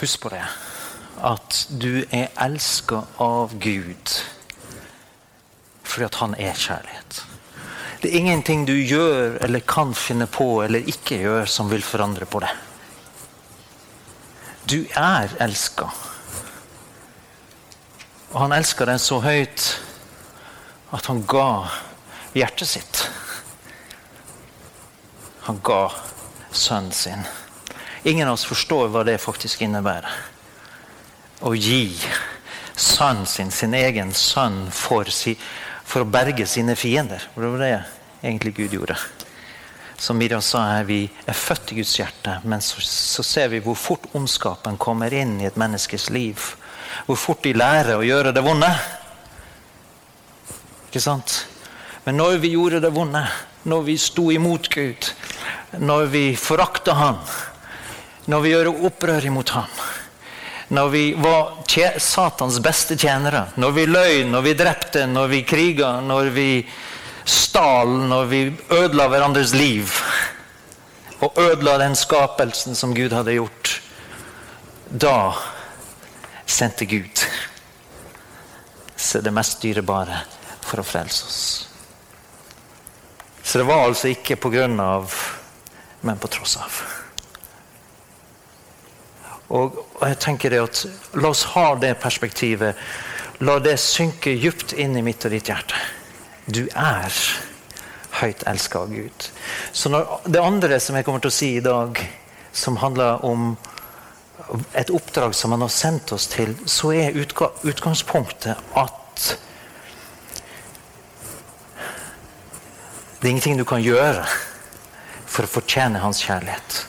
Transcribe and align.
Husk 0.00 0.20
på 0.20 0.32
det. 0.32 0.44
At 1.18 1.64
du 1.68 2.04
er 2.14 2.28
elska 2.38 3.02
av 3.18 3.56
Gud 3.58 4.18
fordi 5.88 6.04
at 6.04 6.18
han 6.20 6.34
er 6.36 6.52
kjærlighet. 6.52 7.22
Det 8.02 8.10
er 8.10 8.18
ingenting 8.20 8.66
du 8.68 8.74
gjør 8.76 9.38
eller 9.42 9.64
kan 9.66 9.94
finne 9.96 10.28
på 10.30 10.60
eller 10.62 10.86
ikke 10.86 11.16
gjør 11.22 11.48
som 11.50 11.70
vil 11.72 11.82
forandre 11.82 12.28
på 12.28 12.42
det. 12.44 12.50
Du 14.68 14.84
er 14.92 15.32
elska. 15.40 15.88
Og 18.28 18.38
han 18.44 18.52
elska 18.52 18.86
deg 18.86 19.00
så 19.00 19.18
høyt 19.24 19.64
at 20.92 21.08
han 21.08 21.24
ga 21.26 21.48
hjertet 22.36 22.68
sitt. 22.68 23.02
Han 25.48 25.58
ga 25.64 25.86
sønnen 26.52 26.92
sin. 26.92 27.24
Ingen 28.08 28.28
av 28.28 28.38
oss 28.38 28.46
forstår 28.48 28.88
hva 28.88 29.02
det 29.04 29.18
faktisk 29.20 29.60
innebærer. 29.66 30.14
Å 31.44 31.50
gi 31.52 31.92
sønnen 32.72 33.26
sin, 33.28 33.50
sin 33.52 33.74
egen 33.76 34.14
sønn, 34.16 34.70
for, 34.72 35.10
si, 35.12 35.34
for 35.84 36.06
å 36.06 36.08
berge 36.08 36.46
sine 36.48 36.72
fiender. 36.78 37.26
Det 37.34 37.50
var 37.52 37.60
det 37.60 37.72
egentlig 38.22 38.54
Gud 38.56 38.76
gjorde. 38.78 38.96
Som 39.98 40.16
Miriam 40.22 40.40
sa 40.40 40.62
her, 40.70 40.86
vi 40.88 41.02
er 41.26 41.36
født 41.36 41.74
i 41.74 41.80
Guds 41.80 41.92
hjerte, 41.98 42.38
men 42.48 42.62
så, 42.64 42.80
så 42.80 43.24
ser 43.26 43.50
vi 43.52 43.60
hvor 43.60 43.76
fort 43.76 44.06
ondskapen 44.16 44.78
kommer 44.80 45.12
inn 45.12 45.36
i 45.42 45.48
et 45.50 45.58
menneskes 45.60 46.08
liv. 46.14 46.54
Hvor 47.04 47.18
fort 47.20 47.44
de 47.44 47.52
lærer 47.52 47.98
å 47.98 48.06
gjøre 48.06 48.32
det 48.32 48.44
vonde. 48.46 48.70
Ikke 50.88 51.02
sant? 51.04 51.42
Men 52.06 52.16
når 52.22 52.40
vi 52.40 52.54
gjorde 52.54 52.80
det 52.80 52.94
vonde, 52.94 53.26
når 53.68 53.84
vi 53.90 53.98
sto 54.00 54.30
imot 54.32 54.72
Gud, 54.72 55.10
når 55.76 56.08
vi 56.14 56.24
forakta 56.40 56.94
Han, 56.96 57.20
når 58.28 58.44
vi 58.44 58.52
gjør 58.52 58.70
opprør 58.88 59.26
imot 59.28 59.54
ham, 59.56 59.80
når 60.68 60.88
vi 60.92 61.04
var 61.16 61.54
Satans 61.98 62.58
beste 62.60 62.96
tjenere, 62.96 63.46
når 63.56 63.70
vi 63.72 63.86
løy, 63.88 64.24
når 64.28 64.42
vi 64.44 64.54
drepte, 64.54 65.06
når 65.08 65.30
vi 65.32 65.42
kriga, 65.48 65.94
når 66.04 66.30
vi 66.34 66.50
stal, 67.24 67.88
når 68.08 68.24
vi 68.28 68.42
ødela 68.72 69.08
hverandres 69.08 69.54
liv 69.56 69.92
og 71.20 71.38
ødela 71.40 71.78
den 71.80 71.96
skapelsen 71.96 72.76
som 72.78 72.94
Gud 72.94 73.12
hadde 73.12 73.38
gjort, 73.38 73.72
da 74.88 75.34
sendte 76.46 76.86
Gud 76.88 77.24
så 78.96 79.20
det 79.20 79.32
mest 79.32 79.62
dyrebare 79.62 80.20
for 80.60 80.82
å 80.82 80.86
frelse 80.86 81.26
oss. 81.26 81.42
Så 83.42 83.60
det 83.60 83.68
var 83.68 83.86
altså 83.86 84.10
ikke 84.12 84.36
på 84.36 84.50
grunn 84.52 84.76
av, 84.84 85.14
men 86.04 86.20
på 86.20 86.28
tross 86.28 86.58
av. 86.60 86.80
Og, 89.48 89.78
og 89.96 90.02
jeg 90.04 90.18
tenker 90.20 90.52
det 90.52 90.60
at 90.60 90.82
La 91.16 91.30
oss 91.32 91.46
ha 91.54 91.72
det 91.80 91.94
perspektivet. 92.02 92.76
La 93.40 93.58
det 93.62 93.78
synke 93.80 94.34
dypt 94.36 94.74
inn 94.76 94.96
i 94.98 95.04
mitt 95.04 95.24
og 95.24 95.32
ditt 95.32 95.48
hjerte. 95.48 95.78
Du 96.48 96.66
er 96.74 97.14
høyt 98.18 98.44
elska 98.50 98.84
av 98.84 98.92
Gud. 98.92 99.28
Så 99.72 99.92
det 100.26 100.42
andre 100.42 100.80
som 100.82 100.96
jeg 100.98 101.06
kommer 101.06 101.22
til 101.22 101.32
å 101.32 101.38
si 101.38 101.50
i 101.56 101.64
dag, 101.64 102.00
som 102.52 102.80
handler 102.82 103.24
om 103.24 103.52
et 104.78 104.90
oppdrag 104.90 105.34
som 105.36 105.52
han 105.54 105.62
har 105.64 105.72
sendt 105.72 106.12
oss 106.16 106.26
til, 106.32 106.54
så 106.66 106.92
er 106.96 107.16
utgangspunktet 107.16 108.56
at 108.78 109.38
det 113.18 113.26
er 113.26 113.32
ingenting 113.32 113.58
du 113.58 113.66
kan 113.66 113.82
gjøre 113.82 114.22
for 115.26 115.44
å 115.44 115.50
fortjene 115.50 116.00
hans 116.02 116.22
kjærlighet. 116.22 116.84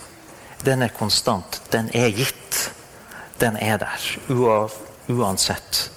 Den 0.65 0.83
er 0.85 0.93
konstant. 0.93 1.61
Den 1.73 1.89
er 1.95 2.11
gitt. 2.13 2.48
Den 3.39 3.57
er 3.57 3.77
der 3.79 4.05
uansett. 5.09 5.89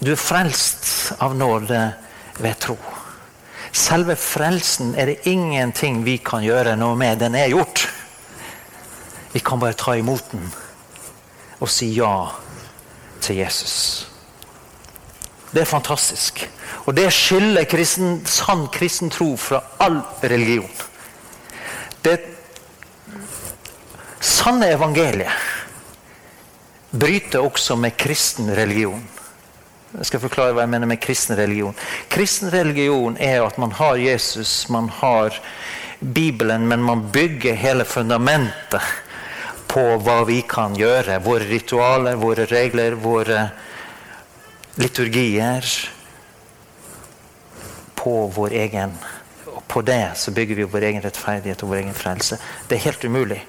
Du 0.00 0.12
er 0.12 0.20
frelst 0.20 1.12
av 1.20 1.34
nåde 1.36 1.80
ved 2.40 2.58
tro. 2.60 2.76
Selve 3.72 4.16
frelsen 4.16 4.94
er 4.98 5.10
det 5.10 5.28
ingenting 5.28 6.02
vi 6.06 6.16
kan 6.24 6.44
gjøre 6.44 6.76
noe 6.80 6.96
med. 6.98 7.20
Den 7.20 7.36
er 7.38 7.52
gjort. 7.52 7.84
Vi 9.32 9.42
kan 9.44 9.60
bare 9.60 9.78
ta 9.78 9.94
imot 9.98 10.32
den 10.32 10.48
og 11.60 11.68
si 11.68 11.90
ja 11.92 12.30
til 13.20 13.42
Jesus. 13.42 14.08
Det 15.52 15.62
er 15.62 15.68
fantastisk. 15.68 16.46
Og 16.86 16.96
det 16.96 17.10
skiller 17.12 17.68
kristen, 17.68 18.22
sann 18.26 18.66
kristen 18.72 19.10
tro 19.12 19.34
fra 19.36 19.60
all 19.78 20.00
religion. 20.22 20.70
Det 22.00 22.16
sanne 24.20 24.68
evangeliet 24.74 25.32
bryter 26.90 27.40
også 27.40 27.76
med 27.76 27.96
kristen 27.98 28.50
religion. 28.54 29.02
Jeg 29.90 30.06
skal 30.06 30.22
forklare 30.22 30.54
hva 30.54 30.64
jeg 30.64 30.70
mener 30.70 30.90
med 30.90 31.00
kristen 31.02 31.36
religion. 31.38 31.74
Kristen 32.10 32.50
religion 32.52 33.16
er 33.18 33.42
at 33.42 33.58
man 33.58 33.72
har 33.74 33.98
Jesus, 33.98 34.68
man 34.70 34.88
har 35.00 35.34
Bibelen, 36.00 36.68
men 36.68 36.82
man 36.82 37.08
bygger 37.12 37.58
hele 37.58 37.84
fundamentet 37.84 38.82
på 39.70 39.82
hva 40.02 40.22
vi 40.26 40.40
kan 40.48 40.74
gjøre. 40.78 41.20
Våre 41.22 41.46
ritualer, 41.50 42.18
våre 42.18 42.46
regler, 42.50 42.96
våre 42.98 43.48
liturgier. 44.80 45.66
På 47.94 48.26
vår 48.34 48.54
egen 48.64 48.94
Og 49.50 49.62
på 49.68 49.82
det 49.82 50.12
så 50.16 50.30
bygger 50.30 50.56
vi 50.56 50.64
vår 50.64 50.84
egen 50.88 51.02
rettferdighet 51.02 51.62
og 51.62 51.72
vår 51.72 51.82
egen 51.82 51.94
frelse. 51.94 52.38
Det 52.68 52.78
er 52.78 52.86
helt 52.86 53.04
umulig. 53.04 53.40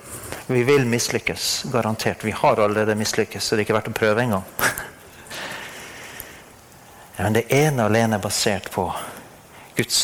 Vi 0.51 0.63
vil 0.63 0.85
mislykkes, 0.85 1.65
garantert. 1.71 2.23
Vi 2.23 2.31
har 2.31 2.59
allerede 2.59 2.95
mislykkes, 2.95 3.43
så 3.43 3.55
det 3.55 3.61
er 3.61 3.65
ikke 3.69 3.75
verdt 3.77 3.91
å 3.91 3.95
prøve 3.95 4.23
engang. 4.25 4.43
Men 7.21 7.37
det 7.37 7.45
ene 7.55 7.85
alene 7.87 8.17
er 8.17 8.23
basert 8.23 8.67
på 8.73 8.89
Guds 9.77 10.01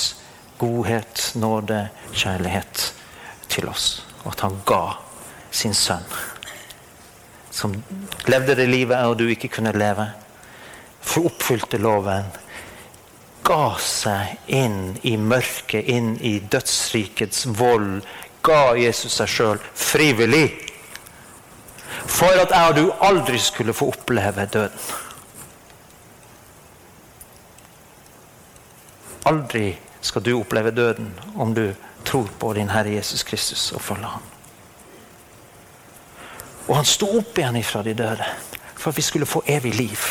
godhet, 0.57 1.31
nåde, 1.35 1.89
kjærlighet 2.13 2.93
til 3.51 3.67
oss. 3.67 4.05
Og 4.23 4.31
at 4.31 4.45
han 4.45 4.59
ga 4.65 4.81
sin 5.51 5.75
sønn. 5.75 6.05
Som 7.51 7.75
levde 8.29 8.55
det 8.55 8.69
livet 8.69 9.03
og 9.03 9.17
du 9.19 9.27
ikke 9.27 9.51
kunne 9.57 9.75
leve. 9.75 10.07
For 11.01 11.27
oppfylte 11.27 11.79
loven. 11.81 12.31
Ga 13.47 13.75
seg 13.83 14.51
inn 14.51 14.95
i 15.07 15.15
mørket, 15.19 15.87
inn 15.87 16.15
i 16.21 16.37
dødsrikets 16.39 17.47
vold. 17.57 18.01
Ga 18.47 18.77
Jesus 18.79 19.17
seg 19.19 19.31
sjøl 19.31 19.59
frivillig. 19.75 20.47
For 22.07 22.31
at 22.39 22.53
jeg 22.55 22.71
og 22.71 22.77
du 22.77 22.85
aldri 23.03 23.39
skulle 23.41 23.75
få 23.75 23.89
oppleve 23.91 24.45
døden. 24.53 24.87
Aldri 29.27 29.73
skal 30.01 30.23
du 30.23 30.37
oppleve 30.37 30.71
døden 30.71 31.11
om 31.35 31.51
du 31.53 31.73
tror 32.07 32.29
på 32.39 32.53
din 32.55 32.71
Herre 32.71 32.95
Jesus 32.95 33.23
Kristus 33.27 33.71
og 33.75 33.81
følger 33.81 34.07
ham. 34.07 34.23
Og 36.67 36.75
han 36.75 36.87
sto 36.87 37.09
opp 37.19 37.37
igjen 37.39 37.59
ifra 37.59 37.83
de 37.83 37.95
døde 37.95 38.23
for 38.77 38.91
at 38.91 38.97
vi 38.97 39.03
skulle 39.03 39.27
få 39.27 39.43
evig 39.47 39.73
liv. 39.75 40.07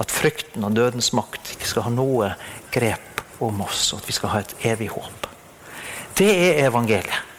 At 0.00 0.10
frykten 0.10 0.64
og 0.64 0.74
dødens 0.76 1.12
makt 1.12 1.52
ikke 1.54 1.68
skal 1.68 1.86
ha 1.86 1.94
noe 1.94 2.32
grep 2.72 3.22
om 3.40 3.60
oss, 3.62 3.92
og 3.92 4.00
at 4.00 4.08
vi 4.08 4.16
skal 4.16 4.32
ha 4.32 4.40
et 4.42 4.54
evig 4.72 4.88
håp. 4.92 5.28
Det 6.18 6.30
er 6.30 6.66
evangeliet. 6.66 7.29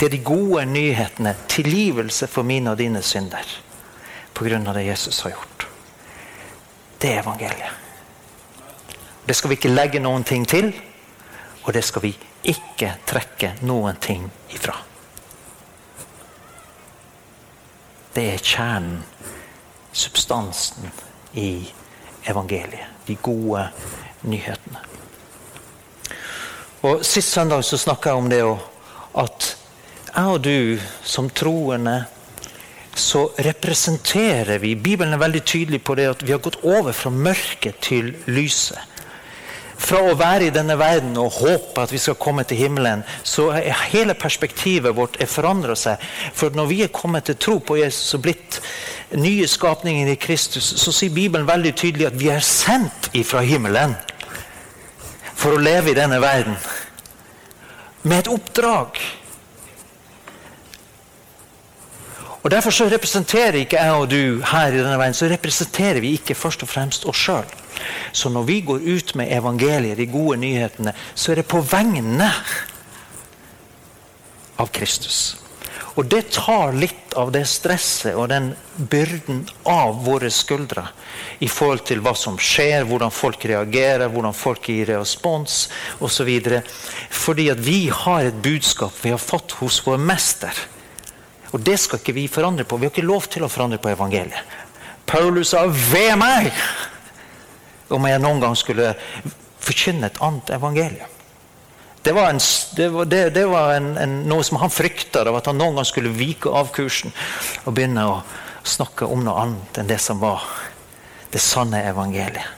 Det 0.00 0.06
er 0.06 0.16
de 0.16 0.24
gode 0.24 0.64
nyhetene. 0.64 1.34
Tilgivelse 1.48 2.26
for 2.26 2.42
mine 2.42 2.70
og 2.72 2.78
dine 2.78 3.02
synder 3.04 3.44
pga. 4.34 4.72
det 4.72 4.86
Jesus 4.86 5.20
har 5.20 5.30
gjort. 5.30 5.66
Det 7.02 7.12
er 7.12 7.20
evangeliet. 7.20 7.76
Det 9.26 9.36
skal 9.36 9.50
vi 9.50 9.54
ikke 9.54 9.68
legge 9.68 10.00
noen 10.00 10.24
ting 10.24 10.48
til, 10.48 10.72
og 11.64 11.74
det 11.74 11.84
skal 11.84 12.02
vi 12.02 12.14
ikke 12.42 12.94
trekke 13.06 13.52
noen 13.60 13.96
ting 14.00 14.30
ifra. 14.48 14.78
Det 18.14 18.24
er 18.34 18.38
kjernen, 18.38 19.04
substansen, 19.92 20.90
i 21.32 21.70
evangeliet. 22.24 22.88
De 23.06 23.14
gode 23.14 23.68
nyhetene. 24.22 24.80
Og 26.82 27.04
Sist 27.04 27.32
søndag 27.32 27.64
så 27.64 27.76
snakka 27.78 28.08
jeg 28.08 28.16
om 28.16 28.30
det 28.30 28.42
at 29.14 29.59
jeg 30.14 30.26
og 30.26 30.40
du 30.44 30.78
som 31.06 31.30
troende 31.30 32.04
så 32.96 33.28
representerer 33.38 34.58
vi 34.58 34.74
Bibelen 34.74 35.14
er 35.14 35.22
veldig 35.22 35.42
tydelig 35.46 35.82
på 35.86 35.94
det 35.94 36.08
at 36.10 36.24
vi 36.26 36.34
har 36.34 36.42
gått 36.42 36.58
over 36.66 36.92
fra 36.92 37.12
mørket 37.14 37.78
til 37.86 38.14
lyset 38.26 38.90
fra 39.80 40.00
å 40.04 40.16
være 40.18 40.48
i 40.48 40.54
denne 40.54 40.76
verden 40.78 41.16
og 41.18 41.38
håpe 41.40 41.82
at 41.82 41.92
vi 41.92 42.00
skal 42.00 42.18
komme 42.20 42.44
til 42.44 42.60
himmelen, 42.60 43.02
så 43.24 43.48
er 43.56 43.86
hele 43.90 44.14
perspektivet 44.18 44.94
vårt 44.96 45.16
er 45.22 45.30
forandra 45.30 45.76
seg. 45.78 46.02
For 46.36 46.52
når 46.54 46.68
vi 46.70 46.82
er 46.84 46.92
kommet 46.94 47.26
til 47.26 47.38
tro 47.40 47.56
på 47.64 47.78
Jesus 47.80 48.14
og 48.18 48.24
blitt 48.26 48.60
nye 49.18 49.48
skapninger 49.48 50.12
i 50.12 50.18
Kristus, 50.20 50.68
så 50.82 50.92
sier 50.94 51.14
Bibelen 51.14 51.48
veldig 51.48 51.72
tydelig 51.80 52.10
at 52.10 52.20
vi 52.20 52.28
er 52.32 52.44
sendt 52.44 53.10
ifra 53.16 53.42
himmelen 53.46 53.96
for 55.32 55.56
å 55.56 55.62
leve 55.62 55.94
i 55.94 55.96
denne 55.96 56.20
verden. 56.22 56.58
Med 58.04 58.18
et 58.20 58.30
oppdrag. 58.32 59.00
Og 62.42 62.50
Derfor 62.50 62.72
så 62.72 62.86
representerer 62.88 63.60
ikke 63.60 63.76
jeg 63.76 63.92
og 63.92 64.08
du 64.10 64.40
her 64.48 64.72
i 64.72 64.78
denne 64.78 64.96
verden, 64.96 65.14
så 65.14 65.28
representerer 65.28 66.00
vi 66.00 66.14
ikke 66.16 66.34
først 66.34 66.62
og 66.64 66.70
fremst 66.72 67.04
oss 67.04 67.26
sjøl. 67.26 67.44
Så 68.12 68.32
når 68.32 68.48
vi 68.48 68.60
går 68.64 68.80
ut 68.80 69.14
med 69.14 69.32
evangeliet, 69.36 69.98
de 69.98 70.06
gode 70.08 70.40
nyhetene, 70.40 70.94
så 71.14 71.32
er 71.32 71.40
det 71.40 71.50
på 71.52 71.60
vegne 71.60 72.30
av 74.60 74.72
Kristus. 74.72 75.36
Og 75.98 76.06
det 76.08 76.30
tar 76.32 76.72
litt 76.72 77.12
av 77.18 77.32
det 77.34 77.42
stresset 77.50 78.14
og 78.14 78.30
den 78.30 78.52
byrden 78.78 79.42
av 79.68 79.98
våre 80.06 80.30
skuldre 80.32 80.86
i 81.44 81.48
forhold 81.50 81.82
til 81.88 82.00
hva 82.04 82.14
som 82.16 82.38
skjer, 82.40 82.86
hvordan 82.88 83.12
folk 83.12 83.44
reagerer, 83.50 84.08
hvordan 84.08 84.36
folk 84.36 84.70
gir 84.70 84.94
respons 84.94 85.66
osv. 86.00 86.30
Fordi 87.10 87.50
at 87.52 87.60
vi 87.64 87.80
har 87.92 88.28
et 88.28 88.42
budskap 88.42 88.96
vi 89.02 89.12
har 89.12 89.20
fått 89.20 89.58
hos 89.60 89.82
vår 89.84 90.00
mester. 90.00 90.54
Og 91.50 91.62
det 91.66 91.78
skal 91.80 91.98
ikke 92.00 92.14
vi 92.14 92.28
forandre 92.30 92.64
på. 92.64 92.78
Vi 92.78 92.86
har 92.86 92.94
ikke 92.94 93.06
lov 93.06 93.26
til 93.30 93.44
å 93.44 93.50
forandre 93.50 93.80
på 93.82 93.90
evangeliet. 93.90 94.58
Paulus 95.06 95.48
sa 95.48 95.66
'ved 95.66 96.16
meg' 96.16 96.52
om 97.90 98.06
jeg 98.06 98.22
noen 98.22 98.40
gang 98.40 98.56
skulle 98.56 98.94
forkynne 99.60 100.06
et 100.06 100.20
annet 100.22 100.50
evangelium. 100.50 101.08
Det 102.02 102.14
var, 102.16 102.30
en, 102.30 102.40
det 102.76 102.88
var, 102.88 103.04
det, 103.04 103.34
det 103.34 103.46
var 103.48 103.74
en, 103.74 103.90
en, 103.98 104.14
noe 104.30 104.44
som 104.46 104.56
han 104.62 104.72
frykta, 104.72 105.20
at 105.36 105.46
han 105.50 105.58
noen 105.60 105.76
gang 105.76 105.84
skulle 105.84 106.14
vike 106.16 106.48
av 106.48 106.70
kursen 106.72 107.12
og 107.66 107.74
begynne 107.76 108.06
å 108.08 108.22
snakke 108.64 109.04
om 109.04 109.20
noe 109.24 109.42
annet 109.42 109.80
enn 109.82 109.90
det 109.90 109.98
som 110.00 110.20
var 110.22 110.46
det 111.30 111.42
sanne 111.44 111.82
evangeliet. 111.90 112.56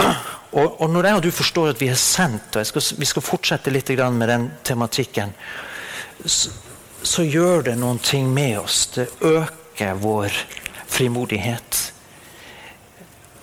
Og, 0.50 0.80
og 0.82 0.88
når 0.90 1.06
jeg 1.06 1.14
og 1.14 1.22
du 1.22 1.30
forstår 1.30 1.68
at 1.70 1.78
vi 1.78 1.86
er 1.92 1.94
sendt, 1.94 2.56
og 2.58 2.66
skal, 2.66 2.82
vi 2.98 3.06
skal 3.06 3.22
fortsette 3.22 3.70
litt 3.70 3.92
med 4.10 4.26
den 4.26 4.48
tematikken, 4.66 5.30
så, 6.24 6.50
så 7.02 7.24
gjør 7.24 7.62
det 7.70 7.76
noen 7.80 7.98
ting 7.98 8.28
med 8.34 8.58
oss. 8.60 8.86
Det 8.94 9.08
øker 9.20 9.94
vår 10.00 10.34
frimodighet. 10.90 11.80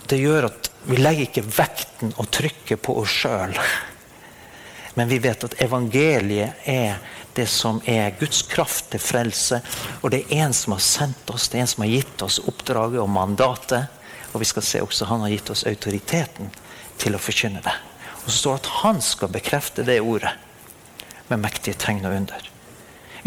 Det 0.07 0.19
gjør 0.21 0.49
at 0.51 0.71
vi 0.87 0.97
legger 1.01 1.27
ikke 1.27 1.45
vekten 1.51 2.13
og 2.15 2.29
trykket 2.31 2.81
på 2.83 2.95
oss 3.01 3.11
sjøl. 3.23 3.57
Men 4.97 5.09
vi 5.11 5.19
vet 5.21 5.43
at 5.45 5.57
evangeliet 5.61 6.67
er 6.69 7.01
det 7.37 7.45
som 7.51 7.81
er 7.85 8.15
Guds 8.17 8.41
kraft 8.49 8.89
til 8.93 9.03
frelse. 9.03 9.59
Og 10.01 10.09
det 10.13 10.23
er 10.25 10.47
en 10.47 10.55
som 10.57 10.73
har 10.73 10.81
sendt 10.81 11.29
oss, 11.29 11.49
det 11.49 11.59
er 11.59 11.67
en 11.67 11.73
som 11.73 11.83
har 11.85 11.91
gitt 11.91 12.23
oss 12.25 12.39
oppdraget 12.49 13.03
og 13.03 13.11
mandatet. 13.13 13.91
Og 14.33 14.41
vi 14.41 14.49
skal 14.49 14.65
se 14.65 14.81
også 14.81 15.09
han 15.11 15.21
har 15.25 15.35
gitt 15.35 15.51
oss 15.53 15.67
autoriteten 15.69 16.49
til 16.97 17.15
å 17.15 17.21
forkynne 17.21 17.61
det. 17.65 17.75
Og 18.23 18.31
så 18.31 18.37
står 18.39 18.57
det 18.57 18.63
at 18.63 18.73
han 18.81 19.01
skal 19.05 19.33
bekrefte 19.33 19.85
det 19.87 20.01
ordet 20.01 20.33
med 21.29 21.43
mektige 21.43 21.77
tegn 21.79 22.05
og 22.07 22.15
under. 22.17 22.49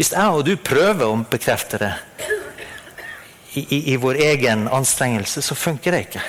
Hvis 0.01 0.15
jeg 0.15 0.33
og 0.33 0.47
du 0.47 0.55
prøver 0.57 1.05
å 1.05 1.17
bekrefte 1.29 1.77
det 1.77 1.91
i, 3.53 3.61
i, 3.61 3.77
i 3.93 3.97
vår 4.01 4.17
egen 4.25 4.63
anstrengelse, 4.73 5.43
så 5.45 5.53
funker 5.53 5.93
det 5.93 5.99
ikke. 6.07 6.21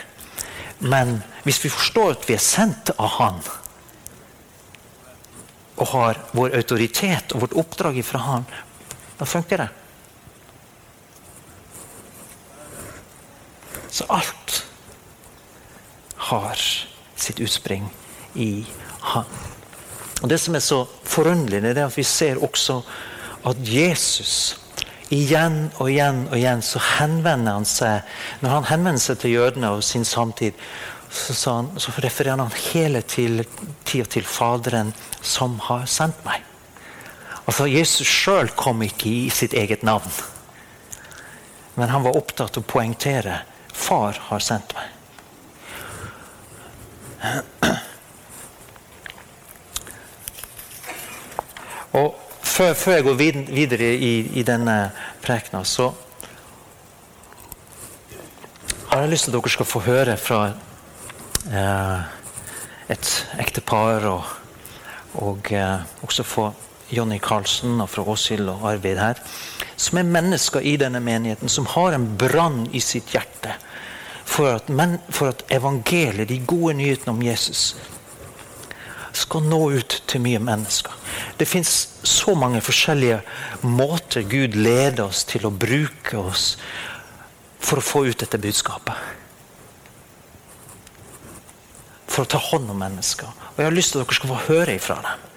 Men 0.93 1.15
hvis 1.47 1.63
vi 1.65 1.71
forstår 1.73 2.11
at 2.13 2.27
vi 2.29 2.35
er 2.37 2.43
sendt 2.45 2.91
av 2.99 3.15
Han, 3.15 3.39
og 5.81 5.89
har 5.89 6.21
vår 6.37 6.53
autoritet 6.59 7.33
og 7.33 7.47
vårt 7.47 7.57
oppdrag 7.63 7.97
ifra 8.03 8.21
Han, 8.27 8.45
da 9.17 9.29
funker 9.31 9.63
det. 9.63 9.69
Så 13.89 14.05
alt 14.13 14.59
har 16.29 16.61
sitt 17.17 17.41
utspring 17.41 17.89
i 18.37 18.51
Han. 19.15 19.33
Og 20.21 20.29
Det 20.29 20.39
som 20.45 20.61
er 20.61 20.67
så 20.67 20.83
forunderlig, 21.09 21.73
er 21.73 21.87
at 21.87 21.97
vi 21.97 22.05
ser 22.05 22.45
også 22.45 22.83
at 23.49 23.63
Jesus 23.67 24.57
Igjen 25.13 25.67
og 25.77 25.91
igjen 25.91 26.23
og 26.31 26.39
igjen 26.39 26.63
så 26.65 26.81
henvender 26.97 27.59
han 27.59 27.67
seg 27.69 28.07
Når 28.41 28.55
han 28.55 28.69
henvender 28.71 29.03
seg 29.03 29.19
til 29.21 29.35
jødene 29.35 29.75
og 29.77 29.83
sin 29.85 30.07
samtid, 30.09 30.57
så, 31.13 31.35
han, 31.59 31.69
så 31.77 31.93
refererer 32.01 32.41
han 32.41 32.55
hele 32.73 33.03
til, 33.05 33.43
tida 33.85 34.09
til 34.09 34.25
Faderen 34.25 34.95
som 35.21 35.59
har 35.69 35.85
sendt 35.85 36.23
meg. 36.25 36.41
Altså 37.45 37.67
Jesus 37.69 38.09
sjøl 38.09 38.49
kom 38.57 38.81
ikke 38.87 39.11
i 39.11 39.29
sitt 39.35 39.53
eget 39.53 39.85
navn. 39.85 40.09
Men 41.77 41.93
han 41.93 42.07
var 42.07 42.17
opptatt 42.17 42.57
av 42.57 42.65
å 42.65 42.71
poengtere 42.73 43.43
far 43.77 44.17
har 44.31 44.41
sendt 44.45 44.73
meg. 44.79 44.89
Og 52.01 52.22
før, 52.63 52.75
før, 52.75 52.93
jeg 52.93 53.05
går 53.05 53.15
videre 53.55 53.87
i, 53.95 54.13
i 54.39 54.43
denne 54.47 54.77
prekena, 55.23 55.65
så 55.67 55.89
har 58.91 59.03
jeg 59.03 59.11
lyst 59.11 59.27
til 59.27 59.33
at 59.33 59.39
dere 59.39 59.51
skal 59.51 59.67
få 59.67 59.83
høre 59.83 60.15
fra 60.21 60.41
eh, 61.51 62.05
et 62.93 63.11
ektepar, 63.43 64.07
og, 64.13 64.31
og 65.25 65.51
eh, 65.51 65.83
også 66.07 66.27
få 66.29 66.47
Jonny 66.93 67.19
Karlsen 67.25 67.81
og 67.81 67.91
fra 67.91 68.05
Åshild 68.15 68.53
og 68.53 68.69
Arvid 68.71 69.01
her, 69.01 69.19
som 69.77 69.99
er 69.99 70.13
mennesker 70.13 70.63
i 70.63 70.77
denne 70.79 71.01
menigheten, 71.03 71.51
som 71.51 71.67
har 71.73 71.97
en 71.97 72.07
brann 72.21 72.69
i 72.71 72.85
sitt 72.85 73.11
hjerte 73.17 73.57
for 74.23 74.55
at, 74.55 74.71
men, 74.71 75.01
for 75.11 75.33
at 75.33 75.43
evangeliet, 75.51 76.29
de 76.31 76.39
gode 76.47 76.77
nyhetene 76.79 77.17
om 77.17 77.25
Jesus, 77.27 77.73
skal 79.17 79.45
nå 79.45 79.61
ut 79.77 79.99
til 80.09 80.23
mye 80.25 80.41
mennesker. 80.43 80.93
Det 81.39 81.49
fins 81.49 81.73
så 82.09 82.35
mange 82.39 82.63
forskjellige 82.65 83.21
måter 83.67 84.25
Gud 84.29 84.57
leder 84.57 85.05
oss 85.09 85.25
til 85.29 85.47
å 85.47 85.53
bruke 85.53 86.19
oss 86.19 86.55
for 87.63 87.79
å 87.79 87.85
få 87.85 88.07
ut 88.09 88.23
dette 88.25 88.41
budskapet. 88.41 88.97
For 92.09 92.25
å 92.25 92.31
ta 92.33 92.41
hånd 92.41 92.71
om 92.73 92.81
mennesker. 92.83 93.29
Og 93.53 93.61
Jeg 93.61 93.69
har 93.69 93.77
lyst 93.77 93.95
til 93.95 94.03
at 94.03 94.09
dere 94.09 94.19
skal 94.21 94.33
få 94.33 94.43
høre 94.49 94.77
ifra 94.77 94.99
dem. 95.05 95.29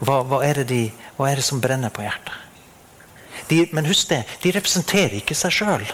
Hva, 0.00 0.20
hva, 0.28 0.42
er, 0.44 0.62
de, 0.68 0.90
hva 1.16 1.30
er 1.30 1.40
det 1.40 1.46
som 1.46 1.60
brenner 1.62 1.92
på 1.94 2.04
hjertet? 2.04 2.42
De, 3.48 3.62
men 3.72 3.86
husk 3.86 4.10
det, 4.10 4.24
de 4.42 4.52
representerer 4.56 5.20
ikke 5.20 5.36
seg 5.38 5.54
sjøl. 5.54 5.84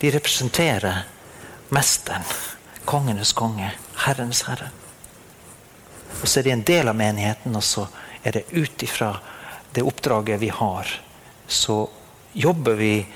De 0.00 0.10
representerer 0.14 1.04
Mesteren, 1.74 2.24
kongenes 2.86 3.32
konge, 3.36 3.70
Herrenes 4.06 4.42
herre. 4.48 4.70
Og 6.20 6.28
så 6.28 6.40
er 6.40 6.46
de 6.46 6.54
en 6.54 6.66
del 6.66 6.88
av 6.88 6.96
menigheten, 6.98 7.56
og 7.56 7.64
så 7.64 7.86
er 8.24 8.38
det 8.38 8.46
ut 8.52 8.82
ifra 8.82 9.12
det 9.74 9.82
oppdraget 9.82 10.40
vi 10.40 10.48
har, 10.48 10.88
så 11.46 11.82
jobber 12.32 12.74
vi 12.78 13.06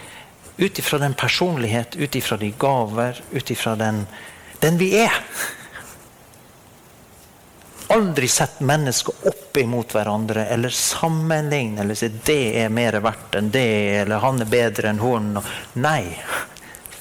ut 0.56 0.78
ifra 0.78 0.98
den 0.98 1.14
personlighet, 1.14 1.96
ut 1.96 2.16
ifra 2.16 2.36
de 2.36 2.50
gaver, 2.58 3.22
ut 3.30 3.50
ifra 3.50 3.76
den, 3.76 4.06
den 4.58 4.78
vi 4.78 4.90
er. 4.98 5.14
Aldri 7.88 8.28
sett 8.28 8.60
mennesker 8.60 9.28
opp 9.30 9.56
imot 9.56 9.94
hverandre 9.94 10.44
eller 10.52 10.74
sammenligne 10.74 11.80
eller 11.80 11.96
si 11.96 12.10
det 12.26 12.58
er 12.60 12.74
mer 12.74 12.98
verdt 13.00 13.38
enn 13.38 13.52
det, 13.54 13.70
eller 14.02 14.20
han 14.26 14.42
er 14.42 14.50
bedre 14.50 14.90
enn 14.90 15.00
hun. 15.00 15.30
Nei, 15.80 16.02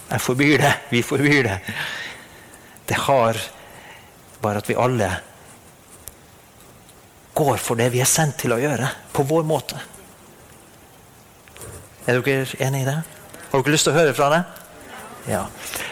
jeg 0.07 0.23
forbyr 0.23 0.61
det. 0.63 0.73
Vi 0.93 1.03
forbyr 1.03 1.49
det. 1.49 1.57
Det 2.87 3.01
har 3.09 3.41
bare 4.41 4.61
at 4.61 4.69
vi 4.69 4.77
alle 4.77 5.09
går 7.37 7.57
for 7.61 7.77
det 7.77 7.91
vi 7.93 8.01
er 8.01 8.09
sendt 8.09 8.39
til 8.41 8.55
å 8.55 8.59
gjøre, 8.61 8.89
på 9.13 9.25
vår 9.29 9.45
måte. 9.45 9.77
Er 12.07 12.21
dere 12.23 12.47
enig 12.65 12.81
i 12.81 12.87
det? 12.87 12.97
Har 13.51 13.61
dere 13.61 13.73
lyst 13.73 13.87
til 13.87 13.93
å 13.93 13.99
høre 13.99 14.15
fra 14.17 14.29
det? 14.33 14.41
Ja. 15.27 15.43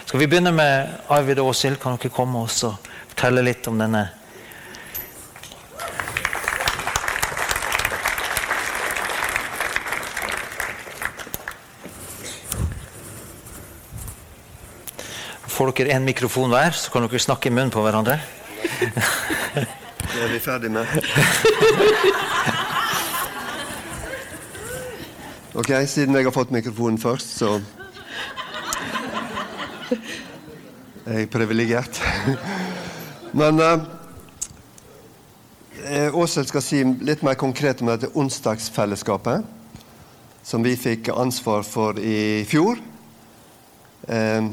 Skal 0.06 0.22
vi 0.22 0.28
begynne 0.30 0.52
med 0.54 1.10
Arvid 1.12 1.38
og 1.42 1.52
Åshild? 1.52 1.78
Kan 1.82 1.98
dere 2.00 2.14
komme 2.14 2.42
og 2.46 2.50
fortelle 3.12 3.44
litt 3.44 3.66
om 3.70 3.78
denne 3.78 4.06
Får 15.56 15.70
dere 15.72 15.94
en 15.96 16.04
mikrofon 16.04 16.50
hver, 16.52 16.74
så 16.76 16.90
kan 16.92 17.06
dere 17.06 17.16
snakke 17.22 17.48
i 17.48 17.52
munnen 17.54 17.70
på 17.72 17.80
hverandre. 17.80 18.18
Det 18.76 20.20
er 20.20 20.28
vi 20.28 20.40
ferdig 20.44 20.68
med. 20.74 20.84
Ok, 25.56 25.70
siden 25.88 26.12
jeg 26.12 26.26
har 26.26 26.34
fått 26.36 26.52
mikrofonen 26.52 27.00
først, 27.00 27.38
så 27.38 27.54
er 31.06 31.22
jeg 31.22 31.30
privilegert. 31.32 32.02
Men 33.32 33.64
eh, 33.64 33.80
Åshild 36.12 36.52
skal 36.52 36.60
si 36.68 36.84
litt 36.84 37.24
mer 37.24 37.40
konkret 37.40 37.80
om 37.80 37.88
dette 37.94 38.12
onsdagsfellesskapet, 38.12 39.48
som 40.44 40.60
vi 40.68 40.76
fikk 40.76 41.08
ansvar 41.16 41.64
for 41.64 41.96
i 41.96 42.44
fjor. 42.44 42.76
Uh, 44.04 44.52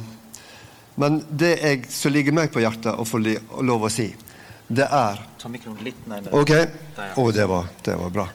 men 0.95 1.23
det 1.29 1.55
jeg, 1.57 1.85
som 1.89 2.13
ligger 2.13 2.35
meg 2.37 2.51
på 2.53 2.61
hjertet 2.61 2.93
å 2.93 3.05
få 3.07 3.19
lov 3.23 3.87
å 3.87 3.91
si, 3.91 4.11
det 4.67 4.85
er 4.87 5.19
Ta 5.41 5.49
mikroen 5.51 5.81
litt 5.83 6.05
nærmere. 6.07 6.31
Ok. 6.39 6.51
Å, 6.53 7.19
oh, 7.19 7.29
det, 7.35 7.45
det 7.83 7.95
var 7.99 8.13
bra. 8.15 8.27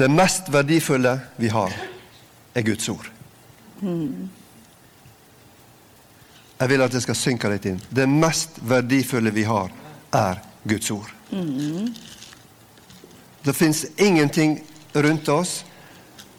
Det 0.00 0.08
mest 0.08 0.48
verdifulle 0.48 1.12
vi 1.36 1.48
har, 1.52 1.74
er 2.56 2.62
Guds 2.66 2.88
ord. 2.88 3.06
Jeg 6.60 6.68
vil 6.72 6.84
at 6.84 6.92
det 6.92 7.02
skal 7.04 7.16
synke 7.16 7.50
litt 7.52 7.68
inn. 7.70 7.78
Det 7.88 8.06
mest 8.08 8.58
verdifulle 8.64 9.32
vi 9.36 9.44
har, 9.48 9.70
er 10.16 10.40
Guds 10.68 10.90
ord. 10.90 11.12
Det 13.44 13.54
fins 13.56 13.86
ingenting 13.96 14.58
rundt 14.92 15.28
oss 15.28 15.60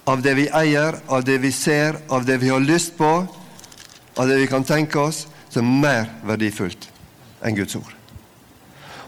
av 0.05 0.21
det 0.21 0.33
vi 0.33 0.47
eier, 0.49 0.97
av 1.07 1.23
det 1.23 1.37
vi 1.37 1.51
ser, 1.51 1.97
av 2.07 2.25
det 2.25 2.37
vi 2.37 2.49
har 2.49 2.59
lyst 2.59 2.97
på, 2.97 3.11
av 4.15 4.27
det 4.27 4.35
vi 4.35 4.47
kan 4.47 4.63
tenke 4.63 4.99
oss, 4.99 5.27
som 5.49 5.67
er 5.67 5.81
mer 5.81 6.09
verdifullt 6.25 6.87
enn 7.43 7.55
Guds 7.55 7.75
ord. 7.75 7.93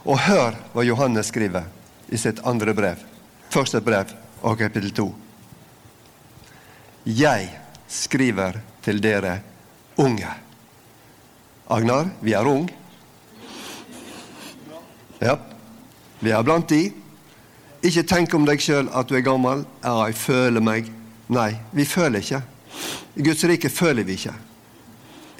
Og 0.03 0.19
hør 0.19 0.57
hva 0.73 0.83
Johannes 0.83 1.31
skriver 1.31 1.67
i 2.11 2.19
sitt 2.19 2.41
andre 2.45 2.75
brev. 2.75 2.99
Første 3.53 3.81
brev 3.81 4.11
og 4.43 4.57
kapittel 4.59 4.91
to. 4.95 5.07
Jeg 7.07 7.49
skriver 7.87 8.59
til 8.83 9.01
dere 9.03 9.37
unge. 9.99 10.29
Agnar, 11.71 12.09
vi 12.19 12.35
er 12.35 12.47
unge. 12.47 12.73
Ja, 15.23 15.37
vi 16.19 16.31
er 16.35 16.43
blant 16.43 16.67
de. 16.69 17.02
Ikke 17.83 18.05
tenk 18.07 18.33
om 18.33 18.45
deg 18.47 18.61
sjøl 18.63 18.87
at 18.95 19.09
du 19.09 19.17
er 19.17 19.25
gammel. 19.25 19.65
Ja, 19.83 19.97
jeg 20.07 20.15
føler 20.15 20.63
meg. 20.63 20.87
Nei, 21.33 21.49
vi 21.75 21.85
føler 21.87 22.23
ikke. 22.23 22.41
I 23.19 23.25
Guds 23.27 23.43
rike 23.49 23.69
føler 23.69 24.07
vi 24.07 24.15
ikke. 24.17 24.33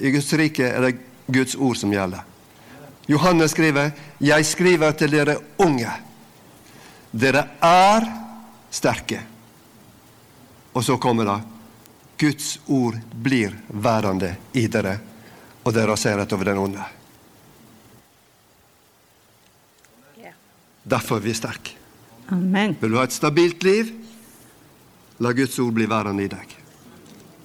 I 0.04 0.12
Guds 0.12 0.32
rike 0.36 0.68
er 0.68 0.84
det 0.84 0.94
Guds 1.32 1.54
ord 1.56 1.78
som 1.80 1.92
gjelder. 1.92 2.24
Johannes 3.08 3.50
skriver, 3.50 3.90
'Jeg 4.20 4.46
skriver 4.46 4.92
til 4.92 5.10
dere 5.10 5.36
unge'. 5.58 6.00
Dere 7.12 7.48
er 7.62 8.02
sterke. 8.70 9.20
Og 10.74 10.84
så 10.84 10.96
kommer 10.96 11.24
det 11.24 11.42
Guds 12.18 12.60
ord 12.66 12.94
blir 13.22 13.54
værende 13.68 14.36
i 14.52 14.66
dere, 14.66 14.98
og 15.64 15.74
dere 15.74 15.90
raserer 15.90 16.26
over 16.32 16.44
den 16.44 16.58
onde. 16.58 16.84
Derfor 20.84 21.16
er 21.16 21.20
vi 21.20 21.34
sterke. 21.34 21.83
Amen. 22.32 22.76
Vil 22.80 22.94
du 22.94 22.98
ha 22.98 23.04
et 23.04 23.12
stabilt 23.12 23.64
liv? 23.64 23.92
La 25.22 25.32
Guds 25.32 25.58
ord 25.58 25.74
bli 25.76 25.86
værende 25.90 26.24
i 26.24 26.30
deg. 26.30 26.54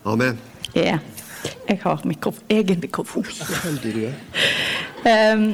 Amen. 0.06 0.40
Ja. 0.76 0.98
Jeg 1.70 1.80
har 1.84 2.02
mikrof 2.08 2.40
egen 2.50 2.80
mikrofon. 2.82 3.26
Heldig 3.64 3.94
du 3.96 4.02
er. 4.10 5.36
Um, 5.36 5.52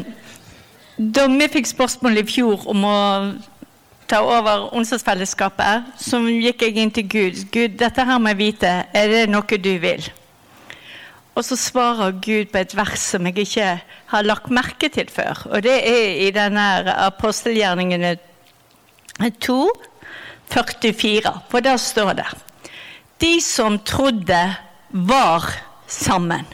da 0.98 1.26
vi 1.28 1.48
fikk 1.52 1.68
spørsmål 1.68 2.22
i 2.22 2.26
fjor 2.28 2.64
om 2.72 2.86
å 2.88 3.00
ta 4.08 4.22
over 4.24 4.70
onsdagsfellesskapet, 4.78 5.90
så 6.00 6.22
gikk 6.24 6.64
jeg 6.64 6.78
inn 6.82 6.94
til 6.94 7.10
Gud. 7.10 7.42
Gud, 7.52 7.76
dette 7.82 8.06
her 8.06 8.22
må 8.22 8.32
jeg 8.32 8.42
vite. 8.42 8.72
Er 8.96 9.12
det 9.12 9.26
noe 9.34 9.60
du 9.60 9.74
vil? 9.82 10.08
Og 11.36 11.44
så 11.44 11.58
svarer 11.60 12.16
Gud 12.24 12.54
på 12.54 12.62
et 12.62 12.76
vers 12.78 13.10
som 13.12 13.26
jeg 13.28 13.44
ikke 13.44 13.72
har 14.14 14.28
lagt 14.28 14.54
merke 14.54 14.88
til 14.90 15.10
før. 15.12 15.42
Og 15.52 15.66
det 15.66 15.76
er 15.84 16.22
i 16.24 16.30
denne 16.32 16.64
apostelgjerningene 17.10 18.16
2, 19.20 19.72
44. 20.52 21.40
For 21.50 21.60
der 21.60 21.78
står 21.78 22.14
det 22.14 22.28
De 23.22 23.42
som 23.42 23.80
trodde, 23.80 24.56
var 24.90 25.44
sammen. 25.88 26.46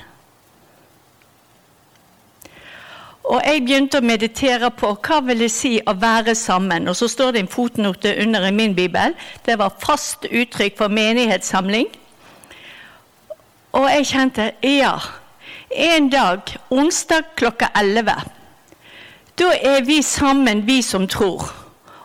Og 3.23 3.41
jeg 3.45 3.61
begynte 3.63 3.99
å 4.01 4.05
meditere 4.05 4.71
på 4.73 4.95
hva 4.97 5.19
vil 5.23 5.45
det 5.45 5.51
si 5.53 5.75
å 5.87 5.93
være 5.93 6.33
sammen. 6.35 6.89
Og 6.89 6.97
så 6.97 7.07
står 7.07 7.31
det 7.31 7.43
en 7.43 7.51
fotnote 7.51 8.15
under 8.23 8.47
i 8.47 8.51
min 8.51 8.75
bibel. 8.75 9.13
Det 9.45 9.57
var 9.61 9.77
fast 9.79 10.25
uttrykk 10.25 10.77
for 10.77 10.91
menighetssamling. 10.91 11.87
Og 13.77 13.87
jeg 13.87 14.09
kjente 14.09 14.51
ja. 14.67 14.97
En 15.71 16.09
dag, 16.11 16.57
onsdag 16.69 17.29
klokka 17.39 17.69
11, 17.79 18.17
da 19.39 19.53
er 19.55 19.85
vi 19.87 20.01
sammen, 20.03 20.65
vi 20.67 20.81
som 20.83 21.07
tror. 21.07 21.60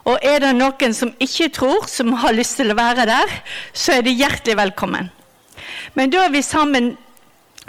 Og 0.06 0.18
er 0.22 0.38
det 0.44 0.52
noen 0.54 0.94
som 0.94 1.10
ikke 1.22 1.48
tror, 1.54 1.88
som 1.90 2.14
har 2.22 2.36
lyst 2.36 2.60
til 2.60 2.70
å 2.70 2.78
være 2.78 3.08
der, 3.08 3.32
så 3.74 3.96
er 3.96 4.06
de 4.06 4.14
hjertelig 4.14 4.56
velkommen. 4.60 5.10
Men 5.98 6.12
da 6.12 6.26
er 6.26 6.34
vi 6.34 6.42
sammen, 6.46 6.92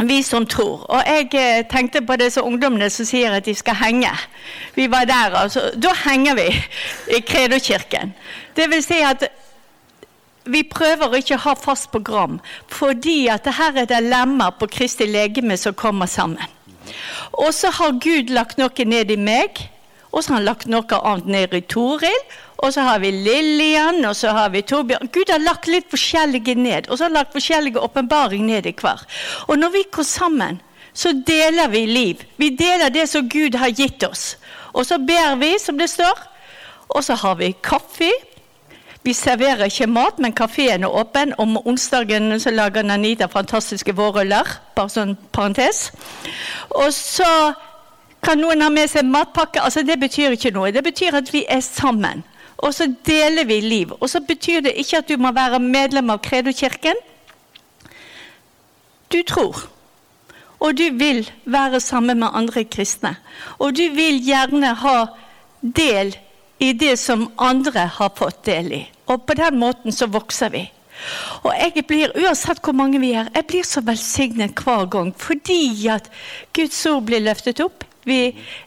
vi 0.06 0.20
som 0.22 0.46
tror. 0.46 0.84
Og 0.86 1.02
jeg 1.08 1.32
eh, 1.34 1.64
tenkte 1.72 2.04
på 2.06 2.18
disse 2.22 2.44
ungdommene 2.44 2.90
som 2.94 3.08
sier 3.10 3.34
at 3.34 3.48
de 3.48 3.56
skal 3.58 3.80
henge. 3.80 4.12
Vi 4.76 4.86
var 4.92 5.08
der, 5.10 5.34
altså. 5.42 5.72
Da 5.74 5.96
henger 6.06 6.38
vi 6.38 6.48
i 7.18 7.24
Kredokirken. 7.26 8.14
Det 8.56 8.70
vil 8.70 8.84
si 8.86 9.00
at 9.02 9.26
vi 10.48 10.62
prøver 10.64 11.18
ikke 11.18 11.36
å 11.40 11.46
ha 11.50 11.56
fast 11.60 11.90
program, 11.92 12.38
fordi 12.72 13.26
at 13.32 13.50
her 13.58 13.82
er 13.82 13.90
det 13.90 14.04
lemmer 14.06 14.54
på 14.60 14.70
Kristi 14.72 15.08
legeme 15.10 15.58
som 15.60 15.76
kommer 15.76 16.08
sammen. 16.08 16.46
Og 17.34 17.52
så 17.54 17.72
har 17.74 17.98
Gud 18.00 18.32
lagt 18.32 18.62
noe 18.62 18.86
ned 18.86 19.12
i 19.12 19.18
meg, 19.20 19.66
og 20.18 20.24
så 20.24 20.34
har 20.34 20.40
han 20.40 20.48
lagt 20.48 20.70
noe 20.72 21.00
annet 21.06 21.28
ned 21.30 21.52
i 21.54 21.62
Toril. 21.70 22.22
Og 22.66 22.72
så 22.74 22.82
har 22.88 23.04
vi 23.04 23.12
Lillian, 23.14 24.02
og 24.10 24.16
så 24.18 24.32
har 24.34 24.50
vi 24.50 24.64
Torbjørn. 24.66 25.12
Gud 25.14 25.30
har 25.30 25.44
lagt 25.44 25.68
litt 25.70 25.92
forskjellige 25.94 26.56
ned, 26.58 26.88
og 26.90 26.98
så 26.98 27.06
har 27.06 27.12
han 27.12 27.20
lagt 27.20 27.36
forskjellige 27.38 27.84
åpenbaring 27.86 28.48
ned 28.48 28.66
i 28.66 28.74
hver. 28.74 29.04
Og 29.46 29.60
når 29.62 29.76
vi 29.76 29.84
går 29.94 30.08
sammen, 30.10 30.58
så 30.98 31.12
deler 31.28 31.70
vi 31.70 31.84
liv. 31.86 32.24
Vi 32.42 32.50
deler 32.58 32.90
det 32.90 33.06
som 33.12 33.30
Gud 33.30 33.56
har 33.62 33.70
gitt 33.70 34.02
oss. 34.08 34.40
Og 34.74 34.90
så 34.90 34.98
ber 34.98 35.38
vi, 35.38 35.54
som 35.62 35.78
det 35.78 35.92
står. 35.94 36.24
Og 36.90 37.04
så 37.06 37.14
har 37.14 37.38
vi 37.38 37.54
kaffe. 37.62 38.10
Vi 39.06 39.14
serverer 39.14 39.70
ikke 39.70 39.88
mat, 39.88 40.18
men 40.20 40.34
kafeen 40.34 40.84
er 40.84 40.98
åpen. 40.98 41.36
Om 41.38 41.60
onsdagen 41.62 42.40
så 42.42 42.50
lager 42.52 42.82
Nanita 42.82 43.30
fantastiske 43.30 43.94
vårruller. 43.94 44.50
Bare 44.76 44.90
sånn 44.90 45.14
parentes. 45.32 45.92
Og 46.74 46.90
så 46.94 47.54
kan 48.24 48.40
noen 48.42 48.62
ha 48.62 48.70
med 48.74 48.90
seg 48.92 49.06
matpakke. 49.08 49.62
Altså, 49.62 49.84
det 49.86 50.00
betyr 50.02 50.36
ikke 50.36 50.54
noe. 50.56 50.72
Det 50.76 50.84
betyr 50.84 51.20
at 51.20 51.32
vi 51.34 51.46
er 51.50 51.62
sammen. 51.66 52.24
Og 52.58 52.74
så 52.74 52.90
deler 53.06 53.46
vi 53.46 53.62
liv. 53.62 53.94
Og 54.00 54.10
så 54.10 54.22
betyr 54.26 54.64
det 54.66 54.78
ikke 54.82 55.02
at 55.04 55.10
du 55.10 55.18
må 55.22 55.32
være 55.36 55.60
medlem 55.62 56.10
av 56.10 56.22
Kredokirken. 56.26 56.98
Du 59.14 59.22
tror. 59.28 59.68
Og 60.60 60.78
du 60.78 60.88
vil 60.98 61.28
være 61.46 61.80
sammen 61.80 62.20
med 62.20 62.34
andre 62.34 62.64
kristne. 62.66 63.16
Og 63.60 63.78
du 63.78 63.86
vil 63.94 64.18
gjerne 64.26 64.74
ha 64.82 64.98
del 65.62 66.16
i 66.60 66.72
det 66.74 66.96
som 67.00 67.28
andre 67.38 67.86
har 68.00 68.16
fått 68.18 68.42
del 68.50 68.74
i. 68.74 68.82
Og 69.08 69.22
på 69.28 69.38
den 69.38 69.60
måten 69.62 69.94
så 69.94 70.10
vokser 70.10 70.50
vi. 70.50 70.66
Og 71.46 71.52
jeg 71.54 71.86
blir, 71.86 72.14
uansett 72.18 72.60
hvor 72.66 72.74
mange 72.74 73.00
vi 73.00 73.12
er, 73.14 73.30
jeg 73.36 73.46
blir 73.48 73.68
så 73.68 73.84
velsignet 73.86 74.58
hver 74.58 74.88
gang 74.90 75.12
fordi 75.14 75.88
at 75.94 76.10
Guds 76.58 76.80
ord 76.90 77.06
blir 77.06 77.22
løftet 77.22 77.62
opp. 77.62 77.86
Vi, 78.08 78.20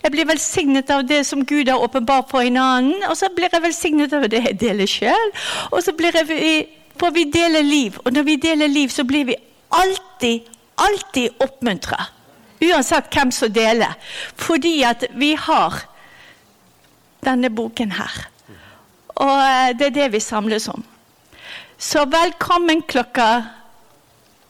jeg 0.03 0.13
blir 0.13 0.29
velsignet 0.29 0.91
av 0.93 1.07
det 1.09 1.23
som 1.29 1.45
Gud 1.49 1.71
har 1.73 1.81
åpenbart 1.81 2.29
for 2.33 2.45
en 2.45 2.59
annen, 2.61 3.07
og 3.09 3.17
så 3.17 3.31
blir 3.33 3.49
jeg 3.49 3.65
velsignet 3.65 4.13
av 4.13 4.29
det 4.29 4.43
jeg 4.45 4.59
deler 4.61 4.91
sjøl. 4.91 5.33
Og 5.71 5.81
så 5.85 5.95
blir 5.97 6.17
jeg, 6.21 6.67
for 7.01 7.15
vi 7.17 7.25
deler 7.33 7.65
liv, 7.65 7.97
og 8.05 8.13
når 8.13 8.27
vi 8.29 8.37
deler 8.43 8.69
liv, 8.69 8.93
så 8.93 9.07
blir 9.09 9.31
vi 9.31 9.37
alltid, 9.73 10.49
alltid 10.77 11.41
oppmuntra. 11.41 12.11
Uansett 12.61 13.09
hvem 13.15 13.33
som 13.33 13.53
deler. 13.53 13.97
Fordi 14.37 14.83
at 14.85 15.07
vi 15.17 15.33
har 15.39 15.79
denne 17.25 17.49
boken 17.53 17.97
her. 17.97 18.27
Og 19.21 19.37
eh, 19.41 19.71
det 19.77 19.91
er 19.91 19.97
det 19.97 20.11
vi 20.15 20.21
samles 20.21 20.69
om. 20.69 20.85
Så 21.81 22.05
velkommen 22.13 22.83
klokka 22.89 23.31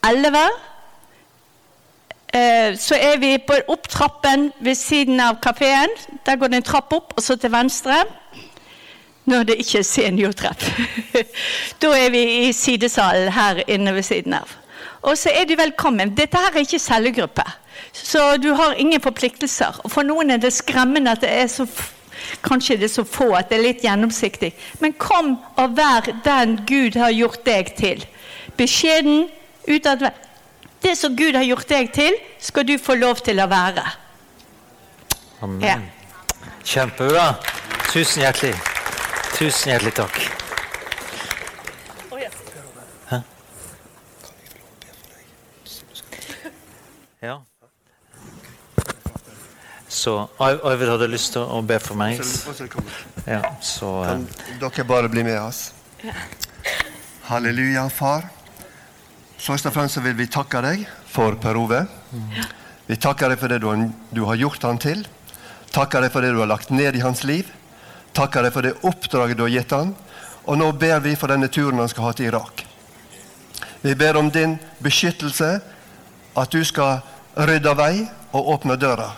11. 0.07 0.43
Eh, 2.35 2.77
så 2.79 2.95
er 2.95 3.19
vi 3.19 3.33
på 3.43 3.57
opp 3.73 3.89
trappen 3.91 4.53
ved 4.63 4.75
siden 4.79 5.21
av 5.21 5.41
kafeen. 5.43 5.91
Der 6.27 6.37
går 6.37 6.53
det 6.53 6.61
en 6.61 6.69
trapp 6.69 6.93
opp, 6.95 7.15
og 7.17 7.23
så 7.23 7.37
til 7.37 7.51
venstre. 7.53 8.05
Når 9.25 9.43
det 9.49 9.57
ikke 9.63 9.79
er 9.79 9.87
seniortreff. 9.87 10.69
da 11.83 11.91
er 11.99 12.11
vi 12.15 12.23
i 12.47 12.53
sidesalen 12.53 13.33
her 13.33 13.63
inne 13.67 13.95
ved 13.95 14.07
siden 14.07 14.39
av. 14.39 14.55
Og 15.03 15.19
så 15.19 15.33
er 15.35 15.45
du 15.49 15.57
velkommen. 15.59 16.15
Dette 16.15 16.39
her 16.39 16.55
er 16.55 16.65
ikke 16.67 16.79
cellegruppe, 16.79 17.45
så 17.93 18.37
du 18.37 18.53
har 18.55 18.79
ingen 18.79 19.01
forpliktelser. 19.01 19.81
Og 19.85 19.91
for 19.91 20.07
noen 20.07 20.31
er 20.31 20.43
det 20.43 20.53
skremmende 20.53 21.17
at 21.17 21.25
det 21.27 21.33
er 21.33 21.49
så 21.51 21.67
Kanskje 22.45 22.77
det 22.77 22.85
er 22.85 22.93
så 22.93 23.03
få 23.09 23.31
at 23.33 23.49
det 23.49 23.57
er 23.57 23.63
litt 23.65 23.81
gjennomsiktig. 23.83 24.51
Men 24.81 24.93
kom 25.01 25.39
og 25.57 25.77
vær 25.79 26.05
den 26.25 26.59
Gud 26.69 26.99
har 27.01 27.15
gjort 27.17 27.41
deg 27.47 27.73
til. 27.79 28.05
Beskjeden, 28.61 29.25
utadvendt. 29.65 30.30
Det 30.83 30.97
som 30.97 31.17
Gud 31.17 31.35
har 31.37 31.43
gjort 31.45 31.69
deg 31.69 31.91
til, 31.93 32.17
skal 32.41 32.65
du 32.69 32.77
få 32.81 32.95
lov 32.97 33.21
til 33.25 33.41
å 33.41 33.47
være. 33.51 33.85
Amen. 35.45 35.61
Ja. 35.65 35.79
Kjempebra. 36.65 37.27
Tusen 37.93 38.23
hjertelig. 38.25 38.55
Tusen 39.37 39.73
hjertelig 39.73 39.93
takk. 39.99 40.19
Hæ? 43.11 43.21
Ja. 47.23 47.39
Så 49.89 50.27
Øy- 50.41 50.61
Øyvind 50.71 50.91
hadde 50.91 51.09
lyst 51.09 51.33
til 51.33 51.43
å 51.43 51.61
be 51.67 51.79
for 51.81 51.95
meg. 51.95 52.21
Ja, 53.27 53.41
så 53.61 53.89
eh, 54.03 54.09
Kan 54.09 54.29
dere 54.61 54.85
bare 54.89 55.09
bli 55.13 55.23
med 55.27 55.37
oss? 55.41 55.73
Halleluja, 57.29 57.89
far. 57.91 58.29
Først 59.41 59.67
og 59.67 59.73
fremst 59.73 59.97
vil 60.05 60.17
vi 60.19 60.27
takke 60.29 60.61
deg 60.61 60.83
for 61.09 61.39
Per 61.41 61.57
Ove. 61.57 61.81
Vi 62.87 62.97
takker 63.01 63.33
deg 63.33 63.41
for 63.41 63.49
det 63.49 63.61
du 63.63 64.25
har, 64.27 64.37
gjort 64.37 64.67
han 64.69 64.81
til. 64.83 65.01
Takker 65.73 66.05
deg 66.05 66.13
for 66.13 66.21
det 66.21 66.35
du 66.35 66.43
har 66.43 66.51
lagt 66.51 66.73
ned 66.75 66.99
i 66.99 67.01
hans 67.01 67.23
liv. 67.25 67.49
Takker 68.13 68.45
deg 68.45 68.53
for 68.53 68.67
det 68.67 68.75
oppdraget 68.85 69.39
du 69.39 69.47
har 69.47 69.55
gitt 69.55 69.73
han. 69.73 69.95
Og 70.45 70.59
nå 70.61 70.69
ber 70.77 71.01
vi 71.01 71.15
for 71.17 71.33
denne 71.33 71.49
turen 71.49 71.81
han 71.81 71.89
skal 71.89 72.11
ha 72.11 72.13
til 72.13 72.29
Irak. 72.29 72.67
Vi 73.81 73.95
ber 73.97 74.19
om 74.21 74.29
din 74.31 74.59
beskyttelse, 74.85 75.51
at 76.37 76.53
du 76.53 76.61
skal 76.65 77.01
rydde 77.37 77.73
vei 77.79 77.95
og 78.37 78.55
åpne 78.59 78.77
døra 78.77 79.09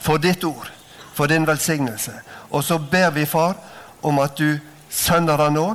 for 0.00 0.16
ditt 0.22 0.44
ord, 0.48 0.70
for 1.12 1.28
din 1.28 1.44
velsignelse. 1.46 2.14
Og 2.50 2.64
så 2.64 2.78
ber 2.78 3.10
vi, 3.12 3.26
far, 3.26 3.58
om 4.00 4.18
at 4.22 4.38
du 4.38 4.56
sender 4.88 5.36
han 5.36 5.58
nå 5.58 5.74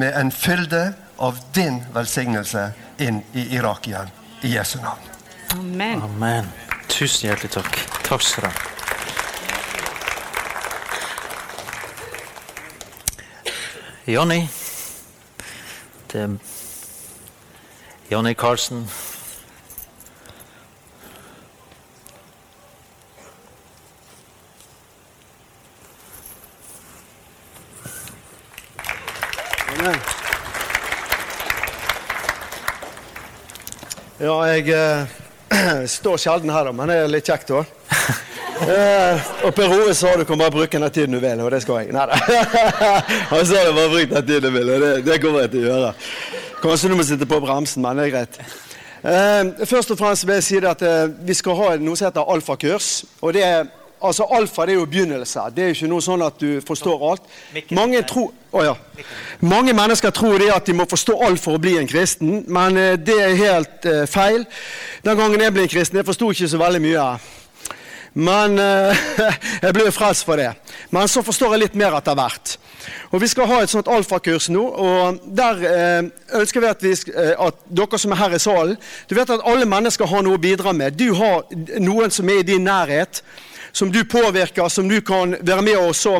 med 0.00 0.16
en 0.16 0.32
fylde 0.32 0.94
av 1.16 1.38
din 1.52 1.84
velsignelse 1.92 2.72
inn 2.98 3.22
i 3.32 3.54
Irak 3.56 3.86
igjen. 3.88 4.10
I 4.40 4.48
Jesu 4.54 4.78
navn. 4.78 5.00
Amen. 5.52 6.02
Amen. 6.02 6.46
Tusen 6.88 7.28
hjertelig 7.28 7.50
takk. 7.50 7.78
Takk 8.04 8.22
skal 8.22 8.44
du 8.44 8.48
ha. 8.48 8.54
Jonny. 14.06 14.48
Det 16.12 16.20
er 16.20 16.36
Jonny 18.10 18.34
Karlsen. 18.34 18.88
Amen. 29.78 30.23
Ja, 34.24 34.36
jeg 34.48 34.70
eh, 34.72 35.06
står 35.98 36.20
sjelden 36.22 36.52
her, 36.54 36.64
da, 36.64 36.72
men 36.72 36.88
det 36.88 36.96
er 37.02 37.10
litt 37.12 37.28
kjekt 37.28 37.52
òg. 37.54 37.68
Eh, 38.54 39.24
og 39.42 39.50
Per 39.50 39.72
Ove 39.74 39.90
sa 39.98 40.12
du 40.14 40.22
kan 40.24 40.38
bare 40.38 40.54
bruke 40.54 40.78
den 40.78 40.92
tiden 40.94 41.16
du 41.16 41.18
vil, 41.18 41.40
og 41.42 41.48
det 41.50 41.58
skal 41.64 41.80
jeg. 41.82 41.88
Nei 41.92 42.04
da. 42.06 42.14
Han 43.32 43.42
sa 43.50 43.64
du 43.66 43.72
bare 43.74 43.90
bruk 43.90 44.12
den 44.12 44.28
tiden 44.28 44.46
du 44.46 44.54
vil, 44.54 44.70
og 44.70 44.84
det, 44.84 44.90
det 45.08 45.16
kommer 45.20 45.42
jeg 45.42 45.50
til 45.56 45.64
å 45.64 45.72
gjøre. 45.72 45.88
Kanskje 46.62 46.90
du 46.92 46.94
må 46.94 47.06
sitte 47.08 47.28
på 47.28 47.40
bremsen, 47.42 47.82
men 47.82 47.98
det 47.98 48.04
er 48.06 48.12
greit. 48.14 48.38
Eh, 49.02 49.66
først 49.66 49.90
og 49.90 49.98
fremst 49.98 50.24
vil 50.24 50.38
jeg 50.38 50.46
si 50.46 50.60
at 50.70 50.86
eh, 50.86 51.02
vi 51.26 51.36
skal 51.36 51.58
ha 51.58 51.72
noe 51.82 51.98
som 51.98 52.06
heter 52.06 52.30
alfakurs. 52.36 52.92
Og 53.26 53.34
det 53.34 53.42
er, 53.44 53.66
altså 54.06 54.26
Alfa 54.36 54.66
det 54.66 54.74
er 54.74 54.80
jo 54.80 54.86
begynnelse. 54.86 55.46
Det 55.56 55.64
er 55.64 55.70
jo 55.70 55.76
ikke 55.78 55.90
noe 55.92 56.04
sånn 56.04 56.24
at 56.26 56.40
du 56.40 56.60
forstår 56.66 57.04
alt. 57.10 57.28
Mange, 57.74 58.02
tro, 58.08 58.26
oh 58.52 58.64
ja. 58.64 58.74
Mange 59.40 59.74
mennesker 59.76 60.14
tror 60.14 60.38
det 60.42 60.50
at 60.54 60.66
de 60.66 60.76
må 60.76 60.86
forstå 60.90 61.18
alt 61.26 61.42
for 61.42 61.58
å 61.58 61.62
bli 61.62 61.76
en 61.80 61.88
kristen, 61.90 62.42
men 62.46 62.80
eh, 62.80 62.96
det 63.00 63.16
er 63.20 63.38
helt 63.40 63.88
uh, 63.88 64.02
feil. 64.10 64.44
Den 65.04 65.18
gangen 65.18 65.40
jeg 65.40 65.54
ble 65.54 65.66
en 65.66 65.72
kristen, 65.72 66.00
jeg 66.00 66.08
forsto 66.08 66.30
ikke 66.34 66.50
så 66.52 66.60
veldig 66.60 66.82
mye. 66.84 67.06
Men 68.14 68.60
uh, 68.60 69.06
jeg 69.64 69.74
ble 69.74 69.90
frelst 69.94 70.26
for 70.26 70.38
det. 70.40 70.52
Men 70.94 71.10
så 71.10 71.24
forstår 71.26 71.56
jeg 71.56 71.66
litt 71.66 71.80
mer 71.80 71.98
etter 71.98 72.18
hvert. 72.18 72.58
Og 73.10 73.20
Vi 73.20 73.28
skal 73.30 73.46
ha 73.46 73.60
et 73.62 73.70
sånt 73.70 73.88
alfakurs 73.88 74.48
nå. 74.50 74.62
og 74.62 75.20
Der 75.36 75.64
eh, 75.70 76.10
ønsker 76.40 76.60
vi 76.60 76.66
at, 76.66 76.82
vi, 76.82 76.92
at 77.14 77.64
dere 77.70 77.98
som 77.98 78.12
er 78.12 78.20
her 78.20 78.34
i 78.34 78.38
salen 78.42 78.76
Du 79.08 79.14
vet 79.14 79.30
at 79.30 79.44
alle 79.46 79.68
mennesker 79.68 80.08
har 80.10 80.24
noe 80.26 80.38
å 80.38 80.42
bidra 80.42 80.72
med. 80.72 80.98
Du 80.98 81.14
har 81.14 81.44
noen 81.80 82.10
som 82.10 82.28
er 82.28 82.42
i 82.42 82.46
din 82.46 82.64
nærhet, 82.66 83.22
som 83.74 83.90
du 83.92 84.04
påvirker, 84.06 84.68
som 84.68 84.88
du 84.88 85.00
kan 85.04 85.34
være 85.40 85.62
med 85.66 85.76
og 85.80 85.94
så 85.98 86.14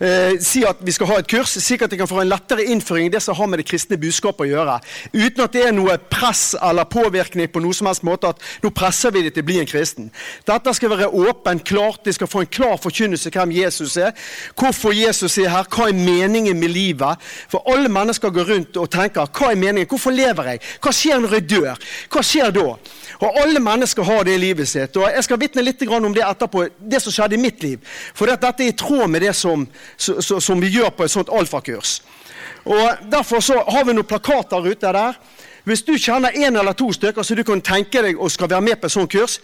eh, 0.00 0.38
si 0.40 0.62
at 0.64 0.80
vi 0.80 0.94
skal 0.94 1.10
ha 1.10 1.18
et 1.20 1.28
kurs, 1.28 1.52
slik 1.60 1.84
at 1.84 1.92
de 1.92 1.98
kan 2.00 2.08
få 2.08 2.22
en 2.22 2.30
lettere 2.30 2.64
innføring 2.72 3.10
i 3.10 3.12
det 3.12 3.20
som 3.22 3.36
har 3.36 3.50
med 3.52 3.60
det 3.60 3.66
kristne 3.68 3.98
budskapet 4.00 4.46
å 4.46 4.48
gjøre. 4.48 4.78
Uten 5.12 5.44
at 5.44 5.52
det 5.52 5.66
er 5.66 5.74
noe 5.76 5.98
press 6.10 6.54
eller 6.56 6.88
påvirkning 6.88 7.50
på 7.52 7.60
noe 7.60 7.76
som 7.76 7.90
helst 7.90 8.06
måte 8.06 8.32
at 8.32 8.40
nå 8.64 8.72
presser 8.76 9.12
vi 9.12 9.26
dem 9.26 9.34
til 9.36 9.44
å 9.44 9.48
bli 9.50 9.58
en 9.60 9.68
kristen. 9.68 10.08
Dette 10.48 10.74
skal 10.78 10.94
være 10.94 11.10
åpent, 11.12 11.66
klart, 11.68 12.00
de 12.06 12.16
skal 12.16 12.30
få 12.32 12.46
en 12.46 12.52
klar 12.58 12.80
forkynnelse 12.80 13.32
hvem 13.34 13.52
Jesus 13.58 13.98
er, 14.00 14.16
hvorfor 14.56 14.96
Jesus 14.96 15.36
er 15.42 15.52
her, 15.52 15.68
hva 15.68 15.90
er 15.90 16.00
meningen 16.00 16.56
med 16.56 16.72
livet. 16.72 17.20
For 17.52 17.64
alle 17.68 17.92
mennesker 17.92 18.32
går 18.32 18.52
rundt 18.54 18.80
og 18.80 18.88
tenker 18.92 19.28
hva 19.28 19.52
er 19.52 19.60
meningen, 19.60 19.90
hvorfor 19.90 20.16
lever 20.16 20.54
jeg, 20.54 20.64
hva 20.80 20.94
skjer 20.96 21.20
når 21.20 21.38
jeg 21.38 21.48
dør, 21.52 21.90
hva 22.12 22.24
skjer 22.24 22.56
da? 22.56 22.70
Og 23.16 23.38
alle 23.40 23.60
mennesker 23.62 24.04
har 24.04 24.26
det 24.28 24.34
i 24.36 24.40
livet 24.40 24.68
sitt. 24.68 24.96
Og 24.96 25.06
jeg 25.08 25.24
skal 25.24 25.40
vitne 25.40 25.64
litt 25.64 25.84
om 25.86 26.12
det 26.14 26.24
etterpå, 26.24 26.66
det 26.86 27.00
som 27.02 27.14
skjedde 27.14 27.36
i 27.36 27.42
mitt 27.42 27.62
liv. 27.62 27.82
For 28.14 28.30
dette 28.30 28.50
er 28.52 28.70
i 28.70 28.76
tråd 28.76 29.10
med 29.10 29.24
det 29.26 29.34
som, 29.36 29.66
som 29.98 30.62
vi 30.62 30.72
gjør 30.78 30.92
på 30.96 31.06
et 31.06 31.12
sånt 31.12 31.32
alfakurs. 31.32 32.00
Og 32.66 33.10
Derfor 33.10 33.40
så 33.44 33.60
har 33.62 33.84
vi 33.86 33.94
noen 33.94 34.08
plakater 34.08 34.64
ute 34.66 34.92
der. 34.92 35.18
Hvis 35.66 35.82
du 35.82 35.96
kjenner 35.98 36.30
en 36.30 36.56
eller 36.56 36.76
to 36.78 36.92
stykker 36.94 37.26
så 37.26 37.34
du 37.34 37.42
kan 37.42 37.58
tenke 37.64 37.98
deg 38.04 38.20
og 38.22 38.30
skal 38.30 38.46
være 38.52 38.62
med 38.62 38.78
på 38.78 38.86
et 38.86 38.92
sånt 38.94 39.10
kurs, 39.10 39.40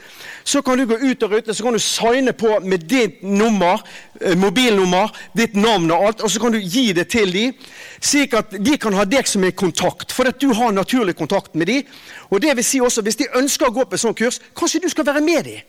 så 0.46 0.60
kan 0.62 0.78
du 0.78 0.84
gå 0.86 1.00
ut 1.00 1.24
og 1.26 1.32
rute, 1.32 1.54
så 1.54 1.64
kan 1.66 1.74
du 1.74 1.82
signe 1.82 2.30
på 2.32 2.60
med 2.62 2.84
ditt 2.86 3.24
nummer, 3.26 3.82
eh, 4.20 4.36
mobilnummer, 4.38 5.10
ditt 5.34 5.56
navn 5.58 5.90
og 5.90 6.06
alt, 6.06 6.22
og 6.22 6.30
så 6.30 6.40
kan 6.40 6.54
du 6.54 6.60
gi 6.60 6.92
det 6.92 7.08
til 7.10 7.34
dem, 7.34 7.58
slik 7.98 8.38
at 8.38 8.54
de 8.54 8.78
kan 8.78 8.94
ha 8.94 9.04
deg 9.04 9.26
som 9.26 9.42
en 9.42 9.52
kontakt, 9.64 10.14
for 10.14 10.30
at 10.30 10.38
du 10.38 10.52
har 10.54 10.70
naturlig 10.70 11.16
kontakt 11.18 11.56
med 11.58 11.66
dem. 11.66 11.82
Og 12.30 12.42
det 12.42 12.56
vil 12.56 12.64
si 12.64 12.80
også, 12.80 13.02
Hvis 13.02 13.16
de 13.16 13.26
ønsker 13.34 13.66
å 13.66 13.74
gå 13.74 13.84
på 13.84 13.94
et 13.94 14.00
sånt 14.00 14.18
kurs, 14.18 14.38
kanskje 14.54 14.80
du 14.82 14.88
skal 14.88 15.06
være 15.06 15.20
med 15.20 15.44
dem. 15.44 15.60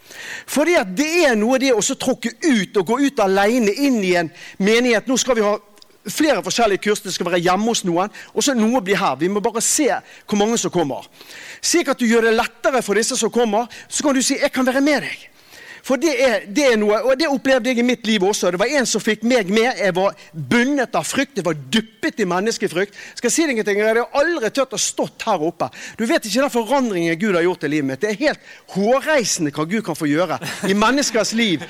At 0.77 0.97
det 0.97 1.25
er 1.25 1.35
noe 1.35 1.57
det 1.57 1.73
å 1.73 1.81
tråkke 1.81 2.29
ut 2.43 2.77
og 2.77 2.85
gå 2.85 2.99
ut 2.99 3.19
alene 3.19 3.73
inn 3.73 4.03
i 4.03 4.13
en 4.15 4.31
menighet. 4.59 5.07
Nå 5.07 5.17
skal 5.17 5.35
vi 5.35 5.41
ha 5.41 5.57
flere 6.09 6.43
forskjellige 6.43 6.83
kurs. 6.83 7.01
Det 7.03 7.13
skal 7.13 7.29
være 7.29 7.43
hjemme 7.43 7.71
hos 7.71 7.83
noen, 7.87 8.13
og 8.33 8.43
så 8.43 8.55
noe 8.57 8.81
blir 8.83 8.99
her. 8.99 9.19
Vi 9.19 9.31
må 9.31 9.43
bare 9.43 9.61
se 9.63 9.89
hvor 10.27 10.39
mange 10.39 10.57
som 10.57 10.73
kommer. 10.73 11.07
Slik 11.61 11.91
at 11.91 11.99
du 11.99 12.07
gjør 12.07 12.27
det 12.27 12.37
lettere 12.37 12.81
for 12.83 12.99
disse 12.99 13.17
som 13.19 13.31
kommer, 13.31 13.69
så 13.87 14.03
kan 14.03 14.15
du 14.15 14.21
si 14.21 14.35
'jeg 14.35 14.51
kan 14.51 14.65
være 14.65 14.81
med 14.81 15.01
deg'. 15.03 15.29
For 15.83 15.99
det 15.99 16.13
er, 16.15 16.45
det 16.47 16.63
er 16.63 16.77
noe, 16.79 16.95
og 17.03 17.17
det 17.19 17.27
opplevde 17.27 17.67
jeg 17.67 17.81
i 17.81 17.83
mitt 17.83 18.05
liv 18.07 18.23
også. 18.23 18.51
Det 18.51 18.59
var 18.59 18.71
en 18.71 18.85
som 18.87 19.03
fikk 19.03 19.25
meg 19.27 19.49
med. 19.51 19.67
Jeg 19.75 19.95
var 19.97 20.15
bundet 20.31 20.95
av 20.95 21.03
frykt. 21.03 21.35
Jeg 21.35 21.43
var 21.43 21.57
dyppet 21.75 22.21
i 22.23 22.27
menneskefrykt. 22.29 22.95
Skal 23.19 23.27
jeg 23.27 23.35
si 23.35 23.47
deg 23.49 23.59
en 23.59 23.67
ting? 23.67 23.81
Jeg 23.81 23.89
hadde 23.89 24.05
aldri 24.21 24.51
tørt 24.55 24.77
å 24.77 24.79
stått 24.79 25.25
her 25.27 25.43
oppe. 25.43 25.67
Du 25.99 26.05
vet 26.07 26.23
ikke 26.23 26.45
den 26.45 26.53
forandringen 26.53 27.19
Gud 27.19 27.35
har 27.35 27.43
gjort 27.43 27.67
i 27.67 27.73
livet 27.73 27.89
mitt. 27.89 27.99
Det 27.99 28.13
er 28.13 28.21
helt 28.21 28.39
hårreisende 28.77 29.51
hva 29.51 29.67
Gud 29.67 29.83
kan 29.83 29.99
få 29.99 30.07
gjøre 30.07 30.39
i 30.71 30.77
menneskers 30.85 31.35
liv. 31.35 31.67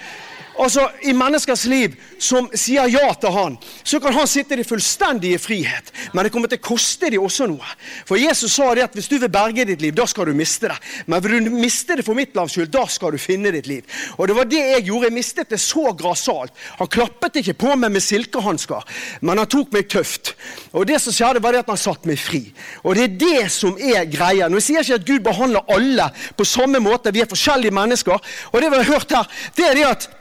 Altså, 0.60 0.86
I 1.02 1.14
menneskers 1.18 1.64
liv 1.66 1.96
som 2.22 2.46
sier 2.54 2.86
ja 2.94 3.08
til 3.18 3.34
han, 3.34 3.56
så 3.84 3.98
kan 4.02 4.14
han 4.14 4.28
sitte 4.30 4.54
i 4.60 4.66
fullstendige 4.68 5.40
frihet. 5.42 5.90
Men 6.14 6.26
det 6.26 6.32
kommer 6.34 6.52
til 6.52 6.60
å 6.62 6.66
koste 6.68 7.10
dem 7.10 7.24
også 7.26 7.48
noe. 7.50 7.74
For 8.06 8.22
Jesus 8.22 8.54
sa 8.54 8.70
det 8.78 8.86
at 8.86 8.98
hvis 8.98 9.10
du 9.10 9.18
vil 9.18 9.32
berge 9.34 9.66
ditt 9.66 9.82
liv, 9.82 9.96
da 9.98 10.06
skal 10.10 10.30
du 10.30 10.38
miste 10.38 10.70
det. 10.70 10.78
Men 11.10 11.24
vil 11.26 11.48
du 11.48 11.58
miste 11.58 11.98
det 11.98 12.06
for 12.06 12.18
mitt 12.18 12.38
navns 12.38 12.54
skyld, 12.54 12.70
da 12.74 12.86
skal 12.92 13.16
du 13.16 13.22
finne 13.22 13.52
ditt 13.56 13.70
liv. 13.70 14.06
Og 14.20 14.30
det 14.30 14.38
var 14.38 14.50
det 14.50 14.62
jeg 14.62 14.88
gjorde. 14.92 15.10
Jeg 15.10 15.18
mistet 15.18 15.50
det 15.52 15.62
så 15.62 15.90
grassat. 15.98 16.54
Han 16.80 16.92
klappet 16.92 17.42
ikke 17.42 17.58
på 17.66 17.74
meg 17.74 17.96
med 17.96 18.06
silkehansker, 18.06 18.86
men 19.26 19.42
han 19.42 19.50
tok 19.50 19.74
meg 19.74 19.90
tøft. 19.90 20.36
Og 20.72 20.86
det 20.88 21.02
som 21.02 21.16
skjedde, 21.16 21.42
var 21.44 21.56
det 21.56 21.66
at 21.66 21.74
han 21.74 21.82
satte 21.82 22.10
meg 22.10 22.22
fri. 22.22 22.46
Og 22.86 22.96
det 22.98 23.08
er 23.10 23.22
det 23.26 23.52
som 23.54 23.74
er 23.78 24.06
greia. 24.12 24.48
Nå 24.50 24.62
sier 24.62 24.84
jeg 24.84 24.94
ikke 24.94 25.02
at 25.02 25.10
Gud 25.10 25.26
behandler 25.26 25.74
alle 25.74 26.12
på 26.38 26.46
samme 26.48 26.82
måte. 26.84 27.14
Vi 27.14 27.26
er 27.26 27.30
forskjellige 27.30 27.74
mennesker. 27.74 28.22
Og 28.54 28.62
det 28.62 28.70
vi 28.70 28.84
har 28.84 28.94
hørt 28.94 29.18
her, 29.18 29.40
det 29.58 29.72
er 29.72 29.80
det 29.80 29.90
at 29.90 30.12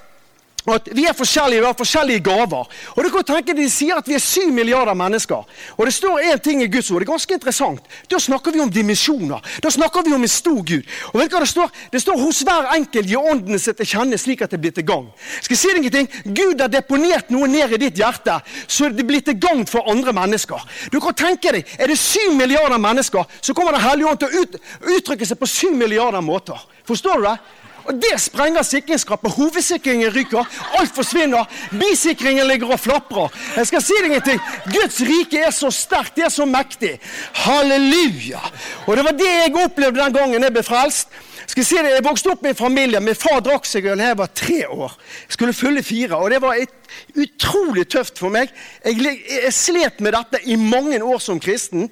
at 0.70 0.88
Vi 0.94 1.04
er 1.08 1.12
forskjellige, 1.12 1.60
vi 1.60 1.66
har 1.66 1.74
forskjellige 1.74 2.22
gaver. 2.22 2.68
Og 2.96 3.04
du 3.04 3.10
kan 3.10 3.24
tenke 3.24 3.54
De 3.56 3.68
sier 3.70 3.96
at 3.98 4.06
vi 4.08 4.14
er 4.14 4.22
syv 4.22 4.52
milliarder 4.52 4.94
mennesker. 4.94 5.42
Og 5.76 5.86
Det 5.86 5.94
står 5.94 6.20
én 6.32 6.38
ting 6.38 6.62
i 6.62 6.68
Guds 6.68 6.90
ord. 6.90 7.00
Det 7.00 7.08
er 7.08 7.12
ganske 7.12 7.34
interessant. 7.34 7.80
Da 8.10 8.18
snakker 8.18 8.52
vi 8.52 8.60
om 8.60 8.70
dimensjoner. 8.70 9.40
Da 9.62 9.70
snakker 9.70 10.02
vi 10.02 10.14
om 10.14 10.22
en 10.22 10.28
stor 10.28 10.62
Gud. 10.62 10.84
Og 11.12 11.20
vet 11.20 11.30
du 11.30 11.36
hva 11.36 11.40
Det 11.40 11.48
står 11.48 11.70
Det 11.90 12.02
står 12.02 12.18
hos 12.18 12.42
hver 12.42 12.74
enkelt 12.76 13.08
gir 13.08 13.18
åndene 13.18 13.58
seg 13.58 13.76
til 13.76 13.86
kjenne 13.86 14.18
slik 14.18 14.42
at 14.42 14.50
det 14.50 14.60
blir 14.60 14.72
til 14.72 14.86
gagn. 14.86 15.08
Skal 15.40 15.56
jeg 15.56 15.58
si 15.58 15.72
deg 15.74 15.84
en 15.84 15.90
ting? 15.90 16.08
Gud 16.34 16.60
har 16.60 16.68
deponert 16.68 17.30
noe 17.30 17.48
ned 17.48 17.72
i 17.72 17.76
ditt 17.76 17.98
hjerte, 17.98 18.40
så 18.66 18.88
det 18.88 19.06
blir 19.06 19.20
til 19.20 19.38
gagn 19.40 19.66
for 19.66 19.88
andre 19.90 20.12
mennesker. 20.12 20.62
Du 20.92 21.00
kan 21.00 21.14
tenke 21.14 21.52
deg, 21.52 21.66
Er 21.78 21.88
det 21.88 21.98
syv 21.98 22.34
milliarder 22.36 22.78
mennesker, 22.78 23.24
så 23.40 23.54
kommer 23.54 23.72
Den 23.72 23.80
hellige 23.80 24.08
ånd 24.08 24.18
til 24.18 24.28
å 24.28 24.42
ut, 24.42 24.56
uttrykke 24.96 25.26
seg 25.26 25.38
på 25.38 25.46
syv 25.46 25.72
milliarder 25.76 26.20
måter. 26.20 26.60
Forstår 26.86 27.20
du 27.20 27.26
det? 27.26 27.36
Og 27.84 27.94
Det 28.02 28.20
sprenger 28.20 28.62
sikringsskapet. 28.62 29.30
Hovedsikringen 29.36 30.14
ryker. 30.14 30.44
Alt 30.78 30.94
forsvinner. 30.94 31.44
Bisikringen 31.70 32.46
ligger 32.46 32.72
og 32.72 32.80
flaprer. 32.80 33.32
Jeg 33.56 33.66
skal 33.66 33.82
si 33.82 33.98
deg 34.04 34.16
en 34.16 34.24
ting. 34.30 34.40
Guds 34.70 35.00
rike 35.08 35.42
er 35.46 35.50
så 35.54 35.70
sterkt, 35.74 36.16
det 36.16 36.26
er 36.28 36.34
så 36.34 36.46
mektig. 36.46 36.98
Halleluja. 37.44 38.40
Og 38.86 38.96
Det 38.96 39.04
var 39.04 39.18
det 39.18 39.30
jeg 39.30 39.54
opplevde 39.64 40.00
den 40.00 40.16
gangen 40.16 40.42
jeg 40.42 40.52
ble 40.52 40.62
frelst. 40.66 41.08
Skal 41.46 41.60
Jeg 41.60 41.66
si 41.66 41.76
det, 41.76 41.90
jeg 41.96 42.04
vokste 42.06 42.30
opp 42.32 42.42
med 42.42 42.54
en 42.54 42.56
familie. 42.56 43.00
Min 43.00 43.18
far 43.18 43.42
drakk 43.44 43.66
seg 43.68 43.84
øl 43.90 43.98
da 43.98 44.12
jeg 44.12 44.18
var 44.18 44.30
tre 44.32 44.60
år. 44.68 44.94
Jeg 45.26 45.36
skulle 45.36 45.52
fylle 45.52 45.82
fire. 45.82 46.16
og 46.16 46.30
Det 46.30 46.40
var 46.42 46.54
et, 46.54 46.78
utrolig 47.16 47.86
tøft 47.88 48.18
for 48.20 48.32
meg. 48.32 48.52
Jeg, 48.84 49.18
jeg 49.28 49.52
slet 49.52 50.00
med 50.00 50.14
dette 50.16 50.40
i 50.44 50.56
mange 50.56 51.02
år 51.02 51.18
som 51.20 51.40
kristen. 51.40 51.90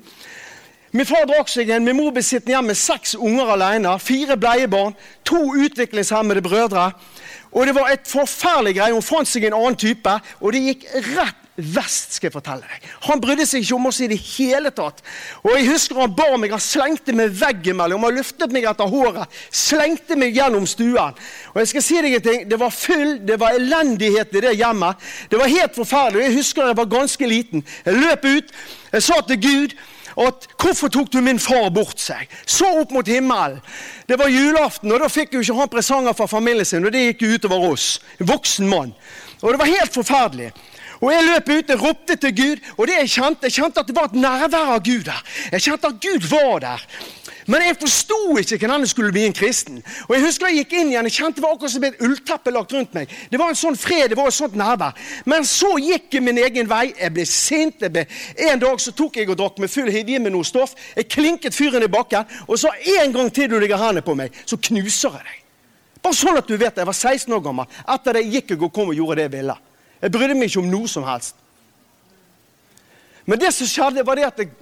Min 0.90 1.07
far 1.07 1.22
drakk 1.29 1.46
seg 1.46 1.68
en 1.70 1.85
med 1.87 1.94
mor 1.94 2.11
ble 2.11 2.22
sittende 2.26 2.57
hjemme 2.57 2.72
med 2.72 2.79
seks 2.79 3.12
unger 3.14 3.53
alene. 3.55 3.92
Fire 4.03 4.35
bleiebarn, 4.40 4.96
to 5.24 5.38
utviklingshemmede 5.55 6.42
brødre. 6.42 6.90
Og 7.55 7.66
det 7.66 7.74
var 7.76 7.92
et 7.92 8.11
forferdelig 8.11 8.74
greie. 8.79 8.94
Hun 8.94 9.05
fant 9.05 9.29
seg 9.29 9.46
en 9.46 9.55
annen 9.59 9.79
type, 9.79 10.16
og 10.40 10.55
det 10.55 10.64
gikk 10.64 10.88
rett 11.14 11.38
vest. 11.61 12.16
skal 12.16 12.26
jeg 12.26 12.35
fortelle 12.35 12.66
deg. 12.66 12.88
Han 13.07 13.20
brydde 13.22 13.46
seg 13.46 13.62
ikke 13.62 13.76
om 13.76 13.87
oss 13.90 14.00
i 14.03 14.09
det 14.11 14.18
hele 14.18 14.72
tatt. 14.74 15.03
Og 15.44 15.53
jeg 15.55 15.68
husker 15.68 16.00
han 16.00 16.14
bar 16.16 16.35
meg, 16.40 16.55
han 16.57 16.62
slengte 16.64 17.14
meg 17.14 17.37
veggimellom, 17.38 18.07
han 18.09 18.16
løftet 18.16 18.55
meg 18.55 18.66
etter 18.70 18.90
håret, 18.90 19.38
slengte 19.55 20.18
meg 20.18 20.35
gjennom 20.35 20.66
stuen. 20.70 21.14
Og 21.53 21.62
jeg 21.62 21.70
skal 21.74 21.87
si 21.87 22.00
deg 22.03 22.18
en 22.18 22.26
ting, 22.26 22.48
Det 22.50 22.59
var 22.59 22.74
full, 22.74 23.18
det 23.26 23.38
var 23.38 23.55
elendighet 23.59 24.35
i 24.35 24.44
det 24.46 24.57
hjemmet. 24.57 24.96
Det 25.31 25.38
var 25.38 25.55
helt 25.55 25.79
forferdelig. 25.79 26.26
Jeg 26.26 26.37
husker 26.40 26.66
jeg 26.66 26.83
var 26.83 26.92
ganske 26.98 27.26
liten. 27.26 27.64
Jeg 27.85 27.94
løp 27.94 28.24
ut, 28.26 28.53
jeg 28.92 29.03
sa 29.03 29.20
til 29.22 29.42
Gud 29.46 29.79
at 30.20 30.48
'Hvorfor 30.59 30.88
tok 30.88 31.12
du 31.12 31.20
min 31.20 31.38
far 31.38 31.70
bort 31.70 32.00
seg?' 32.00 32.28
Så 32.46 32.66
opp 32.80 32.90
mot 32.90 33.06
himmelen. 33.06 33.61
Det 34.09 34.18
var 34.18 34.28
julaften, 34.28 34.92
og 34.92 35.00
da 35.00 35.09
fikk 35.09 35.35
jo 35.35 35.40
ikke 35.40 35.54
han 35.54 35.68
presanger 35.68 36.12
fra 36.12 36.26
familien 36.26 36.64
sin. 36.64 36.85
Og 36.85 36.92
det 36.92 37.06
gikk 37.06 37.22
jo 37.22 37.35
utover 37.35 37.70
oss. 37.72 38.00
En 38.20 38.26
voksen 38.26 38.68
mann. 38.68 38.94
Og 39.42 39.52
det 39.52 39.59
var 39.59 39.66
helt 39.66 39.94
forferdelig. 39.94 40.52
Og 41.00 41.12
Jeg 41.12 41.24
løp 41.24 41.48
ut 41.48 41.70
og 41.70 41.83
ropte 41.83 42.16
til 42.16 42.37
Gud, 42.37 42.56
og 42.76 42.87
det 42.87 42.96
jeg 42.98 43.09
kjente, 43.09 43.48
jeg 43.48 43.52
kjente 43.52 43.80
at 43.80 43.88
det 43.88 43.96
var 43.96 44.11
et 44.11 44.20
nærvær 44.20 44.74
av 44.76 44.83
Gud 44.85 45.06
der. 45.09 45.22
Jeg 45.52 45.62
kjente 45.62 45.87
at 45.87 46.00
Gud 46.00 46.26
var 46.28 46.59
der. 46.61 46.85
Men 47.46 47.64
jeg 47.64 47.76
forsto 47.81 48.18
ikke 48.37 48.59
hvordan 48.59 48.85
jeg 48.85 48.90
skulle 48.92 49.12
bli 49.14 49.24
en 49.24 49.37
kristen. 49.37 49.81
Og 50.09 50.14
Jeg 50.14 50.24
husker 50.24 50.50
jeg 50.50 50.64
gikk 50.64 50.74
inn 50.76 50.92
igjen, 50.92 51.09
jeg 51.09 51.16
kjente 51.16 51.40
det 51.40 51.44
var 51.44 51.55
akkurat 51.55 51.72
som 51.72 51.85
et 51.88 52.00
ullteppe 52.05 52.53
lagt 52.53 52.72
rundt 52.72 52.94
meg. 52.94 53.12
Det 53.33 53.40
var 53.40 53.53
en 53.53 53.59
sånn 53.59 53.79
fred, 53.79 54.11
det 54.12 54.18
var 54.18 54.29
et 54.29 54.37
sånt 54.37 54.57
nærvær. 54.59 54.96
Men 55.24 55.46
så 55.48 55.72
gikk 55.81 56.18
jeg 56.18 56.24
min 56.26 56.40
egen 56.42 56.68
vei. 56.68 56.90
Jeg 56.92 57.14
ble 57.16 57.26
sint. 57.29 57.81
Jeg 57.81 57.94
ble... 57.94 58.07
En 58.50 58.61
dag 58.61 58.81
så 58.83 58.92
tok 58.96 59.16
jeg 59.20 59.31
og 59.31 59.38
drakk 59.40 59.61
med 59.62 59.72
full 59.72 59.88
hivje 59.90 60.20
med 60.20 60.35
noe 60.35 60.46
stoff. 60.46 60.76
Jeg 60.96 61.09
klinket 61.09 61.57
fyren 61.57 61.87
i 61.87 61.90
bakken, 61.90 62.29
og 62.46 62.61
så 62.61 62.72
en 63.00 63.14
gang 63.16 63.33
til 63.33 63.48
du 63.50 63.59
legger 63.59 63.81
hendene 63.81 64.05
på 64.05 64.16
meg, 64.18 64.37
så 64.44 64.61
knuser 64.61 65.16
jeg 65.16 65.26
deg. 65.26 65.37
Bare 66.00 66.16
sånn 66.16 66.38
at 66.40 66.48
du 66.48 66.57
vet 66.57 66.74
det. 66.74 66.85
Jeg 66.85 66.88
var 66.88 66.96
16 66.96 67.37
år 67.37 67.44
gammel. 67.44 67.76
Etter 67.94 68.16
det 68.16 68.29
gikk 68.29 68.55
jeg 68.55 68.62
og 68.64 68.72
kom 68.72 68.92
og 68.92 68.96
gjorde 68.96 69.20
det 69.20 69.29
jeg 69.29 69.37
ville. 69.38 69.57
Jeg 70.00 70.12
brydde 70.14 70.37
meg 70.37 70.48
ikke 70.48 70.62
om 70.62 70.70
noe 70.72 70.88
som 70.88 71.05
helst. 71.05 71.37
Men 73.29 73.40
det 73.40 73.53
som 73.55 73.68
skjedde, 73.68 74.05
var 74.07 74.16
det 74.16 74.29
at 74.31 74.40
jeg 74.40 74.53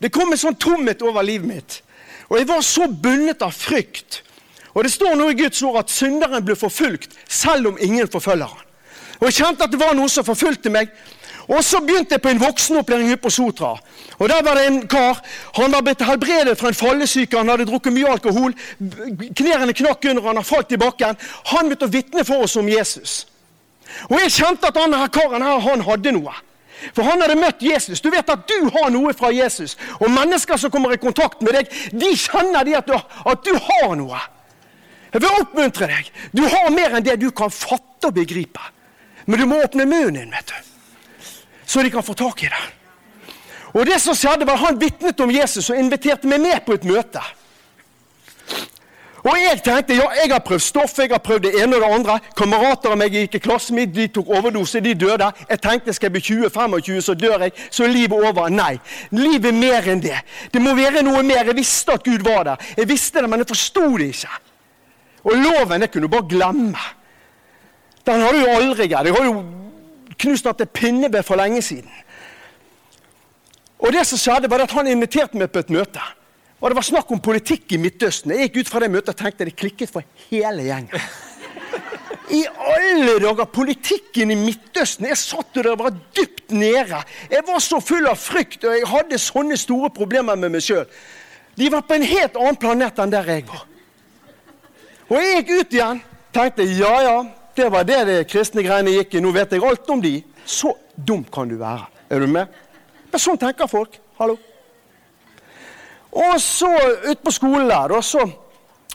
Det 0.00 0.12
kom 0.12 0.32
en 0.32 0.40
sånn 0.40 0.56
tomhet 0.56 1.02
over 1.04 1.24
livet 1.26 1.48
mitt. 1.48 1.78
Og 2.30 2.38
jeg 2.38 2.48
var 2.48 2.64
så 2.64 2.86
bundet 2.88 3.42
av 3.44 3.52
frykt. 3.52 4.22
Og 4.74 4.84
det 4.86 4.92
står 4.92 5.16
nå 5.18 5.30
i 5.30 5.38
Guds 5.38 5.62
ord 5.66 5.80
at 5.82 5.92
synderen 5.92 6.44
ble 6.46 6.56
forfulgt 6.56 7.16
selv 7.28 7.72
om 7.72 7.80
ingen 7.82 8.08
forfølger 8.08 8.48
han. 8.48 8.66
Og 9.20 9.26
jeg 9.28 9.42
kjente 9.42 9.66
at 9.66 9.72
det 9.72 9.80
var 9.80 9.96
noen 9.98 10.08
som 10.08 10.24
forfulgte 10.24 10.72
meg. 10.72 10.92
Og 11.50 11.64
så 11.66 11.80
begynte 11.82 12.14
jeg 12.14 12.22
på 12.22 12.30
en 12.30 12.40
voksenopplæring 12.40 13.10
ute 13.10 13.22
på 13.24 13.32
Sotra. 13.34 13.72
Og 14.18 14.28
Der 14.28 14.42
var 14.42 14.54
det 14.54 14.66
en 14.66 14.86
kar. 14.88 15.18
Han 15.58 15.72
var 15.72 15.82
blitt 15.82 16.02
helbredet 16.06 16.58
fra 16.58 16.68
en 16.68 16.74
fallesyke. 16.74 17.36
Han 17.36 17.48
hadde 17.48 17.66
drukket 17.66 17.92
mye 17.92 18.12
alkohol. 18.12 18.54
Knærne 19.36 19.74
knakk 19.74 20.04
under 20.04 20.22
han 20.22 20.36
har 20.36 20.46
falt 20.46 20.72
i 20.72 20.78
bakken. 20.78 21.18
Han 21.44 21.68
begynte 21.68 21.88
å 21.88 21.92
vitne 21.92 22.24
for 22.24 22.46
oss 22.46 22.56
om 22.56 22.68
Jesus. 22.68 23.26
Og 24.08 24.20
jeg 24.20 24.32
kjente 24.32 24.70
at 24.70 24.78
denne 24.78 25.08
karen 25.10 25.42
her, 25.42 25.58
han 25.58 25.82
hadde 25.82 26.14
noe. 26.14 26.36
For 26.94 27.06
han 27.06 27.20
hadde 27.22 27.38
møtt 27.38 27.62
Jesus. 27.64 28.00
Du 28.00 28.10
vet 28.12 28.28
at 28.30 28.46
du 28.48 28.70
har 28.74 28.90
noe 28.94 29.12
fra 29.16 29.30
Jesus. 29.34 29.76
Og 30.00 30.10
mennesker 30.10 30.60
som 30.60 30.72
kommer 30.72 30.94
i 30.94 31.00
kontakt 31.00 31.42
med 31.44 31.56
deg, 31.56 31.70
de 31.92 32.10
kjenner 32.16 32.66
de 32.66 32.76
at, 32.78 32.88
du, 32.88 32.96
at 33.30 33.46
du 33.46 33.54
har 33.54 33.96
noe. 34.00 34.20
Jeg 35.10 35.24
vil 35.24 35.40
oppmuntre 35.42 35.88
deg. 35.90 36.10
Du 36.32 36.44
har 36.46 36.70
mer 36.74 36.96
enn 36.96 37.06
det 37.06 37.18
du 37.20 37.30
kan 37.34 37.50
fatte 37.52 38.10
og 38.10 38.16
begripe. 38.16 38.62
Men 39.26 39.42
du 39.42 39.46
må 39.50 39.60
åpne 39.62 39.86
munnen 39.86 40.20
din, 40.22 40.34
vet 40.34 40.52
du. 40.52 41.28
Så 41.66 41.82
de 41.82 41.90
kan 41.92 42.06
få 42.06 42.16
tak 42.18 42.42
i 42.42 42.50
det. 42.50 42.62
Og 43.74 43.86
det 43.86 44.00
som 44.02 44.16
skjedde 44.18 44.46
var 44.48 44.58
Han 44.58 44.80
vitnet 44.80 45.20
om 45.22 45.30
Jesus 45.30 45.70
og 45.70 45.78
inviterte 45.78 46.26
meg 46.30 46.42
med 46.42 46.64
på 46.66 46.74
et 46.74 46.86
møte. 46.88 47.22
Og 49.20 49.36
jeg 49.36 49.60
tenkte 49.64 49.96
ja, 49.98 50.06
jeg 50.16 50.32
har 50.32 50.40
prøvd 50.44 50.62
stoff, 50.64 50.94
jeg 50.98 51.10
har 51.12 51.20
prøvd 51.20 51.42
det 51.44 51.52
ene 51.60 51.76
og 51.76 51.82
det 51.82 51.90
andre. 51.94 52.18
Kamerater 52.36 52.94
av 52.94 53.00
meg 53.00 53.12
gikk 53.14 53.36
i 53.36 53.42
klassen 53.44 53.76
min, 53.76 53.90
de 53.92 54.06
tok 54.08 54.30
overdose, 54.32 54.80
de 54.80 54.94
døde. 54.96 55.28
Jeg 55.50 55.60
tenkte 55.60 55.94
skal 55.96 56.08
jeg 56.08 56.14
bli 56.16 56.22
20-25, 56.48 57.00
så 57.04 57.16
dør 57.18 57.44
jeg. 57.44 57.52
Så 57.68 57.84
er 57.84 57.92
livet 57.92 58.16
over. 58.16 58.48
Nei. 58.48 58.78
Livet 59.12 59.50
er 59.50 59.58
mer 59.58 59.90
enn 59.92 60.00
det. 60.04 60.22
Det 60.52 60.62
må 60.62 60.72
være 60.78 61.04
noe 61.04 61.20
mer. 61.26 61.44
Jeg 61.50 61.58
visste 61.58 61.98
at 61.98 62.06
Gud 62.06 62.24
var 62.24 62.46
der. 62.48 62.70
Jeg 62.78 62.88
visste 62.88 63.20
det, 63.20 63.28
men 63.30 63.44
jeg 63.44 63.50
forsto 63.52 63.84
det 64.00 64.08
ikke. 64.14 64.40
Og 65.28 65.36
loven 65.36 65.84
jeg 65.84 65.92
kunne 65.92 66.08
bare 66.08 66.28
glemme. 66.30 66.86
Den 68.06 68.22
har 68.24 68.32
du 68.32 68.40
jo 68.40 68.54
aldri 68.56 68.88
greid. 68.88 69.10
Jeg 69.10 69.18
har 69.18 69.28
jo 69.28 69.42
knust 70.20 70.48
at 70.48 70.62
det 70.62 70.70
pinneved 70.72 71.22
for 71.28 71.36
lenge 71.36 71.60
siden. 71.62 71.92
Og 73.80 73.92
det 73.92 74.06
som 74.08 74.20
skjedde 74.20 74.50
var 74.52 74.64
at 74.64 74.72
Han 74.76 74.88
inviterte 74.88 75.36
meg 75.40 75.52
på 75.52 75.60
et 75.60 75.70
møte. 75.72 76.00
Og 76.60 76.70
Det 76.70 76.76
var 76.76 76.84
snakk 76.84 77.12
om 77.12 77.20
politikk 77.24 77.72
i 77.72 77.80
Midtøsten. 77.80 78.34
Jeg 78.34 78.50
gikk 78.50 78.60
ut 78.60 78.70
fra 78.70 78.82
det 78.84 78.90
møtet 78.92 79.14
og 79.14 79.20
tenkte 79.22 79.46
det 79.48 79.56
klikket 79.56 79.92
for 79.92 80.04
hele 80.28 80.66
gjengen. 80.66 81.06
I 82.30 82.44
alle 82.46 83.16
dager! 83.22 83.48
Politikken 83.50 84.30
i 84.30 84.36
Midtøsten! 84.38 85.08
Jeg 85.08 85.18
satt 85.18 85.54
der 85.56 85.70
og 85.72 85.80
var 85.80 85.96
dypt 86.16 86.52
nede. 86.52 87.00
Jeg 87.30 87.46
var 87.48 87.62
så 87.64 87.80
full 87.82 88.06
av 88.06 88.20
frykt, 88.20 88.62
og 88.68 88.76
jeg 88.76 88.86
hadde 88.86 89.18
sånne 89.18 89.56
store 89.58 89.90
problemer 89.94 90.38
med 90.38 90.52
meg 90.54 90.62
sjøl. 90.62 90.84
De 91.58 91.70
var 91.72 91.82
på 91.88 91.96
en 91.96 92.06
helt 92.06 92.36
annen 92.38 92.60
planet 92.60 93.00
enn 93.02 93.16
der 93.16 93.32
jeg 93.34 93.46
var. 93.48 93.64
Og 95.08 95.16
jeg 95.16 95.40
gikk 95.40 95.50
ut 95.56 95.74
igjen. 95.80 96.04
Tenkte 96.30 96.68
ja, 96.68 96.92
ja, 97.02 97.16
det 97.56 97.66
var 97.72 97.88
det 97.88 98.04
det 98.06 98.20
kristne 98.30 98.62
greiene 98.62 98.94
gikk 98.94 99.16
i. 99.16 99.24
Nå 99.24 99.32
vet 99.34 99.56
jeg 99.56 99.64
alt 99.66 99.90
om 99.90 100.04
de. 100.04 100.20
Så 100.46 100.76
dum 100.94 101.24
kan 101.24 101.50
du 101.50 101.56
være. 101.58 101.88
Er 102.12 102.22
du 102.22 102.30
med? 102.30 102.52
Men 103.10 103.22
sånn 103.22 103.40
tenker 103.40 103.70
folk. 103.70 103.98
Hallo. 104.20 104.38
Og 106.12 106.40
så 106.42 106.70
ute 107.06 107.20
på 107.22 107.32
skolen 107.34 107.68
der, 107.70 107.92
og 107.94 108.04
så 108.04 108.24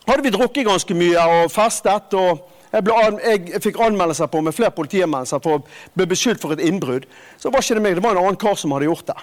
hadde 0.06 0.24
vi 0.24 0.34
drukket 0.34 0.68
ganske 0.68 0.98
mye 0.98 1.22
og 1.38 1.52
festet. 1.52 2.14
og 2.14 2.52
jeg, 2.76 2.84
ble, 2.84 2.96
jeg, 3.24 3.62
fikk 3.64 3.80
anmeldelser 3.80 4.28
på 4.28 4.42
med 4.44 4.56
flere 4.56 4.74
politianmeldelser 4.76 5.40
for 5.44 5.60
å 5.60 5.94
bli 5.96 6.08
beskyldt 6.12 6.42
for 6.44 6.56
et 6.56 6.64
innbrudd. 6.66 7.06
Så 7.40 7.52
var 7.54 7.64
ikke 7.64 7.78
det 7.78 7.86
meg, 7.86 7.96
det 7.96 8.04
var 8.04 8.18
en 8.18 8.26
annen 8.26 8.40
kar 8.42 8.58
som 8.60 8.76
hadde 8.76 8.90
gjort 8.90 9.08
det. 9.14 9.18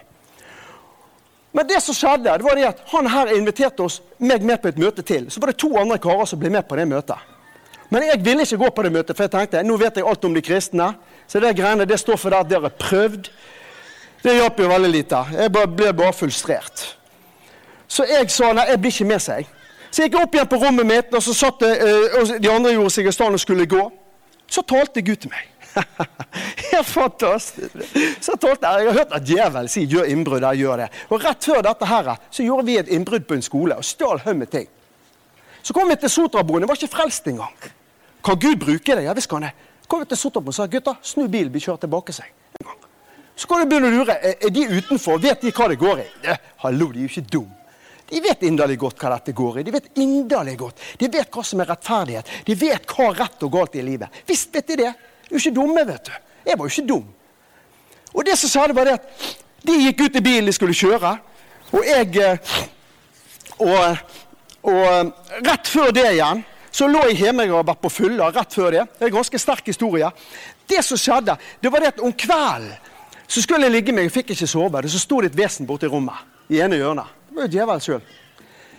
Men 1.53 1.69
det 1.69 1.83
som 1.85 1.97
skjedde, 1.97 2.33
det 2.33 2.47
var 2.47 2.57
det 2.57 2.65
at 2.71 2.81
han 2.95 3.11
her 3.13 3.35
inviterte 3.37 3.85
oss, 3.85 3.99
meg 4.17 4.45
med 4.49 4.63
på 4.63 4.71
et 4.71 4.81
møte 4.81 5.05
til. 5.05 5.29
Så 5.29 5.41
var 5.43 5.53
det 5.53 5.61
to 5.61 5.69
andre 5.77 6.01
karer 6.01 6.31
som 6.31 6.41
ble 6.41 6.49
med 6.55 6.65
på 6.69 6.79
det 6.81 6.89
møtet. 6.89 7.29
Men 7.93 8.07
jeg 8.09 8.23
ville 8.25 8.47
ikke 8.47 8.63
gå 8.63 8.71
på 8.73 8.87
det 8.87 8.93
møtet, 8.95 9.13
for 9.19 9.27
jeg 9.27 9.35
tenkte 9.35 9.61
nå 9.69 9.77
vet 9.77 10.01
jeg 10.01 10.09
alt 10.09 10.25
om 10.25 10.33
de 10.33 10.41
kristne. 10.45 10.87
Så 11.29 11.43
det 11.45 11.53
greiene, 11.59 11.85
det 11.85 12.01
står 12.01 12.25
det 12.25 12.39
at 12.39 12.49
dere 12.49 12.73
prøvd. 12.73 13.29
Det 14.25 14.39
hjalp 14.39 14.65
jo 14.65 14.71
veldig 14.71 14.93
lite. 14.95 15.21
Jeg 15.37 15.53
ble 15.53 15.93
bare 15.93 16.17
frustrert. 16.17 16.87
Så 17.93 18.07
jeg 18.09 18.31
sa 18.33 18.53
nei, 18.57 18.71
jeg 18.71 18.81
blir 18.81 18.95
ikke 18.95 19.09
med 19.11 19.21
seg. 19.21 19.49
Så 19.93 20.03
jeg 20.03 20.09
gikk 20.09 20.23
opp 20.23 20.37
igjen 20.37 20.49
på 20.49 20.59
rommet 20.63 20.89
mitt, 20.89 21.11
og 21.13 21.21
så 21.25 21.35
satt 21.37 21.59
det, 21.61 21.73
eh, 21.85 22.15
og 22.19 22.31
de 22.41 22.49
andre 22.51 22.73
gjorde 22.73 22.95
seg 22.95 23.09
i 23.11 23.13
stand 23.13 23.37
og 23.37 23.43
skulle 23.43 23.67
gå. 23.69 23.83
Så 24.49 24.65
talte 24.65 25.03
Gud 25.05 25.21
til 25.21 25.33
meg. 25.33 25.49
Helt 26.73 26.89
fantastisk. 26.89 27.77
Så 28.21 28.37
talte 28.41 28.69
jeg, 28.69 28.87
jeg 28.87 28.89
har 28.89 28.99
hørt 28.99 29.13
at 29.17 29.29
djevelen 29.29 29.69
sier 29.69 29.87
'gjør 29.89 30.09
innbrudd'. 30.09 30.49
Jeg 30.49 30.65
gjør 30.65 30.83
det. 30.83 30.89
Og 31.09 31.25
Rett 31.25 31.45
før 31.45 31.61
dette 31.65 31.87
her, 31.87 32.11
så 32.31 32.43
gjorde 32.43 32.67
vi 32.67 32.79
et 32.81 32.89
innbrudd 32.89 33.29
på 33.29 33.37
en 33.37 33.45
skole 33.45 33.77
og 33.77 33.85
stjal 33.85 34.21
haug 34.25 34.37
med 34.37 34.53
ting. 34.53 34.69
Så 35.63 35.73
kom 35.73 35.89
vi 35.89 35.97
til 35.97 36.11
Sotraboen. 36.11 36.63
Jeg 36.63 36.69
var 36.69 36.81
ikke 36.81 36.97
frelst 36.97 37.29
engang. 37.29 37.57
Kan 38.25 38.41
Gud 38.41 38.57
bruke 38.57 38.97
det? 38.97 39.05
Ja 39.05 39.13
visst 39.13 39.29
kan 39.29 39.43
det. 39.43 39.53
Kom 39.89 40.01
vi 40.01 40.09
til 40.09 40.17
Sotraboen 40.17 40.49
og 40.49 40.55
sa 40.55 40.67
gutta, 40.67 40.97
snu 41.03 41.29
bilen, 41.29 41.53
vi 41.55 41.61
kjører 41.61 41.85
tilbake 41.85 42.13
seg. 42.13 42.33
Så 43.37 43.49
kan 43.49 43.61
du 43.61 43.69
begynne 43.69 43.89
å 43.89 43.97
lure. 43.99 44.17
Er 44.23 44.51
de 44.53 44.69
utenfor? 44.69 45.19
Vet 45.21 45.43
de 45.43 45.53
hva 45.53 45.69
det 45.69 45.79
går 45.81 46.05
i? 46.05 46.07
Ja, 46.25 46.37
hallo, 46.65 46.93
de 46.93 46.99
er 46.99 47.09
jo 47.09 47.13
ikke 47.13 47.29
dumme. 47.33 47.62
De 48.13 48.21
vet 48.21 48.43
inderlig 48.45 48.77
godt 48.83 49.01
hva 49.01 49.15
dette 49.15 49.33
går 49.33 49.63
i. 49.63 49.65
De 49.65 49.73
vet 49.73 49.89
inderlig 50.03 50.59
godt. 50.61 50.83
De 51.01 51.09
vet 51.09 51.33
hva 51.33 51.45
som 51.47 51.63
er 51.65 51.71
rettferdighet. 51.73 52.29
De 52.45 52.57
vet 52.61 52.85
hva 52.93 53.09
er 53.09 53.19
rett 53.23 53.47
og 53.47 53.55
galt 53.55 53.79
i 53.81 53.85
livet. 53.87 54.23
Visst 54.29 54.53
vet 54.53 54.69
de 54.69 54.77
det. 54.83 54.93
De 55.25 55.33
er 55.33 55.39
jo 55.39 55.41
ikke 55.41 55.55
dumme, 55.57 55.85
vet 55.89 56.11
du. 56.11 56.13
Jeg 56.45 56.59
var 56.59 56.69
jo 56.69 56.75
ikke 56.75 56.89
dum. 56.91 57.07
Og 58.13 58.27
det 58.29 58.37
som 58.37 58.53
sa 58.53 58.67
det, 58.69 58.77
var 58.77 58.91
det 58.91 58.99
at 58.99 59.33
de 59.65 59.79
gikk 59.87 60.05
ut 60.05 60.19
i 60.21 60.25
bilen 60.25 60.51
de 60.51 60.53
skulle 60.53 60.77
kjøre, 60.77 61.15
og 61.73 61.87
jeg 61.89 62.17
eh, 62.21 62.55
Og, 63.63 63.97
og 64.67 64.81
eh, 64.83 65.11
rett 65.47 65.69
før 65.71 65.93
det 65.95 66.09
igjen 66.11 66.43
så 66.73 66.89
lå 66.89 67.03
jeg 67.11 67.19
hjemme 67.21 67.45
og 67.53 67.67
var 67.69 67.77
på 67.81 67.91
fylla 67.93 68.31
rett 68.33 68.55
før 68.57 68.73
det. 68.73 68.85
Det 68.97 69.05
er 69.05 69.11
en 69.11 69.19
ganske 69.19 69.39
sterk 69.39 69.67
historie. 69.69 70.09
Det 70.69 70.81
som 70.85 70.99
skjedde, 70.99 71.37
det 71.61 71.73
var 71.73 71.85
det 71.85 71.91
at 71.93 72.01
om 72.01 72.13
kvelden 72.17 72.73
så 73.29 73.41
skulle 73.45 73.69
jeg 73.69 73.73
ligge 73.73 73.93
meg, 73.97 74.09
jeg 74.09 74.13
fikk 74.13 74.33
ikke 74.35 74.49
sove. 74.49 74.81
Så 74.89 75.01
sto 75.01 75.21
det 75.23 75.31
et 75.33 75.39
vesen 75.39 75.69
borti 75.69 75.89
rommet. 75.89 76.17
i 76.49 76.61
ene 76.61 76.77
hjørnet. 76.77 77.22
Var 77.33 77.47
jo 77.47 77.53
djevelen 77.53 77.83
sjøl. 77.85 78.03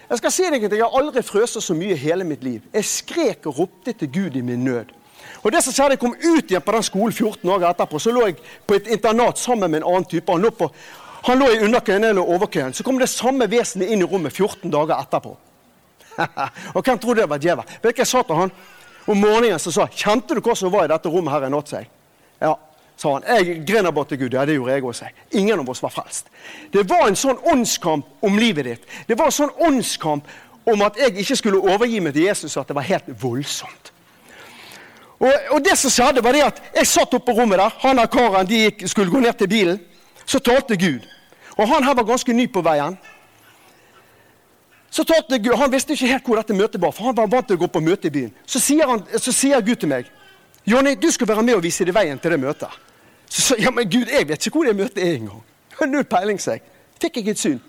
Jeg 0.10 0.20
skal 0.20 0.34
si 0.36 0.50
deg 0.52 0.66
at 0.68 0.76
jeg 0.76 0.84
har 0.84 0.98
aldri 1.00 1.24
frøst 1.26 1.58
så 1.64 1.76
mye 1.78 1.96
i 1.96 2.00
hele 2.00 2.26
mitt 2.28 2.44
liv. 2.46 2.66
Jeg 2.74 2.86
skrek 2.86 3.48
og 3.50 3.64
ropte 3.64 3.96
til 3.98 4.12
Gud 4.14 4.36
i 4.38 4.44
min 4.46 4.64
nød. 4.66 4.92
Og 5.44 5.52
det 5.52 5.64
som 5.64 5.74
skjedde, 5.74 5.96
Jeg 5.96 6.00
kom 6.00 6.14
ut 6.16 6.52
igjen 6.52 6.62
på 6.62 6.72
den 6.72 6.84
skolen 6.84 7.14
14 7.14 7.50
år 7.50 7.70
etterpå. 7.70 8.00
Så 8.00 8.12
lå 8.12 8.28
jeg 8.28 8.36
på 8.68 8.76
et 8.76 8.88
internat 8.88 9.40
sammen 9.40 9.72
med 9.72 9.82
en 9.82 9.88
annen 9.88 10.06
type. 10.06 10.32
Han 10.32 10.42
lå, 10.42 10.50
på, 10.50 10.70
han 11.26 11.40
lå 11.40 11.50
i 11.52 11.64
underkøyen 11.66 12.04
eller 12.04 12.22
overkøyen. 12.22 12.74
Så 12.74 12.84
kom 12.84 13.00
det 13.00 13.10
samme 13.10 13.50
vesenet 13.50 13.90
inn 13.90 14.02
i 14.02 14.08
rommet 14.08 14.34
14 14.34 14.72
dager 14.72 15.00
etterpå. 15.00 15.38
og 16.76 16.84
hvem 16.84 17.00
trodde 17.00 17.22
det 17.22 17.30
var 17.30 17.42
djevel? 17.42 17.66
Vet 17.82 17.84
du 17.84 17.90
hva 17.90 18.06
jeg 18.06 18.08
sa 18.08 18.22
til 18.22 18.36
han? 18.36 18.52
Om 19.08 19.18
morgenen 19.18 19.60
så 19.60 19.72
sa 19.72 19.88
Kjente 19.88 20.36
du 20.36 20.42
hva 20.42 20.56
som 20.56 20.72
var 20.72 20.86
i 20.86 20.92
dette 20.94 21.10
rommet 21.10 21.34
her 21.34 21.48
i 21.48 21.52
natt? 21.52 21.74
Ja, 22.40 22.54
sa 22.98 23.14
han. 23.14 23.28
Jeg 23.28 23.64
griner 23.68 23.92
bare 23.92 24.12
til 24.12 24.20
Gud. 24.24 24.34
Ja, 24.34 24.46
det 24.46 24.56
gjorde 24.58 24.74
jeg 24.74 24.84
også. 24.84 25.06
Ingen 25.32 25.60
av 25.60 25.70
oss 25.70 25.84
var 25.84 25.94
frelst. 25.94 26.28
Det 26.74 26.86
var 26.90 27.08
en 27.08 27.20
sånn 27.20 27.40
åndskamp 27.54 28.26
om 28.26 28.38
livet 28.40 28.66
ditt. 28.66 28.86
Det 29.08 29.18
var 29.20 29.32
en 29.32 29.38
sånn 29.40 29.56
åndskamp 29.68 30.28
om 30.66 30.86
at 30.86 31.00
jeg 31.00 31.18
ikke 31.24 31.36
skulle 31.36 31.64
overgi 31.64 32.00
meg 32.00 32.16
til 32.16 32.30
Jesus, 32.30 32.58
at 32.58 32.70
det 32.70 32.78
var 32.78 32.88
helt 32.88 33.10
voldsomt. 33.22 33.92
Og, 35.20 35.34
og 35.56 35.64
det 35.64 35.78
som 35.80 35.92
skjedde, 35.92 36.24
var 36.24 36.36
det 36.36 36.44
at 36.44 36.62
jeg 36.76 36.88
satt 36.88 37.14
oppe 37.16 37.32
på 37.32 37.38
rommet 37.38 37.60
der. 37.60 37.76
Han 37.84 38.00
og 38.00 38.12
karen 38.12 38.48
de 38.48 38.66
gikk, 38.66 38.86
skulle 38.92 39.12
gå 39.12 39.24
ned 39.24 39.36
til 39.40 39.52
bilen. 39.52 39.82
Så 40.26 40.40
talte 40.40 40.78
Gud. 40.80 41.04
Og 41.58 41.68
han 41.70 41.84
her 41.84 41.96
var 41.96 42.08
ganske 42.08 42.34
ny 42.34 42.48
på 42.52 42.64
veien. 42.66 42.98
Så 44.94 45.04
talte 45.04 45.40
Gud, 45.40 45.56
Han 45.58 45.72
visste 45.72 45.94
ikke 45.94 46.08
helt 46.08 46.28
hvor 46.28 46.38
dette 46.38 46.54
møtet 46.54 46.82
var, 46.82 46.92
for 46.92 47.10
han 47.10 47.18
var 47.18 47.30
vant 47.32 47.48
til 47.48 47.58
å 47.58 47.64
gå 47.64 47.70
på 47.72 47.82
møte 47.82 48.08
i 48.08 48.14
byen. 48.14 48.34
Så 48.46 48.60
sier, 48.62 48.86
han, 48.88 49.02
så 49.18 49.32
sier 49.34 49.64
Gud 49.66 49.80
til 49.82 49.90
meg 49.90 50.12
Jonny, 50.66 50.96
du 50.96 51.12
skal 51.12 51.28
være 51.28 51.44
med 51.44 51.58
og 51.58 51.64
vise 51.64 51.86
deg 51.86 51.96
veien 51.96 52.20
til 52.20 52.32
det 52.32 52.40
møtet. 52.40 52.80
Så 53.28 53.42
sa 53.42 53.56
ja, 53.60 53.72
men 53.72 53.90
Gud, 53.90 54.08
jeg 54.08 54.28
vet 54.30 54.48
ikke 54.48 54.60
hvor 54.60 54.70
det 54.70 54.76
møtet 54.78 55.04
er 55.04 55.18
engang. 55.18 55.44
Null 55.90 56.06
peiling, 56.08 56.40
seg. 56.40 56.62
Fikk 57.02 57.18
jeg 57.20 57.34
et 57.34 57.40
syn. 57.40 57.60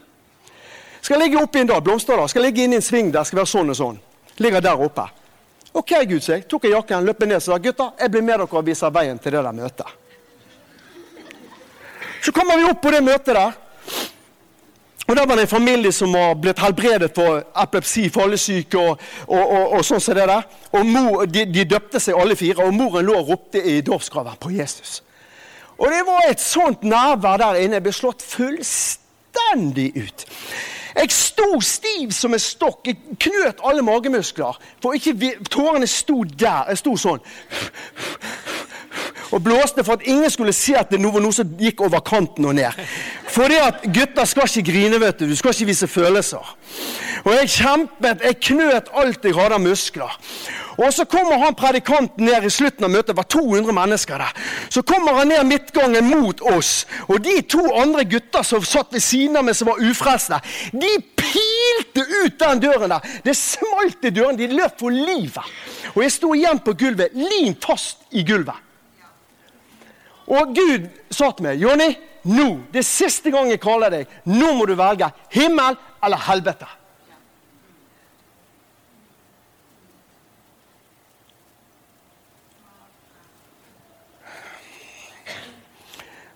Skal 1.02 1.18
ligge 1.20 1.40
oppi 1.40 1.60
en 1.60 1.68
dal, 1.68 1.82
Blomsterdal. 1.82 2.28
Skal 2.30 2.46
ligge 2.46 2.62
inne 2.62 2.78
i 2.78 2.80
en 2.80 2.84
sving 2.84 3.10
der. 3.12 3.26
Skal 3.26 3.40
være 3.40 3.50
sånn 3.50 3.72
og 3.72 3.78
sånn. 3.78 3.98
Ligger 4.38 4.62
der 4.62 4.84
oppe. 4.86 5.08
Ok, 5.74 5.96
Gud, 6.06 6.22
sa 6.22 6.36
jeg. 6.36 6.46
Tok 6.46 6.68
jeg 6.68 6.76
jakken, 6.76 7.02
løp 7.04 7.24
ned 7.26 7.40
og 7.40 7.42
sa 7.42 7.58
gutta, 7.58 7.90
jeg 7.98 8.12
blir 8.14 8.22
med 8.22 8.38
dere 8.38 8.46
og 8.46 8.66
viser 8.66 8.92
veien 8.94 9.18
til 9.18 9.34
det 9.34 9.42
der 9.42 9.56
møtet. 9.56 9.90
Så 12.22 12.32
kommer 12.32 12.60
vi 12.60 12.68
opp 12.70 12.80
på 12.80 12.92
det 12.94 13.02
møtet 13.04 13.34
der. 13.34 13.56
Og 15.06 15.16
Der 15.16 15.26
var 15.26 15.34
det 15.34 15.42
en 15.42 15.48
familie 15.48 15.92
som 15.92 16.12
var 16.12 16.34
blitt 16.34 16.58
helbredet 16.58 17.10
for 17.14 17.42
epilepsi, 17.62 18.08
fallesyke 18.08 18.78
og, 18.78 19.00
og, 19.26 19.50
og, 19.50 19.72
og, 19.72 19.84
sånn 19.84 20.00
som 20.00 20.16
det 20.16 20.28
der. 20.30 20.46
Og 20.72 20.86
mor, 20.86 21.24
de, 21.28 21.44
de, 21.44 21.64
døpte 21.68 22.00
seg 22.00 22.16
alle 22.16 22.36
fire, 22.36 22.64
og 22.64 22.74
moren 22.74 23.04
lå 23.04 23.18
og 23.20 23.28
ropte 23.34 23.60
i 23.60 23.80
dåpsgraven 23.84 24.40
på 24.40 24.54
Jesus. 24.56 25.02
Og 25.76 25.90
det 25.92 26.00
var 26.06 26.30
et 26.30 26.40
sånt 26.40 26.86
nærvær 26.88 27.36
der 27.42 27.60
inne. 27.60 27.76
Jeg 27.76 27.84
ble 27.84 27.92
slått 27.92 28.24
fullstendig 28.24 29.90
ut. 29.98 30.26
Jeg 30.94 31.10
sto 31.10 31.60
stiv 31.60 32.12
som 32.14 32.32
en 32.32 32.40
stokk. 32.40 32.86
Jeg 32.86 33.18
knøt 33.20 33.60
alle 33.66 33.82
magemuskler. 33.82 34.56
For 34.82 34.96
ikke 34.96 35.34
Tårene 35.50 35.88
sto 35.90 36.22
der. 36.24 36.70
Jeg 36.70 36.80
sto 36.80 36.96
sånn 36.96 37.20
og 39.34 39.42
blåste 39.42 39.84
for 39.84 39.98
at 39.98 40.06
ingen 40.06 40.30
skulle 40.30 40.54
se 40.54 40.76
at 40.78 40.92
det 40.92 41.00
var 41.02 41.22
noe 41.22 41.34
som 41.34 41.56
gikk 41.58 41.82
over 41.82 42.02
kanten 42.06 42.46
og 42.46 42.54
ned. 42.54 42.82
Fordi 43.34 43.58
at 43.58 43.82
gutter 43.82 44.28
skal 44.30 44.46
ikke 44.46 44.70
grine, 44.70 45.00
vet 45.02 45.18
du. 45.20 45.26
Du 45.26 45.36
skal 45.36 45.54
ikke 45.54 45.72
vise 45.72 45.90
følelser. 45.90 46.54
Og 47.24 47.32
jeg 47.32 47.50
kjempet, 47.56 48.22
jeg 48.22 48.40
knøt 48.50 48.92
alt 48.94 49.24
jeg 49.24 49.34
hadde 49.34 49.56
av 49.56 49.64
muskler. 49.64 50.18
Og 50.76 50.90
så 50.94 51.04
kommer 51.06 51.38
han 51.38 51.54
predikanten 51.54 52.26
ned 52.26 52.46
i 52.46 52.50
slutten 52.50 52.86
av 52.86 52.90
møtet. 52.90 53.12
Det 53.12 53.18
var 53.18 53.28
200 53.30 53.74
mennesker 53.76 54.22
der. 54.22 54.42
Så 54.70 54.82
kommer 54.86 55.18
han 55.18 55.30
ned 55.30 55.46
midtgangen 55.48 56.10
mot 56.10 56.42
oss. 56.54 56.72
Og 57.08 57.22
de 57.24 57.38
to 57.48 57.62
andre 57.78 58.04
gutter 58.10 58.46
som 58.46 58.66
satt 58.66 58.92
ved 58.94 59.02
siden 59.02 59.38
av 59.38 59.46
meg, 59.46 59.56
som 59.58 59.70
var 59.70 59.82
ufrelste, 59.82 60.40
de 60.74 60.92
pilte 61.20 62.06
ut 62.20 62.38
den 62.42 62.62
døren 62.66 62.96
der. 62.96 63.14
Det 63.24 63.36
smalt 63.38 64.04
i 64.04 64.14
døren. 64.14 64.38
De 64.38 64.50
løp 64.50 64.78
for 64.82 64.94
livet. 64.94 65.54
Og 65.94 66.02
jeg 66.02 66.16
sto 66.18 66.34
igjen 66.34 66.62
på 66.62 66.74
gulvet, 66.78 67.14
limt 67.14 67.64
fast 67.64 68.02
i 68.10 68.26
gulvet. 68.26 68.63
Og 70.26 70.54
Gud 70.56 70.88
sa 71.10 71.30
til 71.30 71.44
meg, 71.44 71.60
'Jonny, 71.60 71.90
nå, 72.24 72.48
det 72.72 72.80
er 72.80 72.88
siste 72.88 73.30
gang 73.30 73.50
jeg 73.50 73.60
kaller 73.60 73.90
deg. 73.92 74.08
Nå 74.24 74.54
må 74.56 74.64
du 74.66 74.74
velge 74.74 75.10
himmel 75.30 75.76
eller 76.04 76.16
helvete.' 76.16 76.80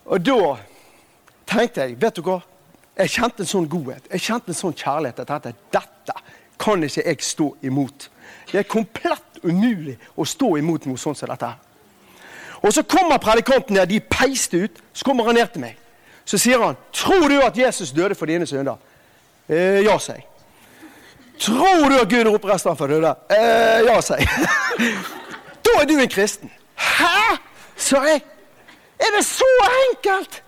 Og 0.08 0.24
da 0.24 0.56
tenkte 1.48 1.84
jeg 1.84 1.98
Vet 2.00 2.16
du 2.16 2.22
hva? 2.24 2.40
Jeg 2.98 3.12
kjente 3.14 3.44
en 3.44 3.46
sånn 3.46 3.68
godhet, 3.70 4.08
jeg 4.10 4.24
kjente 4.24 4.50
en 4.50 4.58
sånn 4.58 4.74
kjærlighet. 4.74 5.20
at 5.30 5.44
dette 5.44 6.14
kan 6.58 6.82
ikke 6.82 7.04
jeg 7.06 7.22
stå 7.22 7.56
imot. 7.62 8.08
Det 8.50 8.58
er 8.58 8.66
komplett 8.66 9.38
umulig 9.44 9.94
å 10.16 10.24
stå 10.26 10.56
imot 10.58 10.86
noe 10.86 10.98
sånt 10.98 11.18
som 11.18 11.30
dette. 11.30 11.52
Og 12.62 12.72
Så 12.72 12.82
kommer 12.82 13.18
predikanten 13.18 13.76
der, 13.76 13.84
de 13.84 14.00
peiste 14.00 14.64
ut. 14.64 14.70
Så 14.92 15.04
kommer 15.04 15.24
han 15.24 15.34
ned 15.34 15.46
til 15.52 15.60
meg. 15.60 15.76
Så 16.24 16.38
sier 16.38 16.62
han, 16.62 16.76
'Tror 16.92 17.28
du 17.28 17.40
at 17.40 17.58
Jesus 17.58 17.90
døde 17.90 18.14
for 18.14 18.26
dine 18.26 18.46
synder?' 18.46 18.76
Eh, 19.48 19.84
ja, 19.84 19.98
sier 19.98 20.14
jeg. 20.14 20.26
'Tror 21.38 21.88
du 21.88 21.94
at 21.94 22.10
Gud 22.10 22.34
oppreiste 22.34 22.68
ham 22.68 22.76
for 22.76 22.86
døde?' 22.86 23.14
Eh, 23.30 23.84
ja, 23.86 24.00
sier 24.00 24.16
jeg. 24.16 24.28
da 25.64 25.70
er 25.80 25.86
du 25.86 25.98
en 25.98 26.08
kristen. 26.08 26.50
'Hæ?' 26.76 27.38
sa 27.76 28.02
jeg. 28.02 28.20
'Er 29.00 29.16
det 29.16 29.24
så 29.24 29.44
enkelt?' 29.90 30.42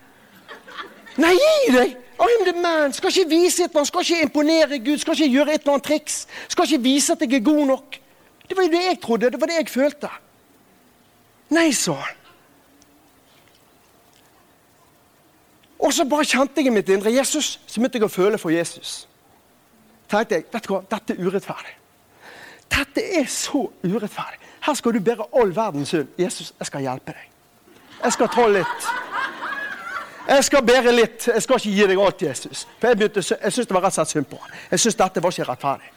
Nei, 1.17 1.33
gi 1.33 1.77
deg! 1.77 1.97
I'm 2.21 2.45
the 2.45 2.61
man. 2.61 2.93
Skal 2.93 3.09
ikke 3.09 3.29
vise 3.29 3.63
et 3.63 3.69
eller 3.69 3.81
annet, 3.81 3.87
skal 3.87 4.01
ikke 4.01 4.21
imponere 4.21 4.79
Gud, 4.79 4.97
skal 4.97 5.13
ikke 5.13 5.33
gjøre 5.33 5.53
et 5.53 5.61
eller 5.61 5.73
annet 5.73 5.83
triks. 5.83 6.27
Skal 6.47 6.63
ikke 6.63 6.83
vise 6.83 7.13
at 7.13 7.21
jeg 7.21 7.33
er 7.33 7.45
god 7.45 7.65
nok. 7.65 7.97
Det 8.49 8.57
var 8.57 8.63
jo 8.63 8.69
det 8.69 8.83
jeg 8.85 8.99
trodde, 9.01 9.31
det 9.31 9.41
var 9.41 9.47
det 9.47 9.57
jeg 9.57 9.69
følte. 9.69 10.09
Nei, 11.51 11.71
sa 11.75 11.93
han. 11.99 12.17
Og 15.81 15.93
så 15.93 16.05
bare 16.05 16.25
kjente 16.29 16.61
jeg 16.61 16.69
i 16.69 16.73
mitt 16.73 16.89
indre 16.93 17.11
Jesus, 17.13 17.55
så 17.65 17.79
begynte 17.81 17.97
jeg 17.97 18.05
å 18.05 18.13
føle 18.13 18.37
for 18.37 18.53
Jesus. 18.53 19.07
tenkte 20.09 20.35
jeg, 20.35 20.45
vet 20.53 20.67
du 20.67 20.73
hva, 20.73 20.81
Dette 20.91 21.13
er 21.13 21.25
urettferdig. 21.25 21.75
Dette 22.71 23.03
er 23.19 23.25
så 23.27 23.65
urettferdig. 23.83 24.39
Her 24.61 24.73
skal 24.73 24.93
du 24.93 24.99
bære 24.99 25.25
all 25.33 25.55
verdens 25.55 25.89
synd. 25.89 26.07
Jesus, 26.17 26.53
jeg 26.59 26.65
skal 26.65 26.81
hjelpe 26.81 27.15
deg. 27.15 27.29
Jeg 28.03 28.13
skal 28.13 28.29
ta 28.29 28.47
litt. 28.47 28.91
Jeg 30.27 30.43
skal 30.43 30.65
bære 30.65 30.91
litt. 30.91 31.27
Jeg 31.27 31.41
skal 31.43 31.57
ikke 31.57 31.73
gi 31.75 31.87
deg 31.89 32.03
alt, 32.05 32.21
Jesus. 32.21 32.67
For 32.79 32.87
Jeg, 32.87 32.97
begynte, 32.97 33.23
jeg 33.41 33.53
syntes 33.53 33.67
det 33.67 33.75
var 33.75 33.83
rett 33.83 33.97
og 33.97 33.97
slett 33.97 34.13
synd 34.13 34.29
på 34.29 34.37
ham. 34.41 34.53
Jeg 34.71 34.79
syntes 34.79 34.99
dette 35.01 35.23
var 35.23 35.33
ikke 35.33 35.49
rettferdig. 35.49 35.91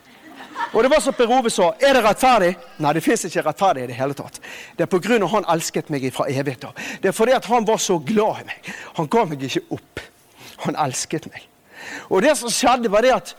Og 0.74 0.82
det 0.82 0.90
var 0.90 1.00
som 1.00 1.14
Per 1.14 1.30
Ove 1.30 1.50
sa, 1.50 1.70
er 1.78 1.94
det 1.94 2.02
rettferdig? 2.04 2.52
Nei, 2.82 2.92
det 2.96 3.02
fins 3.04 3.24
ikke 3.28 3.44
rettferdig 3.46 3.84
i 3.84 3.90
det 3.90 3.98
hele 3.98 4.14
tatt. 4.18 4.40
Det 4.76 4.86
er 4.86 4.90
pga. 4.90 5.26
han 5.30 5.48
elsket 5.54 5.90
meg 5.90 6.06
fra 6.14 6.26
evighet 6.28 6.64
av. 6.64 6.84
Det 7.02 7.10
er 7.10 7.16
fordi 7.16 7.32
at 7.32 7.46
han 7.46 7.66
var 7.66 7.78
så 7.78 7.98
glad 7.98 8.42
i 8.42 8.46
meg. 8.50 8.70
Han 8.98 9.08
ga 9.10 9.24
meg 9.24 9.42
ikke 9.42 9.64
opp. 9.70 10.00
Han 10.66 10.76
elsket 10.86 11.30
meg. 11.30 11.46
Og 12.08 12.22
det 12.22 12.36
som 12.38 12.50
skjedde, 12.50 12.90
var 12.90 13.02
det 13.02 13.12
at, 13.14 13.34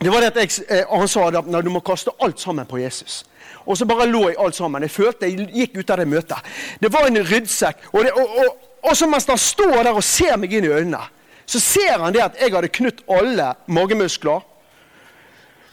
det 0.00 0.12
var 0.12 0.20
det 0.20 0.32
at 0.32 0.40
jeg, 0.40 0.64
eh, 0.68 0.84
han 0.88 1.08
sa 1.08 1.28
at 1.28 1.64
du 1.64 1.70
må 1.70 1.80
kaste 1.84 2.14
alt 2.22 2.40
sammen 2.40 2.66
på 2.66 2.78
Jesus. 2.78 3.24
Og 3.66 3.76
så 3.76 3.84
bare 3.84 4.08
lå 4.08 4.28
jeg 4.28 4.38
alt 4.40 4.56
sammen. 4.56 4.82
Jeg 4.82 4.90
følte 4.90 5.28
jeg 5.28 5.48
gikk 5.52 5.80
ut 5.82 5.90
av 5.90 6.00
det 6.00 6.08
møtet. 6.08 6.52
Det 6.80 6.92
var 6.92 7.08
en 7.08 7.20
ryddsekk. 7.20 7.90
Og, 7.92 8.06
og, 8.14 8.36
og, 8.40 8.68
og 8.88 8.96
så 8.96 9.08
mens 9.10 9.28
han 9.28 9.38
står 9.38 9.82
der 9.82 9.92
og 9.92 10.04
ser 10.04 10.36
meg 10.40 10.54
inn 10.54 10.68
i 10.68 10.72
øynene, 10.72 11.02
så 11.48 11.60
ser 11.60 11.98
han 12.00 12.12
det 12.12 12.22
at 12.24 12.40
jeg 12.40 12.52
hadde 12.52 12.68
knytt 12.72 13.02
alle 13.08 13.52
magemuskler. 13.66 14.44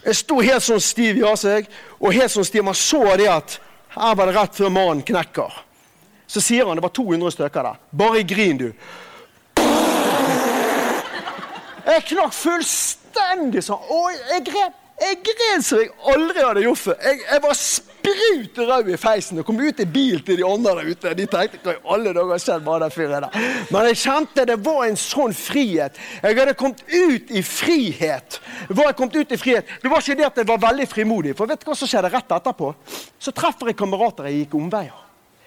Jeg 0.06 0.20
sto 0.20 0.38
helt 0.38 0.62
sånn 0.62 0.82
stiv 0.82 1.18
i 1.18 1.30
seg, 1.40 1.66
og 1.98 2.14
helt 2.14 2.30
sånn 2.30 2.46
stiv. 2.46 2.62
Man 2.66 2.78
så 2.78 3.02
det 3.18 3.26
at 3.30 3.58
her 3.96 4.14
var 4.14 4.28
det 4.28 4.36
rett 4.36 4.54
før 4.54 4.70
mannen 4.70 5.02
knekker. 5.06 5.62
Så 6.30 6.42
sier 6.42 6.66
han 6.66 6.78
det 6.78 6.84
var 6.84 6.94
200 6.94 7.34
stykker 7.34 7.66
der. 7.66 7.80
Bare 7.90 8.22
grin, 8.22 8.60
du. 8.60 8.68
Jeg 11.86 12.02
knakk 12.10 12.34
fullstendig 12.34 13.62
sånn. 13.66 13.82
Og 13.94 14.10
jeg 14.32 14.44
grep 14.46 14.82
jeg 14.96 15.18
gren 15.26 15.60
som 15.60 15.82
jeg 15.82 15.90
aldri 16.08 16.40
hadde 16.40 16.62
gjort 16.64 16.80
før. 16.80 16.96
Jeg, 17.04 17.18
jeg 17.26 17.42
var 17.44 17.58
sprut 18.06 18.58
rød 18.58 18.90
i 18.90 18.96
feisen 18.96 19.40
og 19.40 19.46
kom 19.46 19.58
ut 19.60 19.80
i 19.80 19.86
bil 19.86 20.20
til 20.24 20.38
de 20.38 20.46
andre 20.46 20.74
der 20.78 20.90
ute. 20.90 21.14
De 21.18 21.26
tenkte 21.30 21.60
hva 21.64 21.74
i 21.74 21.80
alle 21.94 22.12
dager 22.16 22.42
skjedde 22.42 22.66
med 22.66 22.84
den 22.84 22.94
fyren 22.94 23.26
der. 23.26 23.48
Men 23.70 23.88
jeg 23.90 24.00
kjente 24.02 24.46
det 24.48 24.58
var 24.66 24.84
en 24.86 25.00
sånn 25.00 25.34
frihet. 25.36 25.98
Jeg 26.22 26.38
hadde 26.38 26.56
kommet 26.58 26.84
ut 26.92 27.32
i 27.34 27.42
frihet. 27.42 28.38
Var 28.68 28.90
jeg 28.90 28.98
kommet 29.00 29.16
ut 29.16 29.34
i 29.34 29.40
frihet? 29.40 29.74
Det 29.82 29.90
var 29.90 30.04
ikke 30.04 30.18
det 30.20 30.28
at 30.28 30.42
jeg 30.42 30.50
var 30.52 30.62
veldig 30.68 30.88
frimodig. 30.90 31.34
For 31.38 31.50
vet 31.50 31.62
du 31.62 31.68
hva 31.70 31.78
som 31.78 31.90
skjedde 31.90 32.12
rett 32.14 32.38
etterpå? 32.38 32.72
Så 33.18 33.34
treffer 33.34 33.72
jeg 33.72 33.80
kamerater 33.80 34.30
jeg 34.30 34.44
gikk 34.44 34.58
omveier. 34.60 35.02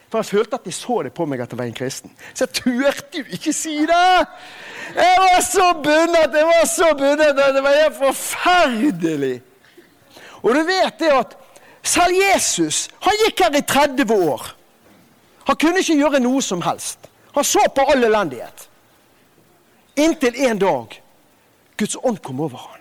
For 0.10 0.24
jeg 0.24 0.32
følte 0.32 0.58
at 0.58 0.66
de 0.66 0.72
så 0.74 1.04
det 1.06 1.12
på 1.14 1.28
meg 1.30 1.44
at 1.44 1.52
jeg 1.54 1.60
var 1.60 1.68
en 1.70 1.76
kristen. 1.78 2.14
Så 2.34 2.48
jeg 2.48 2.64
turte 2.64 3.22
jo 3.22 3.28
ikke 3.38 3.54
si 3.54 3.76
det! 3.86 4.16
Jeg 4.96 5.20
var 5.22 5.44
så 5.46 5.68
bundet! 5.78 6.34
Jeg 6.34 6.48
var 6.50 6.66
så 6.66 6.88
bundet 6.98 7.38
det 7.38 7.62
var 7.62 7.78
helt 7.78 8.00
forferdelig! 8.00 9.36
Og 10.40 10.56
du 10.56 10.62
vet 10.64 11.02
det 11.02 11.12
at 11.14 11.36
selv 11.90 12.16
Jesus 12.16 12.88
han 13.04 13.22
gikk 13.26 13.46
her 13.46 13.60
i 13.60 13.66
30 13.66 14.16
år. 14.16 14.50
Han 15.50 15.58
kunne 15.58 15.82
ikke 15.82 15.98
gjøre 15.98 16.22
noe 16.22 16.42
som 16.46 16.62
helst. 16.62 17.10
Han 17.36 17.46
så 17.46 17.64
på 17.76 17.86
all 17.90 18.04
elendighet. 18.06 18.68
Inntil 20.00 20.36
en 20.48 20.60
dag 20.62 21.00
Guds 21.80 21.96
ånd 22.04 22.20
kom 22.24 22.42
over 22.44 22.58
ham. 22.58 22.76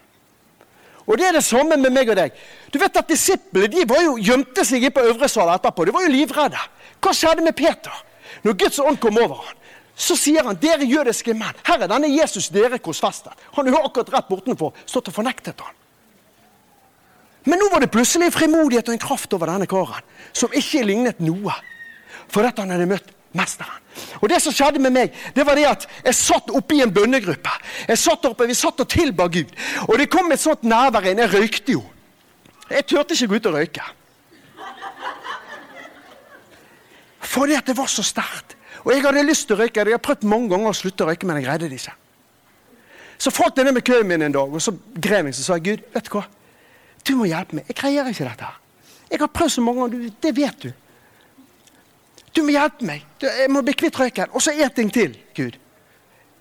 Og 1.09 1.17
det 1.17 1.29
er 1.29 1.39
det 1.39 1.45
samme 1.47 1.79
med 1.81 1.95
meg 1.95 2.11
og 2.13 2.19
deg. 2.19 2.35
Du 2.73 2.77
vet 2.81 2.97
at 3.01 3.09
Disiplene 3.09 3.71
de 3.73 3.87
var 3.89 4.03
jo, 4.05 4.19
gjemte 4.21 4.65
seg 4.67 4.85
på 4.93 5.07
øvre 5.09 5.29
sal 5.31 5.49
etterpå. 5.55 5.87
De 5.89 5.95
var 5.95 6.05
jo 6.05 6.13
livredde. 6.13 6.61
Hva 7.01 7.15
skjedde 7.17 7.47
med 7.47 7.57
Peter? 7.57 7.95
Når 8.45 8.59
Guds 8.61 8.81
ånd 8.83 8.99
kom 9.01 9.17
over 9.17 9.41
ham, 9.47 9.55
så 9.99 10.15
sier 10.19 10.45
han 10.47 10.59
dere 10.61 10.87
jødiske 10.87 11.33
menn, 11.35 11.57
her 11.67 11.81
er 11.83 11.91
denne 11.91 12.11
Jesus 12.13 12.53
dere 12.55 12.79
korsfestet. 12.79 13.33
Han 13.57 13.67
er 13.67 13.75
jo 13.75 13.81
akkurat 13.89 14.13
rett 14.15 14.29
bortenfor 14.29 14.77
stått 14.85 15.11
og 15.11 15.17
fornektet 15.17 15.65
han. 15.65 15.75
Men 17.49 17.63
nå 17.63 17.71
var 17.73 17.81
det 17.81 17.93
plutselig 17.93 18.29
en 18.29 18.35
frimodighet 18.35 18.91
og 18.91 18.97
en 18.97 19.01
kraft 19.03 19.33
over 19.33 19.49
denne 19.49 19.69
karen 19.71 20.05
som 20.37 20.53
ikke 20.55 20.85
lignet 20.85 21.23
noe. 21.25 21.55
For 22.29 22.45
dette 22.45 22.61
han 22.61 22.75
hadde 22.75 22.89
møtt 22.91 23.15
mesteren. 23.37 23.85
Og 24.21 24.29
det 24.31 24.41
som 24.45 24.55
skjedde 24.55 24.83
med 24.83 24.95
meg, 24.95 25.15
det 25.35 25.45
var 25.47 25.57
det 25.59 25.65
at 25.69 25.87
jeg 26.05 26.17
satt 26.19 26.53
oppe 26.55 26.77
i 26.77 26.83
en 26.85 26.93
bønnegruppe. 26.93 27.55
Jeg 27.89 28.01
satt 28.01 28.27
oppe, 28.29 28.47
Vi 28.47 28.55
satt 28.55 28.81
og 28.85 28.89
tilba 28.89 29.29
Gud. 29.33 29.49
Og 29.89 29.97
det 29.99 30.11
kom 30.13 30.31
et 30.33 30.41
sånt 30.41 30.63
nærvær 30.63 31.09
inn. 31.09 31.23
Jeg 31.25 31.33
røykte 31.33 31.73
jo. 31.73 31.83
Jeg 32.69 32.87
turte 32.87 33.17
ikke 33.17 33.33
gå 33.33 33.41
ut 33.41 33.49
og 33.49 33.57
røyke. 33.57 33.89
Fordi 37.29 37.57
at 37.57 37.67
det 37.67 37.77
var 37.77 37.89
så 37.89 38.05
sterkt. 38.05 38.57
Og 38.85 38.93
jeg 38.93 39.03
hadde 39.03 39.25
lyst 39.25 39.49
til 39.49 39.57
å 39.57 39.63
røyke. 39.63 39.85
Jeg 39.85 39.97
har 39.97 40.05
prøvd 40.05 40.29
mange 40.29 40.53
ganger 40.53 40.71
å 40.71 40.77
slutte 40.77 41.05
å 41.05 41.09
røyke, 41.09 41.27
men 41.27 41.41
jeg 41.41 41.49
greide 41.49 41.69
det 41.69 41.81
ikke. 41.81 41.97
Så 43.19 43.33
falt 43.35 43.57
jeg 43.59 43.67
ned 43.67 43.75
med 43.75 43.85
køen 43.85 44.07
min 44.07 44.23
en 44.23 44.35
dag, 44.37 44.53
og 44.53 44.63
så 44.63 44.73
grev 44.95 45.27
jeg 45.27 45.35
så 45.35 45.45
sa 45.49 45.57
jeg, 45.59 45.65
Gud, 45.67 45.89
vet 45.95 46.07
du 46.07 46.13
hva? 46.15 46.29
Du 47.07 47.15
må 47.19 47.29
hjelpe 47.29 47.59
meg. 47.59 47.69
Jeg 47.71 47.79
greier 47.79 48.11
ikke 48.11 48.27
dette. 48.29 48.51
Jeg 49.09 49.23
har 49.23 49.33
prøvd 49.33 49.55
så 49.55 49.65
mange 49.65 49.87
ganger. 49.87 50.13
Det 50.21 50.35
vet 50.37 50.67
du. 50.67 50.71
Du 52.37 52.43
må 52.45 52.53
hjelpe 52.55 52.87
meg. 52.87 53.07
Jeg 53.23 53.51
må 53.51 53.63
bli 53.67 53.75
kvitt 53.79 53.99
røyken. 53.99 54.31
Og 54.33 54.45
så 54.45 54.53
én 54.53 54.73
ting 54.75 54.93
til, 54.93 55.17
Gud. 55.37 55.59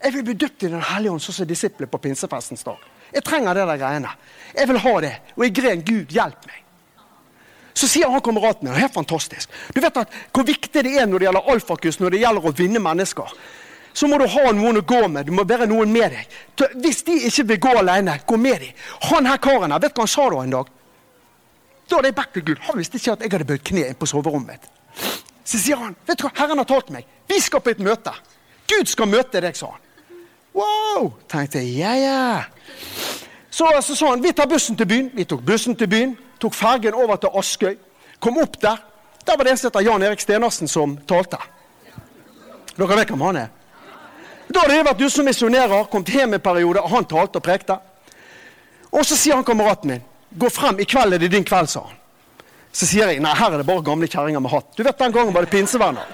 Jeg 0.04 0.14
vil 0.14 0.24
bli 0.28 0.38
døpt 0.38 0.64
i 0.64 0.70
Den 0.70 0.84
hellige 0.84 1.16
ånd, 1.16 1.24
sånn 1.24 1.40
som 1.40 1.50
disiplene 1.50 1.90
på 1.90 2.02
pinsefestens 2.04 2.66
dag. 2.68 2.84
Jeg 3.14 3.24
trenger 3.26 3.58
det 3.58 3.66
der 3.70 3.80
greiene. 3.82 4.14
Jeg 4.54 4.70
vil 4.70 4.82
ha 4.84 4.96
det. 5.02 5.14
Og 5.38 5.46
jeg 5.46 5.56
gren 5.58 5.86
Gud, 5.86 6.14
hjelp 6.14 6.50
meg. 6.50 6.64
Så 7.78 7.88
sier 7.90 8.10
han 8.10 8.24
kameraten 8.26 8.66
min, 8.66 8.74
er 8.74 8.90
fantastisk 8.90 9.52
Du 9.76 9.78
vet 9.84 9.98
at 10.02 10.14
hvor 10.34 10.46
viktig 10.48 10.82
det 10.82 10.96
er 10.98 11.06
når 11.06 11.22
det 11.22 11.28
gjelder 11.28 11.50
alfakus, 11.54 12.00
når 12.02 12.16
det 12.16 12.22
gjelder 12.24 12.48
å 12.50 12.54
vinne 12.58 12.82
mennesker. 12.82 13.34
Så 13.98 14.08
må 14.08 14.20
du 14.22 14.28
ha 14.30 14.50
noen 14.54 14.78
å 14.78 14.86
gå 14.86 15.00
med. 15.10 15.26
Du 15.26 15.34
må 15.34 15.42
være 15.48 15.66
noen 15.70 15.90
med 15.90 16.14
deg. 16.14 16.34
Hvis 16.84 17.02
de 17.08 17.16
ikke 17.30 17.48
vil 17.52 17.62
gå 17.66 17.72
alene, 17.80 18.20
gå 18.30 18.38
med 18.38 18.62
dem. 18.62 18.84
Han 19.10 19.26
her 19.26 19.40
karen 19.42 19.74
her, 19.74 19.82
vet 19.82 19.96
du 19.96 19.98
hva 19.98 20.06
han 20.06 20.12
sa 20.12 20.26
da 20.30 20.42
en 20.44 20.54
dag? 20.54 20.70
Da 21.88 21.98
hadde 21.98 22.12
jeg 22.12 22.18
bedt 22.20 22.34
til 22.36 22.46
Gud. 22.50 22.62
Han 22.68 22.78
visste 22.78 23.00
ikke 23.00 23.16
at 23.16 23.24
jeg 23.26 23.34
hadde 23.34 23.48
bøyd 23.50 23.64
kne 23.66 23.88
inn 23.88 23.98
på 23.98 24.10
soverommet. 24.12 24.70
Så 25.48 25.58
sier 25.64 25.82
han, 25.82 25.96
vet 26.06 26.20
du 26.20 26.28
hva, 26.28 26.34
Herren 26.38 26.62
har 26.62 26.70
talt 26.70 26.94
meg. 26.94 27.10
Vi 27.32 27.42
skal 27.42 27.64
på 27.64 27.74
et 27.74 27.82
møte. 27.82 28.14
Gud 28.70 28.92
skal 28.92 29.10
møte 29.10 29.42
deg, 29.42 29.58
sa 29.58 29.72
han. 29.74 29.84
Wow! 30.58 31.12
tenkte 31.32 31.64
jeg. 31.64 31.74
Ja, 31.82 31.98
ja. 31.98 33.34
Så 33.50 33.72
sa 33.82 34.12
han 34.12 34.22
vi 34.22 34.36
tar 34.38 34.50
bussen 34.52 34.78
til 34.78 34.90
byen. 34.90 35.12
Vi 35.18 35.26
tok 35.26 35.42
bussen 35.46 35.78
til 35.80 35.90
byen. 35.90 36.18
Tok 36.38 36.54
fergen 36.54 36.94
over 36.94 37.18
til 37.18 37.34
Askøy. 37.34 37.78
Kom 38.22 38.38
opp 38.42 38.62
der. 38.62 38.78
Der 39.26 39.38
var 39.38 39.44
det 39.44 39.52
en 39.56 39.58
som 39.58 39.72
heter 39.72 39.90
Jan 39.90 40.06
Erik 40.06 40.22
Stenersen 40.22 40.70
som 40.70 41.00
talte. 41.10 41.42
Dere 42.78 42.98
vet 43.00 43.10
hvem 43.10 43.26
han 43.26 43.46
er? 43.48 43.56
Da 44.58 44.64
hadde 44.64 44.74
jeg 44.74 44.86
vært 44.88 45.02
ute 45.04 45.14
som 45.14 45.28
misjonerer, 45.30 45.84
kommet 45.92 46.10
hjem 46.10 46.32
en 46.34 46.42
periode, 46.42 46.82
og 46.82 46.90
han 46.90 47.06
talte 47.06 47.38
og 47.38 47.44
prekte. 47.46 47.76
Og 48.90 49.04
så 49.06 49.14
sier 49.14 49.38
han 49.38 49.46
kameraten 49.46 49.92
min 49.92 50.06
Gå 50.38 50.50
frem, 50.52 50.80
i 50.82 50.86
kveld 50.90 51.14
er 51.14 51.22
det 51.22 51.30
din 51.32 51.46
kveld, 51.46 51.70
sa 51.70 51.84
han. 51.86 52.00
Så 52.74 52.90
sier 52.90 53.14
jeg 53.14 53.22
nei, 53.24 53.36
her 53.38 53.54
er 53.54 53.62
det 53.62 53.68
bare 53.70 53.86
gamle 53.86 54.10
kjerringer 54.10 54.42
med 54.42 54.52
hatt. 54.52 54.72
Du 54.76 54.82
vet 54.84 54.98
Den 54.98 55.14
gangen 55.14 55.34
var 55.34 55.46
det 55.46 55.54
pinsevenner. 55.54 56.10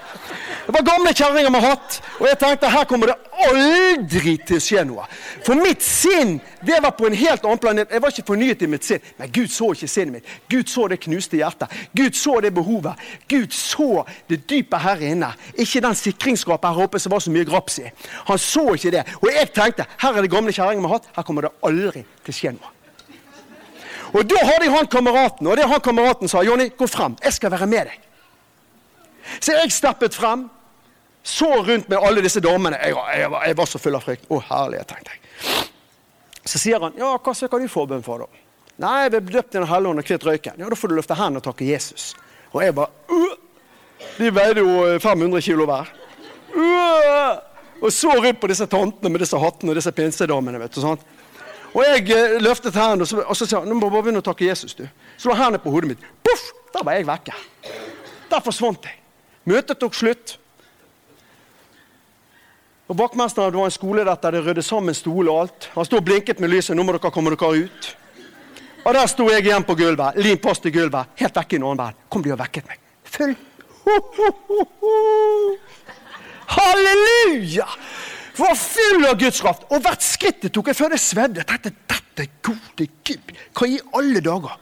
Det 0.66 0.72
var 0.72 0.82
gamle 0.82 1.12
kjerringer 1.12 1.52
med 1.52 1.60
hatt, 1.60 1.98
og 2.20 2.24
jeg 2.24 2.38
tenkte 2.40 2.70
her 2.72 2.86
kommer 2.88 3.10
det 3.10 3.16
aldri 3.44 4.34
til 4.48 4.56
å 4.56 4.62
skje 4.64 4.84
noe. 4.88 5.04
For 5.44 5.60
mitt 5.60 5.84
sinn 5.84 6.38
det 6.64 6.78
var 6.80 6.94
på 6.96 7.04
en 7.08 7.16
helt 7.18 7.44
annen 7.44 7.60
planet. 7.60 7.90
Jeg 7.92 8.00
var 8.00 8.14
ikke 8.14 8.26
fornyet 8.30 8.64
i 8.64 8.68
mitt 8.72 8.86
sinn. 8.86 9.02
Men 9.18 9.32
Gud 9.34 9.52
så 9.52 9.68
ikke 9.74 9.88
sinnet 9.90 10.16
mitt. 10.16 10.30
Gud 10.48 10.70
så 10.72 10.86
det 10.88 11.02
knuste 11.04 11.36
hjertet. 11.36 11.72
Gud 11.92 12.16
så 12.16 12.38
det 12.40 12.54
behovet. 12.56 13.02
Gud 13.28 13.52
så 13.52 14.06
det 14.30 14.40
dype 14.48 14.80
her 14.80 15.04
inne. 15.04 15.34
Ikke 15.52 15.82
den 15.84 15.98
sikringsskapet 16.00 16.70
her 16.70 16.86
oppe 16.86 17.02
som 17.02 17.12
var 17.12 17.20
så 17.20 17.34
mye 17.34 17.48
graps 17.48 17.82
i. 17.82 17.90
Han 18.30 18.40
så 18.40 18.64
ikke 18.72 18.94
det. 18.96 19.04
Og 19.20 19.28
jeg 19.34 19.52
tenkte 19.52 19.88
her 20.00 20.16
er 20.16 20.24
det 20.24 20.32
gamle 20.32 20.54
kjerringer 20.56 20.86
med 20.86 20.94
hatt. 20.96 21.10
Her 21.12 21.28
kommer 21.28 21.48
det 21.48 21.52
aldri 21.66 22.06
til 22.24 22.32
å 22.32 22.38
skje 22.38 22.54
noe. 22.56 22.72
Og 24.14 24.24
da 24.30 24.40
hadde 24.46 24.68
jeg 24.68 24.72
han 24.72 24.88
kameraten, 24.88 25.46
og 25.50 25.56
det 25.58 25.64
er 25.64 25.72
han 25.72 25.80
kameraten 25.82 26.30
sa, 26.30 26.44
Jonny, 26.46 26.68
gå 26.78 26.86
frem. 26.86 27.16
Jeg 27.24 27.34
skal 27.34 27.50
være 27.50 27.66
med 27.66 27.90
deg. 27.90 28.13
Så 29.40 29.56
jeg 29.56 29.72
steppet 29.72 30.16
frem, 30.16 30.48
så 31.24 31.48
rundt 31.64 31.88
med 31.88 31.98
alle 31.98 32.22
disse 32.24 32.40
damene. 32.44 32.78
Jeg, 32.82 32.96
jeg, 33.16 33.30
jeg 33.46 33.56
var 33.56 33.70
så 33.70 33.80
full 33.80 33.96
av 33.96 34.04
frykt. 34.04 34.26
Å, 34.28 34.40
herlighet, 34.50 34.90
tenkte 34.92 35.14
jeg. 35.14 35.68
Så 36.44 36.60
sier 36.60 36.82
han, 36.84 36.96
ja, 37.00 37.14
hva 37.16 37.32
søker 37.36 37.62
du 37.62 37.70
forbønn 37.72 38.04
for, 38.04 38.26
da? 38.26 38.42
Nei, 38.84 38.94
jeg 39.04 39.14
ble 39.14 39.38
døpt 39.38 39.54
i 39.54 39.60
Den 39.60 39.68
hellige 39.70 39.94
ånd 39.94 40.02
og 40.02 40.06
kvitt 40.08 40.26
røyken. 40.26 40.60
Ja, 40.60 40.68
da 40.68 40.76
får 40.76 40.90
du 40.90 40.96
løfte 40.98 41.16
hendene 41.16 41.40
og 41.40 41.46
takke 41.46 41.66
Jesus. 41.68 42.12
Og 42.52 42.62
jeg 42.64 42.74
bare 42.76 42.90
«Øh!» 43.10 43.40
De 44.18 44.28
veide 44.34 44.60
jo 44.60 44.82
eh, 44.84 45.00
500 45.00 45.42
kilo 45.46 45.66
hver. 45.70 45.90
«Øh!» 46.54 47.36
Og 47.84 47.92
så 47.92 48.10
rundt 48.12 48.40
på 48.40 48.50
disse 48.50 48.66
tantene 48.70 49.10
med 49.12 49.22
disse 49.22 49.38
hattene 49.38 49.72
og 49.72 49.78
disse 49.78 49.92
pinsedamene. 49.92 50.60
vet 50.60 50.74
du, 50.74 50.80
sant? 50.82 51.00
Og 51.74 51.80
jeg 51.82 52.04
eh, 52.14 52.36
løftet 52.42 52.74
hendene, 52.74 53.06
og 53.06 53.08
så, 53.08 53.22
og 53.22 53.38
så 53.38 53.46
sa 53.46 53.62
han, 53.62 53.70
nå 53.70 53.78
må 53.78 53.88
bare 53.88 54.06
begynne 54.06 54.22
å 54.22 54.26
takke 54.26 54.46
Jesus. 54.46 54.74
du. 54.74 54.84
Så 55.16 55.30
lå 55.30 55.38
hendene 55.38 55.62
på 55.62 55.72
hodet 55.74 55.94
mitt. 55.94 56.04
Poff! 56.26 56.50
Der 56.74 56.84
var 56.84 56.98
jeg 56.98 57.06
vekke. 57.06 57.34
Der 58.30 58.42
forsvant 58.42 58.86
jeg. 58.88 58.98
Møtet 59.44 59.78
tok 59.80 59.94
slutt. 59.94 60.38
Og 62.88 62.98
Vaktmesteren 62.98 63.52
det 63.52 63.60
var 63.60 63.68
en 63.70 63.74
skole 63.74 64.04
der 64.04 64.32
det 64.32 64.42
ryddet 64.44 64.64
sammen 64.64 64.94
stol 64.94 65.28
og 65.28 65.40
alt. 65.44 65.68
Han 65.74 65.86
sto 65.88 66.00
og 66.00 66.04
blinket 66.04 66.40
med 66.40 66.52
lyset. 66.52 66.76
'Nå 66.76 66.82
må 66.84 66.92
dere 66.92 67.10
komme 67.10 67.30
dere 67.32 67.64
ut.' 67.64 67.96
Og 68.84 68.94
der 68.94 69.06
sto 69.08 69.30
jeg 69.30 69.46
igjen 69.46 69.64
på 69.64 69.74
gulvet, 69.74 70.16
limt 70.20 70.42
fast 70.44 70.66
i 70.66 70.70
gulvet, 70.70 71.06
helt 71.16 71.36
vekke 71.36 71.56
i 71.56 71.56
en 71.56 71.64
annen 71.64 71.78
verden. 71.78 72.00
Kom 72.12 72.22
de 72.22 72.32
og 72.32 72.38
vekket 72.38 72.66
meg. 72.68 72.78
Ho. 73.84 73.94
Halleluja! 76.52 77.66
Var 78.36 78.54
full 78.58 79.06
av 79.06 79.16
Guds 79.18 79.40
kraft. 79.40 79.64
Og 79.70 79.80
hvert 79.80 80.04
skritt 80.04 80.44
jeg 80.44 80.52
tok, 80.52 80.68
jeg 80.68 80.76
følte 80.76 80.98
jeg 80.98 81.04
svedde. 81.06 81.44
Dette, 81.48 81.72
Dette 81.88 82.28
gode 82.44 82.88
Gud, 83.06 83.32
hva 83.56 83.68
i 83.70 83.80
alle 83.96 84.20
dager? 84.20 84.58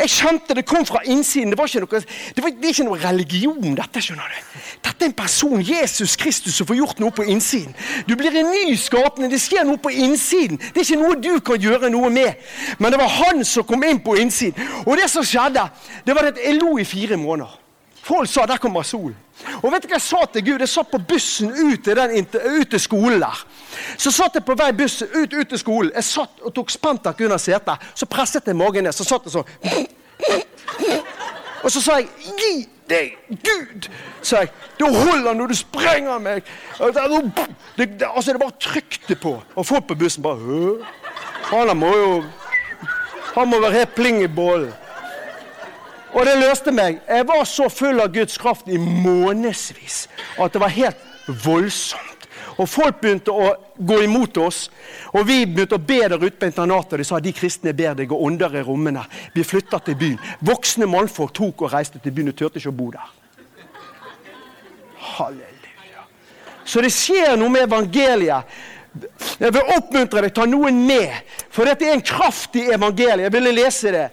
Jeg 0.00 0.10
skjønte 0.10 0.56
det 0.56 0.64
kom 0.68 0.86
fra 0.88 1.02
innsiden. 1.04 1.52
Det 1.52 1.58
var 1.58 1.68
ikke 1.68 1.82
noe, 1.84 2.00
det 2.36 2.44
var, 2.44 2.54
det 2.56 2.68
er 2.68 2.74
ikke 2.74 2.86
noe 2.88 3.00
religion, 3.02 3.74
dette. 3.76 4.02
skjønner 4.04 4.32
du. 4.32 4.58
Dette 4.86 5.04
er 5.04 5.10
en 5.10 5.16
person, 5.16 5.60
Jesus 5.60 6.16
Kristus, 6.20 6.56
som 6.56 6.68
får 6.68 6.80
gjort 6.80 7.02
noe 7.04 7.12
på 7.14 7.26
innsiden. 7.28 7.74
Du 8.08 8.16
blir 8.16 8.34
en 8.40 8.48
ny 8.48 8.76
skapende. 8.80 9.30
Det 9.32 9.42
skjer 9.42 9.66
noe 9.68 9.80
på 9.82 9.92
innsiden. 9.92 10.60
Det 10.60 10.82
er 10.82 10.86
ikke 10.86 11.02
noe 11.02 11.20
du 11.20 11.32
kan 11.44 11.60
gjøre 11.60 11.92
noe 11.92 12.10
med. 12.12 12.40
Men 12.78 12.94
det 12.94 13.00
var 13.02 13.12
han 13.20 13.44
som 13.44 13.66
kom 13.68 13.84
inn 13.84 14.00
på 14.04 14.16
innsiden. 14.20 14.70
Og 14.86 14.96
det 14.96 15.10
som 15.12 15.26
skjedde, 15.26 15.66
det 16.06 16.16
var 16.16 16.32
at 16.32 16.40
jeg 16.40 16.56
lo 16.60 16.78
i 16.80 16.88
fire 16.88 17.20
måneder. 17.20 17.59
Folk 18.10 18.28
sa 18.28 18.46
'der 18.46 18.56
kommer 18.56 18.82
solen'. 18.82 19.14
Og 19.62 19.72
vet 19.72 19.82
du 19.82 19.88
hva 19.88 19.94
jeg 19.94 20.02
sa 20.02 20.24
til 20.32 20.44
Gud? 20.44 20.58
Jeg 20.58 20.68
satt 20.68 20.90
på 20.90 20.98
bussen 20.98 21.50
ut 21.50 21.84
til, 21.84 21.96
den, 21.96 22.26
ut 22.60 22.70
til 22.70 22.80
skolen 22.80 23.20
der. 23.20 23.46
Så 23.98 24.10
satt 24.10 24.34
jeg 24.34 24.44
på 24.44 24.54
vei 24.58 24.72
bussen 24.72 25.08
ut, 25.14 25.34
ut 25.34 25.48
til 25.48 25.58
skolen. 25.58 25.92
Jeg 25.94 26.04
satt 26.04 26.42
og 26.42 26.54
tok 26.54 26.70
spentak 26.70 27.20
under 27.20 27.38
setet. 27.38 27.86
Så 27.94 28.06
presset 28.06 28.46
jeg 28.46 28.56
magen 28.56 28.84
ned. 28.84 28.92
Så 28.92 29.04
satt 29.04 29.22
jeg 29.24 29.32
sånn. 29.32 29.46
Og 31.62 31.70
så 31.70 31.80
sa 31.80 32.00
jeg 32.00 32.08
'Gi 32.24 32.68
deg, 32.88 33.16
Gud', 33.30 33.90
sa 34.22 34.36
jeg. 34.36 34.50
'Da 34.78 34.86
holder 34.86 35.34
når 35.34 35.46
du 35.46 35.54
sprenger 35.54 36.18
meg'. 36.18 36.42
Det, 37.76 38.00
det, 38.00 38.06
altså, 38.16 38.32
det 38.32 38.40
bare 38.40 38.58
trykte 38.60 39.14
på. 39.14 39.42
Og 39.54 39.66
folk 39.66 39.86
på 39.86 39.94
bussen 39.94 40.22
bare 40.22 40.36
Hø? 40.36 40.82
Han 41.50 41.76
må 41.76 41.96
jo 41.96 42.24
Han 43.34 43.48
må 43.48 43.60
være 43.60 43.72
helt 43.72 43.94
pling 43.94 44.22
i 44.22 44.26
bollen. 44.26 44.72
Og 46.10 46.26
det 46.26 46.36
løste 46.40 46.72
meg. 46.74 47.00
Jeg 47.08 47.26
var 47.28 47.44
så 47.46 47.68
full 47.70 48.00
av 48.02 48.10
Guds 48.14 48.38
kraft 48.40 48.68
i 48.68 48.78
månedsvis 48.78 50.06
at 50.40 50.54
det 50.54 50.62
var 50.62 50.74
helt 50.74 51.04
voldsomt. 51.44 52.06
Og 52.60 52.68
folk 52.68 52.98
begynte 53.00 53.32
å 53.32 53.52
gå 53.78 54.00
imot 54.04 54.36
oss. 54.42 54.64
Og 55.14 55.24
vi 55.28 55.44
begynte 55.46 55.78
å 55.78 55.84
be 55.84 56.00
der 56.02 56.18
ute 56.20 56.36
på 56.36 56.48
internatet. 56.50 56.98
De 57.00 57.06
sa 57.08 57.20
de 57.22 57.32
kristne 57.32 57.72
ber 57.76 57.94
deg, 57.96 58.12
og 58.12 58.26
ånder 58.26 58.58
i 58.58 58.64
rommene. 58.66 59.06
Vi 59.32 59.46
flytta 59.46 59.80
til 59.86 59.96
byen. 60.00 60.18
Voksne 60.44 60.88
mannfolk 60.90 61.32
tok 61.36 61.64
og 61.64 61.72
reiste 61.72 62.02
til 62.02 62.12
byen 62.16 62.34
og 62.34 62.36
turte 62.36 62.60
ikke 62.60 62.72
å 62.72 62.76
bo 62.76 62.90
der. 62.92 63.14
Halleluja. 65.14 66.04
Så 66.68 66.84
det 66.84 66.92
skjer 66.92 67.38
noe 67.40 67.52
med 67.54 67.64
evangeliet. 67.64 68.60
Jeg 69.40 69.54
vil 69.54 69.72
oppmuntre 69.76 70.26
deg, 70.26 70.34
ta 70.34 70.44
noen 70.50 70.82
med. 70.84 71.14
For 71.54 71.64
dette 71.68 71.86
er 71.86 71.96
en 71.96 72.04
kraft 72.04 72.58
i 72.58 72.66
evangeliet. 72.74 73.28
Jeg 73.28 73.36
ville 73.38 73.54
lese 73.56 73.94
det. 73.94 74.06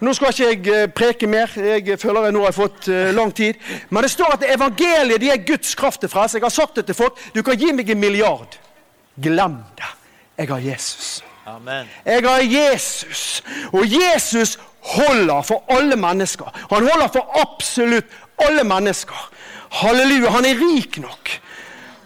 Nå 0.00 0.12
skal 0.16 0.32
ikke 0.32 0.46
jeg 0.48 0.68
eh, 0.72 0.88
preke 0.96 1.28
mer. 1.28 1.52
Jeg 1.60 1.98
føler 2.00 2.28
jeg 2.28 2.36
nå 2.36 2.44
har 2.46 2.56
fått 2.56 2.88
uh, 2.88 3.10
lang 3.12 3.34
tid. 3.36 3.58
Men 3.90 4.06
det 4.06 4.12
står 4.14 4.38
at 4.38 4.46
evangeliet 4.48 5.20
det 5.20 5.32
er 5.34 5.42
Guds 5.44 5.74
kraft 5.76 6.00
til 6.00 6.08
frelse. 6.12 6.38
Jeg 6.38 6.46
har 6.46 6.54
sagt 6.54 6.80
det 6.80 6.86
til 6.88 6.96
folk. 6.96 7.20
Du 7.34 7.42
kan 7.44 7.58
gi 7.60 7.72
meg 7.76 7.90
en 7.92 8.00
milliard. 8.00 8.56
Glem 9.20 9.58
det. 9.76 9.90
Jeg 10.40 10.48
har 10.48 10.64
Jesus. 10.64 11.20
Amen. 11.46 11.88
Jeg 12.06 12.24
har 12.24 12.40
Jesus. 12.46 13.42
Og 13.72 13.84
Jesus 13.84 14.56
holder 14.96 15.42
for 15.42 15.64
alle 15.68 15.96
mennesker. 16.00 16.48
Han 16.70 16.88
holder 16.88 17.12
for 17.12 17.40
absolutt 17.42 18.08
alle 18.40 18.64
mennesker. 18.64 19.28
Halleluja. 19.82 20.30
Han 20.30 20.48
er 20.48 20.60
rik 20.64 20.96
nok. 21.02 21.36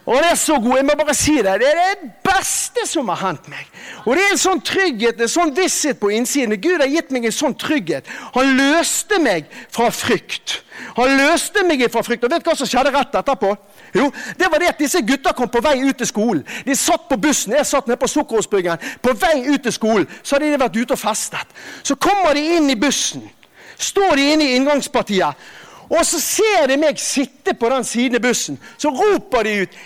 Og 0.05 0.19
det 0.21 0.31
er 0.31 0.37
så 0.37 0.59
god. 0.61 0.77
Jeg 0.77 0.85
må 0.85 0.97
bare 1.01 1.15
si 1.17 1.37
det. 1.37 1.55
Det 1.61 1.69
er 1.71 1.79
det 1.81 2.11
beste 2.25 2.85
som 2.87 3.09
har 3.09 3.21
hendt 3.23 3.49
meg. 3.49 3.65
Og 4.05 4.17
det 4.17 4.25
er 4.25 4.35
en 4.35 4.43
sånn 4.43 4.61
trygghet, 4.65 5.21
en 5.21 5.33
sånn 5.33 5.55
visshet 5.57 6.01
på 6.01 6.11
innsiden. 6.13 6.59
Gud 6.61 6.83
har 6.83 6.91
gitt 6.93 7.15
meg 7.15 7.25
en 7.25 7.35
sånn 7.35 7.57
trygghet. 7.57 8.11
Han 8.35 8.53
løste 8.59 9.19
meg 9.25 9.49
fra 9.73 9.89
frykt. 9.95 10.59
Han 10.99 11.17
løste 11.17 11.65
meg 11.65 11.87
fra 11.93 12.05
frykt. 12.05 12.27
Og 12.27 12.35
vet 12.35 12.45
du 12.45 12.51
hva 12.51 12.57
som 12.59 12.69
skjedde 12.69 12.93
rett 12.93 13.17
etterpå? 13.17 13.55
Jo, 13.97 14.11
det 14.37 14.51
var 14.53 14.61
det 14.61 14.73
at 14.75 14.85
disse 14.85 15.01
gutta 15.07 15.33
kom 15.33 15.49
på 15.49 15.65
vei 15.65 15.79
ut 15.87 15.97
til 15.97 16.11
skolen. 16.11 16.45
De 16.67 16.77
satt 16.77 17.09
på 17.09 17.19
bussen. 17.21 17.57
Jeg 17.57 17.71
satt 17.71 17.89
nede 17.89 18.01
på 18.01 18.11
Sukkerhusbryggen. 18.13 18.85
På 19.01 19.17
vei 19.17 19.39
ut 19.49 19.65
til 19.65 19.73
skolen 19.73 20.09
så 20.21 20.37
hadde 20.37 20.53
de 20.53 20.61
vært 20.61 20.81
ute 20.83 20.99
og 20.99 21.01
festet. 21.01 21.57
Så 21.83 21.97
kommer 21.97 22.37
de 22.37 22.45
inn 22.59 22.69
i 22.69 22.77
bussen. 22.77 23.25
Står 23.81 24.19
de 24.21 24.33
inne 24.35 24.51
i 24.51 24.57
inngangspartiet. 24.59 25.41
Og 25.91 26.01
så 26.07 26.21
ser 26.23 26.69
de 26.71 26.79
meg 26.81 27.01
sitte 27.01 27.55
på 27.59 27.69
den 27.73 27.85
siden 27.85 28.19
av 28.19 28.25
bussen. 28.25 28.59
Så 28.81 28.93
roper 28.95 29.45
de 29.45 29.55
ut 29.65 29.79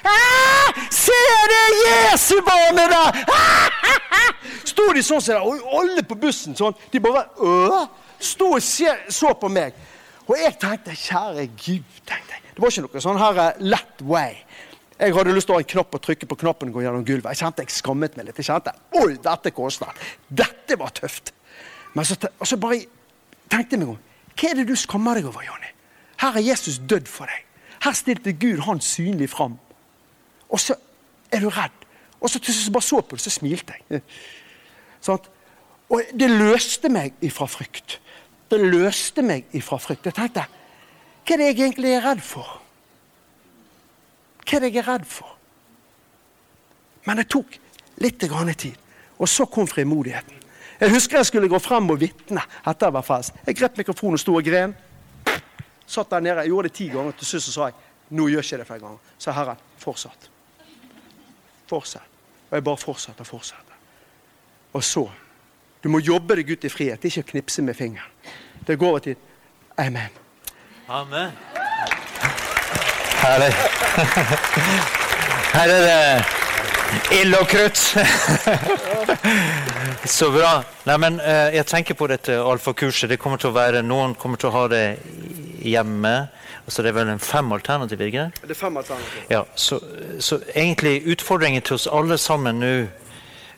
Ser 0.94 1.51
det 1.53 1.64
Jesu 1.82 2.36
barne 2.46 2.84
der! 2.92 3.22
Sto 4.70 4.86
de 4.94 5.03
sånn 5.03 5.22
som 5.24 5.34
det, 5.34 5.40
og 5.42 5.78
alle 5.80 6.05
på 6.07 6.18
bussen 6.20 6.57
sånn. 6.59 6.76
De 6.92 7.01
bare 7.03 7.24
øh, 7.42 7.86
sto 8.20 8.53
og 8.55 8.62
se, 8.62 8.92
så 9.11 9.32
på 9.38 9.51
meg. 9.51 9.76
Og 10.28 10.36
jeg 10.36 10.55
tenkte, 10.61 10.94
kjære 10.94 11.46
Gud, 11.57 11.88
tenkte 12.07 12.36
jeg. 12.36 12.44
Det 12.53 12.62
var 12.62 12.74
ikke 12.74 12.84
noe 12.84 13.03
sånn 13.03 13.20
her 13.20 13.40
eh, 13.42 13.62
lett 13.72 14.05
way. 14.05 14.36
Jeg 14.99 15.14
hadde 15.14 15.34
lyst 15.34 15.46
til 15.49 15.55
å 15.55 15.59
ha 15.59 15.62
en 15.62 15.70
knapp 15.72 15.94
og 15.94 16.03
trykke 16.03 16.28
på 16.28 16.38
knappen 16.42 16.70
og 16.70 16.78
gå 16.78 16.84
gjennom 16.84 17.07
gulvet. 17.07 17.30
Jeg 17.32 17.44
kjente 17.44 17.64
jeg 17.64 17.74
skammet 17.76 18.18
meg 18.18 18.28
litt. 18.28 18.38
Jeg 18.42 18.49
kjente 18.51 18.74
oi, 18.99 19.12
dette 19.24 19.53
koster. 19.55 20.07
Dette 20.26 20.78
var 20.80 20.92
tøft. 20.96 21.32
Men 21.94 22.07
så, 22.07 22.18
så 22.18 22.59
bare 22.61 22.82
tenkte 23.49 23.76
jeg 23.76 23.84
meg 23.84 23.94
om. 23.94 24.01
Hva 24.34 24.51
er 24.51 24.61
det 24.61 24.68
du 24.68 24.74
skammer 24.78 25.18
deg 25.18 25.30
over, 25.30 25.46
Jonny? 25.46 25.70
Her 26.20 26.36
er 26.36 26.44
Jesus 26.50 26.80
dødd 26.90 27.08
for 27.10 27.30
deg. 27.30 27.44
Her 27.84 27.94
stilte 27.94 28.34
Gud 28.34 28.64
han 28.66 28.80
synlig 28.82 29.30
fram. 29.30 29.58
Og 30.48 30.60
så 30.60 30.74
er 31.32 31.44
du 31.44 31.48
redd. 31.48 31.74
Og 32.20 32.30
så 32.30 32.40
til 32.42 32.54
slutt 32.54 32.72
bare 32.74 32.82
så 32.82 33.00
på 33.00 33.16
det, 33.16 33.22
så 33.22 33.30
smilte 33.30 33.76
jeg. 33.78 34.02
Sånn. 35.04 35.26
Og 35.88 36.10
det 36.20 36.28
løste 36.30 36.90
meg 36.92 37.14
ifra 37.24 37.46
frykt. 37.48 38.00
Det 38.50 38.58
løste 38.60 39.22
meg 39.22 39.46
ifra 39.56 39.78
frykt. 39.80 40.08
Jeg 40.08 40.16
tenkte, 40.16 40.44
hva 41.28 41.36
er 41.36 41.40
det 41.40 41.46
jeg 41.50 41.58
egentlig 41.60 41.92
er 41.94 42.04
redd 42.04 42.24
for? 42.24 42.58
Hva 44.42 44.58
er 44.58 44.64
det 44.64 44.72
jeg 44.72 44.82
er 44.82 44.88
redd 44.88 45.06
for? 45.08 45.36
Men 47.06 47.20
det 47.20 47.28
tok 47.32 47.56
litt 48.02 48.26
grann 48.28 48.52
tid. 48.54 48.76
Og 49.18 49.28
så 49.28 49.46
kom 49.46 49.68
frimodigheten. 49.68 50.34
Jeg 50.78 50.92
husker 50.94 51.18
jeg 51.18 51.26
skulle 51.26 51.50
gå 51.50 51.58
frem 51.58 51.88
og 51.90 51.98
vitne 52.00 52.42
etter 52.62 52.88
jeg 52.88 52.94
var 52.94 53.06
frelst. 53.06 53.38
Jeg 53.46 53.56
grep 53.58 53.80
mikrofonen 53.80 54.18
og 54.18 54.22
sto 54.22 54.36
og 54.38 54.46
gren. 54.46 54.74
Satt 55.89 56.11
der 56.12 56.20
nede. 56.20 56.43
Jeg 56.45 56.53
gjorde 56.53 56.68
det 56.68 56.76
ti 56.76 56.89
ganger. 56.93 57.16
Til 57.18 57.26
slutt 57.32 57.49
sa 57.49 57.70
jeg 57.70 57.78
nå 58.09 58.28
gjør 58.32 58.45
ikke 58.45 58.55
jeg 58.55 58.61
det 58.62 58.66
flere 58.68 58.80
ganger. 58.80 59.14
Så 59.18 59.32
Herren, 59.36 59.64
fortsatt. 59.78 60.28
Fortsett. 61.68 62.14
Og 62.51 62.57
jeg 62.57 62.64
bare 62.64 62.80
fortsatte 62.80 63.20
og 63.24 63.26
fortsatte. 63.26 63.80
Og 64.72 64.84
så 64.84 65.09
Du 65.78 65.86
må 65.89 66.01
jobbe 66.03 66.34
deg 66.34 66.49
ut 66.51 66.64
i 66.66 66.68
frihet, 66.68 67.05
ikke 67.07 67.22
knipse 67.22 67.62
med 67.62 67.76
fingeren. 67.78 68.11
Det 68.66 68.74
går 68.78 68.89
over 68.89 68.99
tid. 68.99 69.16
Amen. 69.78 70.11
Amen. 70.89 71.30
Herlig. 73.22 73.53
Her 75.53 75.68
er 75.68 75.86
det 75.86 77.20
ild 77.20 77.34
og 77.39 77.47
krutt. 77.47 77.95
Så 80.05 80.30
bra. 80.30 80.62
Nei, 80.86 80.96
men 81.01 81.18
eh, 81.20 81.55
jeg 81.57 81.66
tenker 81.66 81.96
på 81.99 82.07
dette 82.11 82.36
alfakurset. 82.38 83.11
Det 83.11 83.18
kommer 83.20 83.40
til 83.40 83.51
å 83.51 83.57
være, 83.57 83.82
Noen 83.82 84.14
kommer 84.18 84.38
til 84.38 84.51
å 84.51 84.55
ha 84.55 84.66
det 84.70 84.84
hjemme. 85.66 86.14
Altså 86.64 86.84
Det 86.84 86.92
er 86.92 86.99
vel 87.01 87.11
en 87.14 87.22
fem 87.22 87.53
alternativ? 87.53 88.01
ikke 88.07 88.28
det? 88.28 88.51
Er 88.51 88.55
fem 88.55 88.76
alternativ. 88.76 89.26
Ja, 89.32 89.42
så, 89.57 89.80
så 90.20 90.38
egentlig 90.55 91.03
utfordringen 91.11 91.64
til 91.66 91.78
oss 91.78 91.88
alle 91.90 92.18
sammen 92.18 92.61
nå, 92.62 92.72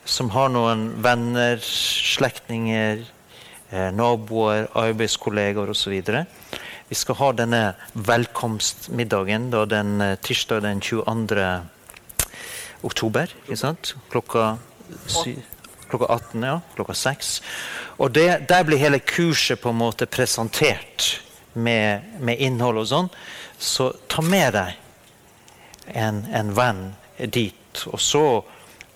som 0.09 0.30
har 0.32 0.49
noen 0.49 0.86
venner, 1.05 1.61
slektninger, 1.61 3.05
eh, 3.70 3.91
naboer, 3.93 4.70
arbeidskollegaer 4.74 5.74
osv. 5.74 6.01
Vi 6.91 6.99
skal 6.99 7.20
ha 7.20 7.30
denne 7.36 7.62
velkomstmiddagen 7.95 9.51
da 9.53 9.66
den 9.68 10.01
eh, 10.01 10.16
tirsdag 10.24 10.64
den 10.64 10.80
22. 10.80 11.47
oktober. 12.82 13.36
Klokka, 14.11 14.55
sy, 15.07 15.36
klokka 15.91 16.09
18, 16.14 16.47
ja. 16.47 16.61
Klokka 16.76 16.95
6. 16.95 17.32
Og 18.01 18.14
det, 18.16 18.28
der 18.49 18.64
blir 18.64 18.80
hele 18.80 19.03
kurset 19.03 19.61
på 19.61 19.72
en 19.72 19.80
måte 19.80 20.09
presentert 20.11 21.20
med, 21.53 22.14
med 22.20 22.41
innhold 22.41 22.84
og 22.84 22.88
sånn. 22.88 23.11
Så 23.59 23.91
ta 24.09 24.22
med 24.24 24.55
deg 24.57 24.78
en, 25.93 26.24
en 26.32 26.55
venn 26.55 26.86
dit. 27.18 27.84
Og 27.91 28.01
så 28.01 28.24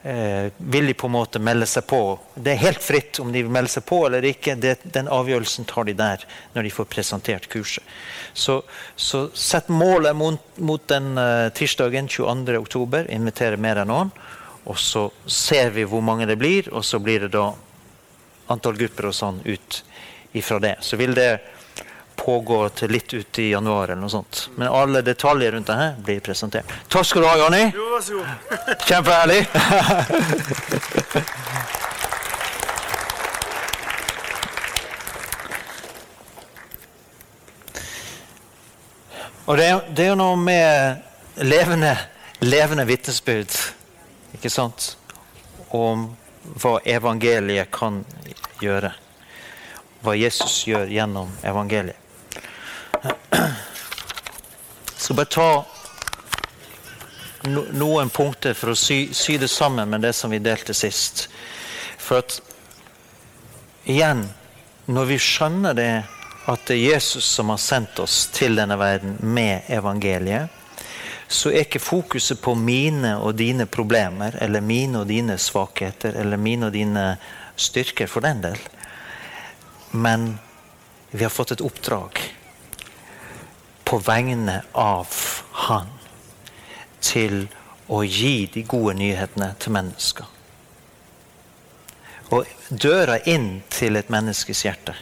eh, 0.02 0.52
vil 0.56 0.86
de 0.86 0.94
på 0.94 1.06
en 1.06 1.16
måte 1.16 1.42
melde 1.42 1.66
seg 1.68 1.86
på. 1.90 2.00
Det 2.34 2.54
er 2.54 2.62
helt 2.62 2.82
fritt 2.82 3.20
om 3.22 3.32
de 3.32 3.42
vil 3.44 3.52
melde 3.52 3.72
seg 3.74 3.86
på 3.88 4.04
eller 4.06 4.26
ikke. 4.28 4.56
Det, 4.60 4.76
den 4.94 5.10
avgjørelsen 5.12 5.68
tar 5.70 5.88
de 5.88 5.96
der 5.98 6.24
når 6.54 6.68
de 6.68 6.74
får 6.76 6.88
presentert 6.92 7.48
kurset. 7.52 7.84
Så, 8.32 8.60
så 8.96 9.26
sett 9.34 9.68
målet 9.72 10.16
mot, 10.16 10.40
mot 10.56 10.88
den 10.90 11.14
uh, 11.18 11.50
tirsdagen 11.54 12.08
22. 12.08 12.56
oktober. 12.58 13.10
Inviter 13.12 13.58
mer 13.60 13.82
enn 13.82 13.92
noen. 13.92 14.14
Og 14.64 14.78
så 14.78 15.10
ser 15.26 15.70
vi 15.70 15.84
hvor 15.84 16.00
mange 16.00 16.26
det 16.26 16.38
blir, 16.40 16.70
og 16.72 16.84
så 16.84 16.98
blir 16.98 17.26
det 17.26 17.34
da 17.34 17.50
antall 18.52 18.76
grupper 18.76 19.10
og 19.10 19.16
sånn 19.16 19.42
ut 19.44 19.82
ifra 20.32 20.58
det. 20.58 20.76
Så 20.80 20.96
vil 21.00 21.14
det 21.14 21.38
pågå 22.16 22.68
til 22.78 22.92
litt 22.94 23.14
ut 23.14 23.38
i 23.38 23.50
januar 23.50 23.88
eller 23.88 24.00
noe 24.00 24.12
sånt. 24.12 24.48
Men 24.56 24.72
alle 24.72 25.02
detaljer 25.04 25.52
rundt 25.52 25.68
det 25.68 25.76
her 25.78 25.94
blir 26.04 26.20
presentert. 26.24 26.72
Takk 26.88 27.06
skal 27.06 27.24
du 27.24 27.28
ha, 27.28 27.36
Jonny. 27.42 27.64
Kjempeherlig. 28.88 29.46
Og 39.44 39.58
det 39.60 39.68
det 39.92 40.06
er 40.06 40.14
jo 40.14 40.16
noe 40.16 40.36
med 40.40 41.42
levende, 41.44 41.92
levende 42.40 42.86
vitnesbyrd, 42.88 43.52
ikke 44.34 44.50
sant? 44.52 44.96
Om 45.74 46.08
hva 46.60 46.78
evangeliet 46.84 47.70
kan 47.72 48.02
gjøre. 48.60 48.92
Hva 50.04 50.14
Jesus 50.18 50.66
gjør 50.68 50.90
gjennom 50.92 51.30
evangeliet. 51.42 52.00
Skal 54.96 55.16
bare 55.16 55.32
ta 55.32 55.48
noen 57.44 58.10
punkter 58.12 58.54
for 58.56 58.72
å 58.72 58.78
sy, 58.78 59.10
sy 59.12 59.36
det 59.40 59.50
sammen 59.52 59.90
med 59.90 60.00
det 60.04 60.14
som 60.16 60.32
vi 60.32 60.40
delte 60.40 60.74
sist. 60.76 61.28
For 62.00 62.22
at 62.22 62.38
igjen, 63.84 64.24
når 64.88 65.10
vi 65.12 65.18
skjønner 65.20 65.76
det 65.76 65.92
at 66.48 66.66
det 66.68 66.76
er 66.76 66.94
Jesus 66.94 67.24
som 67.24 67.52
har 67.52 67.60
sendt 67.60 68.00
oss 68.00 68.26
til 68.32 68.56
denne 68.56 68.76
verden 68.80 69.16
med 69.20 69.68
evangeliet, 69.72 70.63
så 71.34 71.50
er 71.50 71.64
ikke 71.64 71.82
fokuset 71.82 72.38
på 72.40 72.54
mine 72.54 73.16
og 73.18 73.34
dine 73.38 73.66
problemer 73.66 74.36
eller 74.42 74.62
mine 74.62 75.00
og 75.02 75.08
dine 75.10 75.34
svakheter 75.40 76.14
eller 76.20 76.38
mine 76.38 76.68
og 76.68 76.76
dine 76.76 77.06
styrker, 77.56 78.06
for 78.06 78.22
den 78.22 78.42
del. 78.44 78.60
Men 79.90 80.36
vi 81.10 81.24
har 81.26 81.34
fått 81.34 81.56
et 81.56 81.64
oppdrag 81.64 82.22
på 83.84 83.98
vegne 84.06 84.60
av 84.78 85.10
Han 85.66 85.90
til 87.04 87.44
å 87.86 88.00
gi 88.02 88.46
de 88.54 88.62
gode 88.66 88.94
nyhetene 88.98 89.52
til 89.58 89.74
mennesker. 89.74 90.30
Og 92.34 92.48
døra 92.70 93.18
inn 93.30 93.62
til 93.70 93.98
et 93.98 94.10
menneskes 94.10 94.64
hjerte 94.64 94.96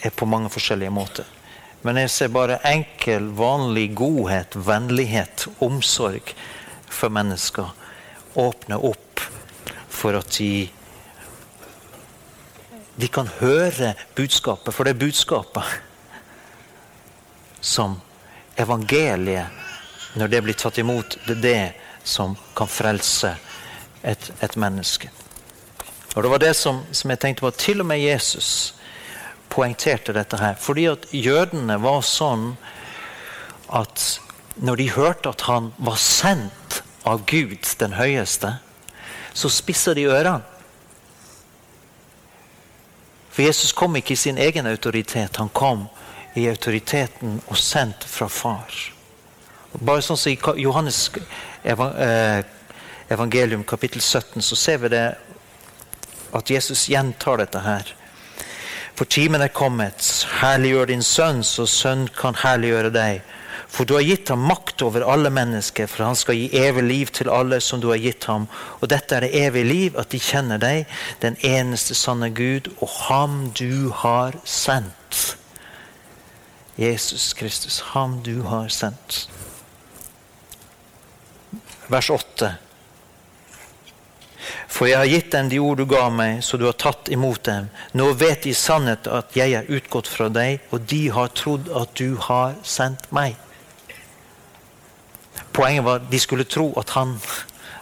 er 0.00 0.12
på 0.16 0.28
mange 0.28 0.48
forskjellige 0.52 0.92
måter. 0.94 1.26
Men 1.82 1.96
jeg 1.96 2.10
ser 2.12 2.32
bare 2.32 2.60
enkel, 2.68 3.30
vanlig 3.36 3.94
godhet, 3.96 4.56
vennlighet, 4.56 5.46
omsorg 5.64 6.34
for 6.90 7.12
mennesker 7.12 7.70
åpne 8.40 8.76
opp 8.76 9.22
for 9.90 10.18
at 10.18 10.36
de 10.38 10.68
de 13.00 13.08
kan 13.08 13.28
høre 13.38 13.94
budskapet, 14.16 14.74
for 14.74 14.84
det 14.84 14.92
er 14.92 15.00
budskapet 15.00 15.64
som 17.60 17.96
evangeliet, 18.60 19.46
når 20.20 20.28
det 20.28 20.42
blir 20.44 20.58
tatt 20.58 20.80
imot, 20.82 21.16
det 21.24 21.38
er 21.38 21.44
det 21.44 21.72
som 22.04 22.34
kan 22.56 22.68
frelse 22.68 23.32
et, 24.02 24.30
et 24.40 24.56
menneske. 24.56 25.10
Og 26.16 26.22
Det 26.22 26.30
var 26.30 26.42
det 26.42 26.54
som, 26.58 26.82
som 26.92 27.10
jeg 27.10 27.20
tenkte 27.22 27.40
på, 27.46 27.50
til 27.50 27.80
og 27.80 27.86
med 27.86 28.02
Jesus 28.02 28.74
poengterte 29.50 30.14
dette 30.16 30.38
her. 30.40 30.56
Fordi 30.60 30.86
at 30.92 31.08
jødene 31.14 31.76
var 31.82 32.02
sånn 32.06 32.54
at 33.70 34.20
når 34.60 34.80
de 34.80 34.88
hørte 34.94 35.32
at 35.32 35.46
han 35.48 35.70
var 35.78 35.98
sendt 36.00 36.80
av 37.08 37.24
Gud 37.30 37.64
den 37.80 37.96
høyeste, 37.96 38.56
så 39.32 39.50
spissa 39.52 39.94
de 39.96 40.08
ørene. 40.10 40.42
For 43.30 43.46
Jesus 43.46 43.72
kom 43.72 43.94
ikke 43.96 44.16
i 44.16 44.20
sin 44.20 44.38
egen 44.42 44.66
autoritet, 44.66 45.38
han 45.38 45.52
kom 45.54 45.86
i 46.34 46.48
autoriteten 46.50 47.38
og 47.46 47.58
sendt 47.58 48.04
fra 48.04 48.26
far. 48.28 48.74
Bare 49.78 50.02
sånn 50.02 50.18
som 50.18 50.32
I 50.32 50.62
Johannes 50.64 51.04
eh, 51.62 52.42
evangelium 53.10 53.62
kapittel 53.64 54.02
17 54.02 54.42
så 54.42 54.58
ser 54.58 54.82
vi 54.82 54.90
det 54.90 55.06
at 56.34 56.50
Jesus 56.50 56.88
gjentar 56.90 57.38
dette 57.38 57.62
her. 57.62 57.94
For 59.00 59.08
timen 59.08 59.40
er 59.40 59.48
kommet, 59.48 60.04
herliggjør 60.42 60.90
din 60.90 61.00
sønn, 61.00 61.38
så 61.40 61.64
sønn 61.64 62.02
kan 62.12 62.36
herliggjøre 62.36 62.90
deg. 62.92 63.22
For 63.72 63.88
du 63.88 63.94
har 63.96 64.04
gitt 64.04 64.28
ham 64.28 64.42
makt 64.44 64.84
over 64.84 65.06
alle 65.08 65.30
mennesker, 65.32 65.88
for 65.88 66.04
han 66.04 66.18
skal 66.20 66.36
gi 66.36 66.50
evig 66.60 66.84
liv 66.84 67.12
til 67.16 67.30
alle 67.32 67.62
som 67.64 67.80
du 67.80 67.88
har 67.88 68.02
gitt 68.02 68.26
ham. 68.28 68.44
Og 68.84 68.90
dette 68.92 69.16
er 69.16 69.24
det 69.24 69.32
evige 69.40 69.70
liv, 69.70 69.96
at 69.96 70.12
de 70.12 70.20
kjenner 70.20 70.60
deg, 70.60 70.84
den 71.24 71.40
eneste 71.40 71.96
sanne 71.96 72.28
Gud, 72.28 72.68
og 72.76 72.92
ham 73.08 73.40
du 73.56 73.88
har 74.02 74.36
sendt. 74.44 75.38
Jesus 76.76 77.30
Kristus, 77.40 77.80
ham 77.94 78.20
du 78.20 78.42
har 78.52 78.68
sendt. 78.68 79.30
Vers 81.88 82.12
8. 82.12 82.52
For 84.68 84.88
jeg 84.88 84.98
har 84.98 85.10
gitt 85.10 85.32
dem 85.34 85.50
de 85.50 85.58
ord 85.62 85.80
du 85.80 85.86
ga 85.90 86.06
meg, 86.12 86.40
så 86.44 86.56
du 86.56 86.66
har 86.68 86.78
tatt 86.78 87.10
imot 87.12 87.42
dem. 87.48 87.68
Nå 87.92 88.12
vet 88.20 88.44
de 88.44 88.54
i 88.54 88.56
sannhet 88.56 89.08
at 89.10 89.36
jeg 89.36 89.54
er 89.58 89.70
utgått 89.70 90.10
fra 90.10 90.28
deg, 90.32 90.64
og 90.70 90.86
de 90.90 91.02
har 91.14 91.32
trodd 91.36 91.70
at 91.76 91.94
du 91.98 92.16
har 92.28 92.56
sendt 92.66 93.10
meg. 93.14 93.36
Poenget 95.52 95.84
var 95.84 96.00
at 96.00 96.10
de 96.10 96.20
skulle 96.22 96.46
tro 96.48 96.70
at 96.80 96.94
han 96.94 97.16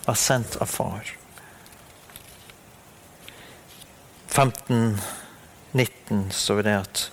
var 0.06 0.16
sendt 0.18 0.56
av 0.62 0.70
far. 0.72 1.14
15, 4.28 4.98
19 5.72 6.28
står 6.32 6.62
det 6.62 6.74
at 6.78 7.04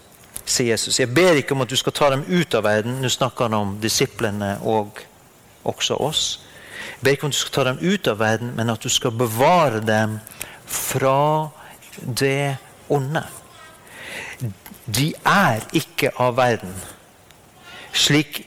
sier 0.45 0.75
Jesus, 0.75 0.99
jeg 0.99 1.09
ber 1.09 1.39
ikke 1.39 1.55
om 1.55 1.63
at 1.65 1.71
du 1.71 1.77
skal 1.79 1.95
ta 1.95 2.09
dem 2.13 2.25
ut 2.27 2.53
av 2.55 2.65
verden. 2.67 2.99
Nå 3.01 3.09
snakker 3.09 3.47
han 3.47 3.57
om 3.57 3.75
disiplene 3.81 4.55
og 4.61 5.01
også 5.65 5.97
oss. 6.05 6.25
Jeg 6.85 7.03
ber 7.03 7.15
ikke 7.15 7.27
om 7.27 7.33
du 7.33 7.37
skal 7.37 7.55
ta 7.55 7.63
dem 7.69 7.81
ut 7.81 8.07
av 8.07 8.19
verden, 8.19 8.53
men 8.57 8.71
at 8.73 8.83
du 8.83 8.89
skal 8.89 9.15
bevare 9.15 9.81
dem 9.85 10.19
fra 10.65 11.49
det 12.01 12.57
onde. 12.89 13.23
De 14.85 15.13
er 15.25 15.63
ikke 15.73 16.11
av 16.21 16.35
verden, 16.37 16.73
slik 17.95 18.43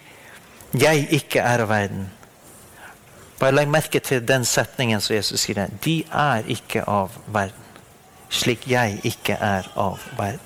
jeg 0.77 1.07
ikke 1.17 1.41
er 1.41 1.65
av 1.65 1.71
verden. 1.73 2.09
Bare 3.39 3.55
legg 3.55 3.71
merke 3.71 4.01
til 4.03 4.25
den 4.27 4.45
setningen 4.45 5.01
som 5.01 5.15
Jesus 5.17 5.45
sier. 5.47 5.67
De 5.85 6.03
er 6.11 6.47
ikke 6.51 6.83
av 6.91 7.15
verden, 7.27 7.67
slik 8.29 8.67
jeg 8.71 8.99
ikke 9.07 9.39
er 9.39 9.71
av 9.79 10.03
verden. 10.19 10.45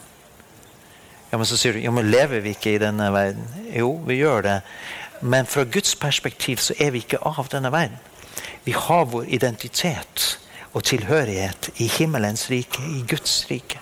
Ja, 1.33 1.39
men 1.41 1.49
så 1.49 1.57
sier 1.57 1.73
du 1.73 1.81
ja, 1.81 1.91
men 1.95 2.11
lever 2.13 2.43
vi 2.45 2.53
ikke 2.53 2.75
i 2.75 2.81
denne 2.81 3.07
verden? 3.13 3.47
Jo, 3.73 3.95
vi 4.05 4.19
gjør 4.19 4.45
det. 4.45 4.59
Men 5.23 5.47
fra 5.47 5.65
Guds 5.65 5.95
perspektiv 5.95 6.57
så 6.57 6.75
er 6.79 6.91
vi 6.91 7.05
ikke 7.05 7.23
av 7.23 7.47
denne 7.53 7.71
verden. 7.73 7.99
Vi 8.65 8.75
har 8.75 9.07
vår 9.11 9.29
identitet 9.31 10.39
og 10.73 10.85
tilhørighet 10.89 11.69
i 11.83 11.87
himmelens 11.87 12.49
rike, 12.51 12.83
i 12.83 13.05
Guds 13.09 13.45
rike. 13.51 13.79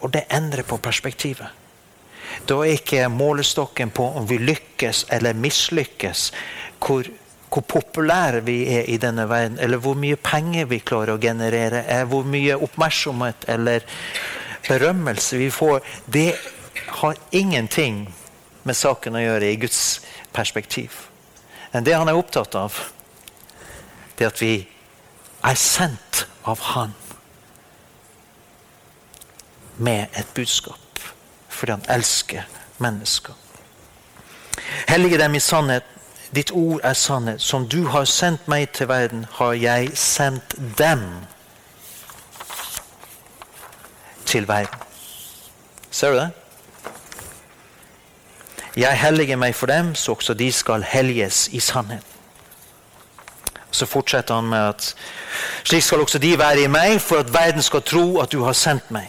Og 0.00 0.12
det 0.14 0.24
endrer 0.32 0.64
på 0.64 0.78
perspektivet. 0.80 1.48
Da 2.48 2.56
er 2.62 2.78
ikke 2.78 3.08
målestokken 3.12 3.90
på 3.92 4.06
om 4.16 4.28
vi 4.28 4.38
lykkes 4.38 5.04
eller 5.12 5.36
mislykkes, 5.36 6.30
hvor, 6.78 7.04
hvor 7.50 7.66
populære 7.68 8.40
vi 8.46 8.62
er 8.78 8.88
i 8.88 8.96
denne 9.02 9.28
verden, 9.28 9.58
eller 9.60 9.82
hvor 9.82 9.98
mye 9.98 10.16
penger 10.16 10.70
vi 10.70 10.78
klarer 10.78 11.18
å 11.18 11.20
generere, 11.20 11.82
hvor 12.08 12.24
mye 12.24 12.56
oppmerksomhet 12.56 13.44
eller 13.48 13.84
berømmelse 14.68 15.36
vi 15.36 15.50
får, 15.52 15.84
det 16.06 16.32
har 17.00 17.18
ingenting 17.32 18.06
med 18.70 18.78
saken 18.78 19.18
å 19.18 19.22
gjøre 19.24 19.50
i 19.50 19.58
Guds 19.58 20.00
perspektiv. 20.34 20.94
Men 21.72 21.86
det 21.86 21.96
han 21.98 22.08
er 22.10 22.18
opptatt 22.18 22.54
av, 22.58 22.76
det 24.18 24.28
at 24.28 24.42
vi 24.42 24.54
er 25.42 25.58
sendt 25.58 26.26
av 26.44 26.60
Han 26.74 26.94
med 29.80 30.06
et 30.14 30.34
budskap. 30.34 31.00
Fordi 31.48 31.72
han 31.72 31.86
elsker 31.88 32.46
mennesker. 32.78 33.34
Hellige 34.88 35.18
dem 35.18 35.34
i 35.34 35.40
sannhet. 35.40 35.88
Ditt 36.34 36.52
ord 36.54 36.84
er 36.84 36.94
sannhet. 36.94 37.42
Som 37.42 37.66
du 37.68 37.88
har 37.90 38.04
sendt 38.04 38.48
meg 38.48 38.70
til 38.76 38.88
verden, 38.88 39.24
har 39.40 39.56
jeg 39.56 39.96
sendt 39.98 40.54
dem 40.78 41.02
til 44.26 44.46
verden. 44.48 44.86
Ser 45.90 46.12
du 46.12 46.20
det? 46.20 46.30
Jeg 48.80 48.96
helliger 48.96 49.36
meg 49.36 49.54
for 49.54 49.68
dem, 49.68 49.94
så 49.94 50.14
også 50.14 50.34
de 50.34 50.48
skal 50.52 50.84
helliges 50.88 51.48
i 51.52 51.60
sannhet. 51.60 52.04
Så 53.70 53.86
fortsetter 53.86 54.34
han 54.34 54.48
med 54.48 54.58
at 54.58 54.94
slik 55.68 55.82
skal 55.84 56.00
også 56.00 56.18
de 56.18 56.38
være 56.38 56.62
i 56.64 56.70
meg, 56.70 57.00
for 57.00 57.20
at 57.20 57.32
verden 57.34 57.62
skal 57.62 57.82
tro 57.82 58.20
at 58.22 58.32
du 58.32 58.40
har 58.44 58.56
sendt 58.56 58.88
meg. 58.90 59.08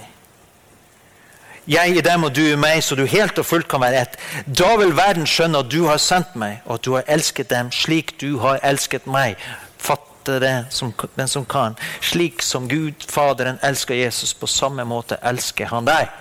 Jeg 1.67 1.95
i 1.95 2.01
dem 2.01 2.23
og 2.27 2.35
du 2.35 2.41
i 2.41 2.57
meg, 2.59 2.83
så 2.83 2.97
du 2.99 3.05
helt 3.05 3.39
og 3.39 3.45
fullt 3.45 3.69
kan 3.71 3.81
være 3.81 4.01
ett. 4.01 4.17
Da 4.59 4.75
vil 4.81 4.95
verden 4.97 5.27
skjønne 5.29 5.61
at 5.63 5.71
du 5.71 5.85
har 5.85 6.01
sendt 6.03 6.35
meg, 6.35 6.59
og 6.65 6.73
at 6.73 6.85
du 6.85 6.95
har 6.97 7.07
elsket 7.07 7.49
dem 7.49 7.71
slik 7.71 8.17
du 8.21 8.41
har 8.43 8.59
elsket 8.63 9.07
meg. 9.07 9.37
Fatte 9.79 10.39
det, 10.43 10.55
som, 10.69 10.91
den 11.15 11.31
som 11.31 11.45
kan. 11.45 11.77
Slik 12.01 12.41
som 12.43 12.67
Gud, 12.69 13.07
Faderen, 13.07 13.61
elsker 13.63 13.95
Jesus, 13.95 14.33
på 14.33 14.51
samme 14.51 14.83
måte 14.83 15.21
elsker 15.23 15.71
han 15.71 15.87
deg. 15.87 16.11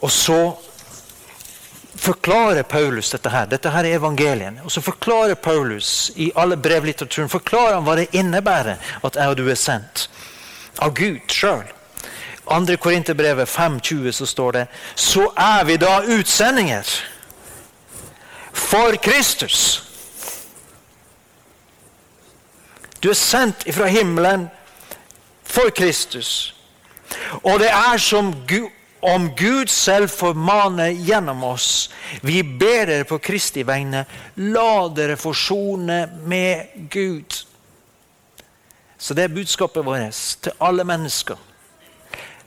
Og 0.00 0.10
så 0.10 0.40
forklarer 1.96 2.62
Paulus 2.62 3.10
dette 3.10 3.30
her. 3.30 3.46
Dette 3.46 3.70
her 3.70 3.84
er 3.84 3.96
evangelien. 3.96 4.60
Og 4.64 4.72
så 4.72 4.80
forklarer 4.80 5.34
Paulus 5.34 6.10
i 6.14 6.32
alle 6.36 6.56
brevlitteraturen 6.56 7.32
forklarer 7.32 7.74
han 7.74 7.86
hva 7.86 7.96
det 7.96 8.10
innebærer 8.12 8.76
at 9.04 9.16
jeg 9.16 9.32
og 9.32 9.38
du 9.38 9.48
er 9.48 9.58
sendt 9.58 10.08
av 10.82 10.94
Gud 10.94 11.24
sjøl. 11.32 11.64
2. 12.46 12.76
Korinterbrevet 12.78 13.48
5,20 13.48 14.12
så 14.12 14.26
står 14.26 14.52
det 14.52 14.66
Så 14.94 15.32
er 15.36 15.64
vi 15.64 15.76
da 15.76 15.98
utsendinger 16.04 16.86
for 18.52 18.96
Kristus. 19.02 19.82
Du 23.02 23.10
er 23.10 23.18
sendt 23.18 23.66
fra 23.74 23.86
himmelen 23.86 24.48
for 25.44 25.70
Kristus. 25.70 26.54
Og 27.42 27.58
det 27.60 27.70
er 27.70 27.98
som 27.98 28.32
Gud 28.46 28.70
om 29.14 29.30
Gud 29.36 29.70
selv 29.70 30.10
formaner 30.10 30.88
gjennom 30.88 31.44
oss. 31.44 31.90
Vi 32.20 32.42
ber 32.42 32.86
dere 32.90 33.04
på 33.06 33.18
Kristi 33.22 33.62
vegne, 33.62 34.04
la 34.34 34.88
dere 34.88 35.16
forsone 35.16 36.00
med 36.26 36.88
Gud. 36.90 37.42
Så 38.98 39.14
det 39.14 39.28
er 39.28 39.36
budskapet 39.36 39.84
vårt 39.86 40.22
til 40.42 40.56
alle 40.58 40.84
mennesker. 40.84 41.38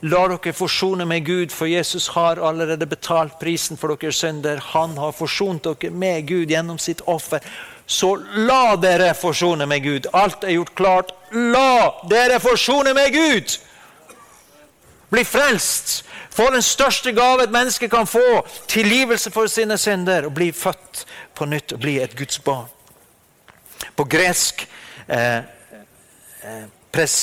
La 0.00 0.26
dere 0.28 0.52
forsone 0.56 1.04
med 1.04 1.24
Gud, 1.24 1.52
for 1.52 1.68
Jesus 1.68 2.08
har 2.08 2.40
allerede 2.40 2.86
betalt 2.86 3.38
prisen 3.40 3.76
for 3.76 3.96
deres 3.96 4.20
synder. 4.20 4.60
Han 4.72 4.98
har 4.98 5.12
forsont 5.12 5.64
dere 5.64 5.90
med 5.92 6.28
Gud 6.28 6.52
gjennom 6.52 6.78
sitt 6.78 7.00
offer. 7.06 7.40
Så 7.86 8.14
la 8.36 8.76
dere 8.76 9.14
forsone 9.14 9.66
med 9.66 9.82
Gud. 9.82 10.06
Alt 10.12 10.44
er 10.44 10.56
gjort 10.56 10.74
klart. 10.74 11.12
La 11.32 12.00
dere 12.08 12.40
forsone 12.40 12.94
med 12.94 13.12
Gud! 13.12 13.58
Bli 15.10 15.24
frelst! 15.24 16.04
Få 16.40 16.46
den 16.50 16.62
største 16.64 17.12
gave 17.12 17.42
et 17.44 17.52
menneske 17.52 17.88
kan 17.92 18.06
få. 18.08 18.40
Tilgivelse 18.68 19.30
for 19.30 19.46
sine 19.46 19.76
synder. 19.78 20.24
Og 20.24 20.32
bli 20.32 20.52
født 20.56 21.04
på 21.36 21.44
nytt 21.44 21.74
og 21.76 21.82
bli 21.82 21.98
et 22.00 22.16
Guds 22.16 22.38
barn. 22.40 22.68
På 23.96 24.06
gresk 24.08 24.62
eh, 25.08 25.36
eh, 25.36 26.62
pres, 26.92 27.16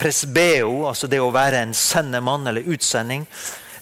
presbeo, 0.00 0.86
altså 0.88 1.10
det 1.10 1.20
å 1.20 1.28
være 1.34 1.60
en 1.66 1.74
sendemann 1.76 2.48
eller 2.48 2.64
utsending, 2.64 3.26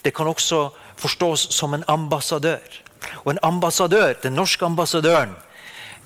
det 0.03 0.11
kan 0.15 0.27
også 0.27 0.65
forstås 0.99 1.49
som 1.55 1.79
en 1.79 1.87
ambassadør. 1.87 2.83
Og 3.23 3.37
en 3.37 3.43
ambassadør, 3.47 4.17
den 4.23 4.35
norske 4.35 4.67
ambassadøren 4.67 5.37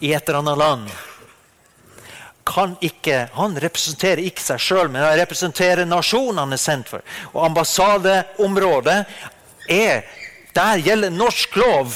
i 0.01 0.13
et 0.13 0.29
eller 0.29 0.43
annet 0.43 0.61
land 0.61 0.93
kan 2.55 2.77
ikke, 2.81 3.29
Han 3.35 3.57
representerer 3.61 4.21
ikke 4.27 4.43
seg 4.43 4.61
sjøl, 4.61 4.91
men 4.91 5.03
han 5.03 5.19
representerer 5.19 5.89
nasjonen 5.89 6.43
han 6.45 6.53
er 6.53 6.61
sendt 6.61 6.91
for. 6.93 7.05
Og 7.33 7.45
ambassadeområdet 7.47 9.05
er 9.69 10.03
Der 10.55 10.77
gjelder 10.85 11.11
norsk 11.11 11.57
lov. 11.57 11.95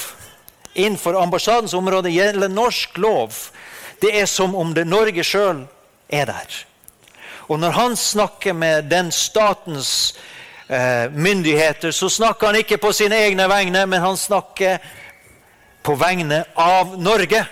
Innenfor 0.75 1.19
ambassadens 1.21 1.75
område 1.75 2.09
gjelder 2.11 2.49
norsk 2.49 2.97
lov. 2.97 3.35
Det 4.01 4.15
er 4.21 4.27
som 4.27 4.55
om 4.57 4.73
det 4.75 4.87
Norge 4.87 5.25
sjøl 5.25 5.67
er 6.09 6.25
der. 6.25 6.57
Og 7.49 7.61
når 7.61 7.71
han 7.71 7.97
snakker 7.97 8.53
med 8.53 8.89
den 8.91 9.13
statens 9.13 10.15
eh, 10.69 11.13
myndigheter, 11.13 11.91
så 11.91 12.09
snakker 12.09 12.47
han 12.47 12.57
ikke 12.57 12.79
på 12.79 12.93
sine 12.93 13.17
egne 13.29 13.49
vegne, 13.49 13.87
men 13.87 14.01
han 14.01 14.17
snakker 14.17 14.79
på 15.83 15.95
vegne 15.95 16.45
av 16.57 16.97
Norge. 16.99 17.45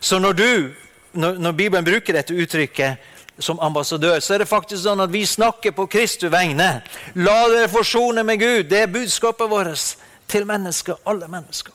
Så 0.00 0.18
når 0.18 0.32
du 0.32 0.74
når, 1.12 1.38
når, 1.38 1.52
Bibelen 1.52 1.84
bruker 1.84 2.16
dette 2.16 2.34
uttrykket 2.34 3.10
som 3.38 3.60
ambassadør, 3.60 4.20
så 4.20 4.34
er 4.34 4.42
det 4.42 4.48
faktisk 4.50 4.82
sånn 4.84 5.02
at 5.04 5.12
vi 5.12 5.24
snakker 5.26 5.74
på 5.76 5.86
Kristu 5.90 6.28
vegne. 6.32 6.82
La 7.14 7.36
dere 7.52 7.70
forsone 7.72 8.24
med 8.26 8.40
Gud. 8.40 8.66
Det 8.70 8.82
er 8.84 8.92
budskapet 8.92 9.50
vårt 9.50 9.94
til 10.30 10.46
mennesker, 10.48 11.00
alle 11.08 11.28
mennesker. 11.28 11.72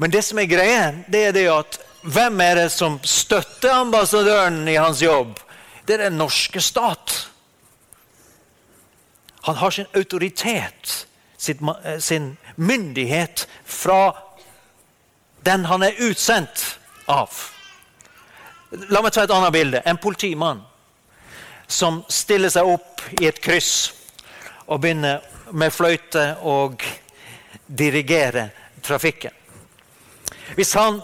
Men 0.00 0.12
det 0.12 0.24
som 0.24 0.38
er 0.40 0.48
greien, 0.48 1.04
det 1.12 1.26
er 1.28 1.36
det 1.36 1.46
at 1.52 1.80
hvem 2.02 2.40
er 2.40 2.62
det 2.62 2.70
som 2.72 2.96
støtter 3.04 3.74
ambassadøren 3.82 4.62
i 4.68 4.78
hans 4.80 5.02
jobb? 5.02 5.36
Det 5.86 5.98
er 5.98 6.06
den 6.06 6.18
norske 6.20 6.60
stat. 6.64 7.16
Han 9.42 9.56
har 9.60 9.70
sin 9.70 9.86
autoritet, 9.96 11.06
sin 11.36 12.36
myndighet, 12.56 13.46
fra 13.64 14.12
den 15.42 15.64
han 15.64 15.82
er 15.82 15.98
utsendt 16.04 16.64
av. 17.06 17.30
La 18.92 19.02
meg 19.02 19.14
ta 19.14 19.24
et 19.24 19.34
annet 19.34 19.54
bilde. 19.54 19.82
En 19.84 19.98
politimann 19.98 20.62
som 21.70 22.02
stiller 22.10 22.50
seg 22.50 22.66
opp 22.66 23.02
i 23.20 23.28
et 23.28 23.40
kryss 23.42 23.92
og 24.66 24.82
begynner 24.82 25.22
med 25.50 25.72
fløyte 25.74 26.24
og 26.46 26.82
dirigere 27.66 28.50
trafikken. 28.82 29.34
Hvis 30.54 30.74
han 30.74 31.00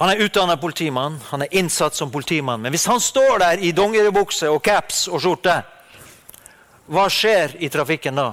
han 0.00 0.08
er 0.14 0.22
utdanna 0.24 0.54
politimann, 0.56 1.18
han 1.28 1.42
er 1.44 1.54
innsatt 1.60 1.94
som 1.94 2.10
politimann. 2.10 2.62
Men 2.62 2.72
hvis 2.72 2.86
han 2.88 3.00
står 3.04 3.38
der 3.38 3.60
i 3.60 3.72
dongeribukse 3.76 4.48
og 4.48 4.62
caps 4.64 5.02
og 5.12 5.20
skjorte, 5.20 5.58
hva 6.88 7.04
skjer 7.12 7.58
i 7.60 7.68
trafikken 7.68 8.16
da? 8.16 8.30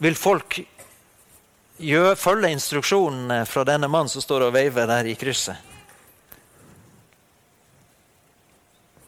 Vil 0.00 0.16
folk 0.16 0.56
følge 2.16 2.50
instruksjonene 2.50 3.44
fra 3.46 3.64
denne 3.64 3.88
mannen 3.88 4.08
som 4.08 4.22
står 4.22 4.46
og 4.46 4.54
veiver 4.54 4.86
der 4.88 5.10
i 5.10 5.14
krysset? 5.14 5.56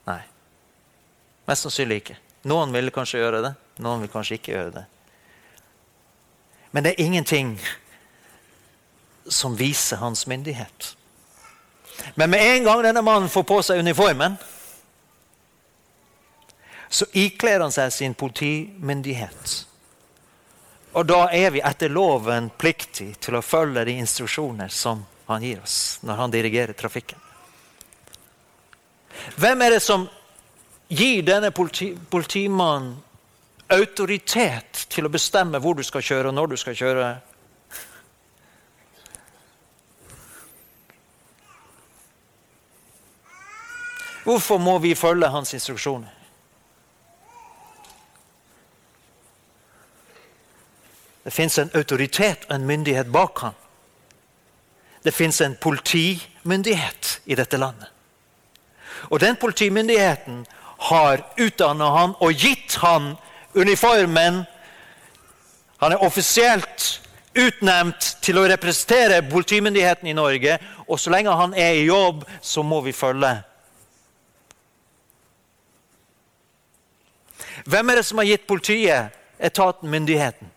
Nei. 0.08 0.20
Mest 1.48 1.64
sannsynlig 1.64 2.02
ikke. 2.02 2.18
Noen 2.48 2.72
vil 2.72 2.90
kanskje 2.94 3.22
gjøre 3.22 3.42
det, 3.42 3.54
noen 3.82 4.04
vil 4.04 4.12
kanskje 4.12 4.38
ikke 4.38 4.52
gjøre 4.52 4.74
det. 4.78 4.84
Men 6.70 6.84
det 6.84 6.92
er 6.92 7.04
ingenting 7.04 7.58
som 9.28 9.56
viser 9.56 9.96
hans 9.96 10.26
myndighet. 10.26 10.94
Men 12.14 12.30
med 12.30 12.40
en 12.40 12.64
gang 12.64 12.82
denne 12.84 13.02
mannen 13.02 13.28
får 13.32 13.42
på 13.48 13.62
seg 13.64 13.80
uniformen, 13.80 14.36
så 16.88 17.04
ikler 17.12 17.60
han 17.60 17.72
seg 17.72 17.92
sin 17.92 18.14
politimyndighet. 18.16 19.67
Og 20.99 21.07
da 21.07 21.28
er 21.30 21.53
vi 21.55 21.61
etter 21.62 21.92
loven 21.94 22.49
pliktig 22.59 23.12
til 23.22 23.36
å 23.38 23.44
følge 23.44 23.84
de 23.86 23.94
instruksjoner 24.03 24.72
som 24.74 25.05
han 25.28 25.44
gir 25.46 25.61
oss 25.62 26.01
når 26.03 26.18
han 26.18 26.32
dirigerer 26.34 26.74
trafikken. 26.74 27.20
Hvem 29.38 29.62
er 29.62 29.76
det 29.76 29.82
som 29.84 30.09
gir 30.88 31.22
denne 31.22 31.53
politi 31.55 31.92
politimannen 32.11 32.96
autoritet 33.68 34.86
til 34.90 35.07
å 35.07 35.12
bestemme 35.12 35.61
hvor 35.62 35.78
du 35.78 35.84
skal 35.86 36.03
kjøre, 36.03 36.32
og 36.32 36.34
når 36.34 36.55
du 36.55 36.59
skal 36.59 36.78
kjøre? 36.78 37.09
Hvorfor 44.24 44.59
må 44.59 44.80
vi 44.82 44.96
følge 44.99 45.30
hans 45.30 45.55
instruksjoner? 45.55 46.17
Det 51.29 51.35
fins 51.35 51.59
en 51.59 51.70
autoritet 51.76 52.47
og 52.49 52.55
en 52.55 52.62
myndighet 52.64 53.11
bak 53.12 53.39
ham. 53.45 53.57
Det 55.05 55.12
fins 55.12 55.41
en 55.45 55.59
politimyndighet 55.61 57.20
i 57.29 57.37
dette 57.37 57.61
landet. 57.61 57.91
Og 59.11 59.20
den 59.20 59.37
politimyndigheten 59.37 60.47
har 60.89 61.20
utdanna 61.37 61.91
han 61.99 62.16
og 62.24 62.33
gitt 62.33 62.79
han 62.81 63.12
uniformen. 63.53 64.41
Han 65.85 65.93
er 65.93 66.09
offisielt 66.09 66.89
utnevnt 67.37 68.14
til 68.24 68.41
å 68.41 68.49
representere 68.49 69.20
politimyndigheten 69.29 70.09
i 70.09 70.16
Norge. 70.16 70.57
Og 70.89 70.97
så 70.97 71.12
lenge 71.12 71.37
han 71.37 71.53
er 71.53 71.76
i 71.76 71.89
jobb, 71.91 72.24
så 72.41 72.64
må 72.64 72.81
vi 72.89 72.97
følge 72.97 73.37
Hvem 77.68 77.91
er 77.91 78.01
det 78.01 78.07
som 78.09 78.24
har 78.24 78.33
gitt 78.33 78.49
politiet, 78.49 79.12
etaten, 79.39 79.91
myndigheten? 79.93 80.57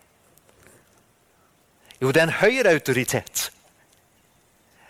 Jo, 2.02 2.10
det 2.10 2.18
er 2.18 2.26
en 2.26 2.40
høyere 2.40 2.72
autoritet. 2.74 3.52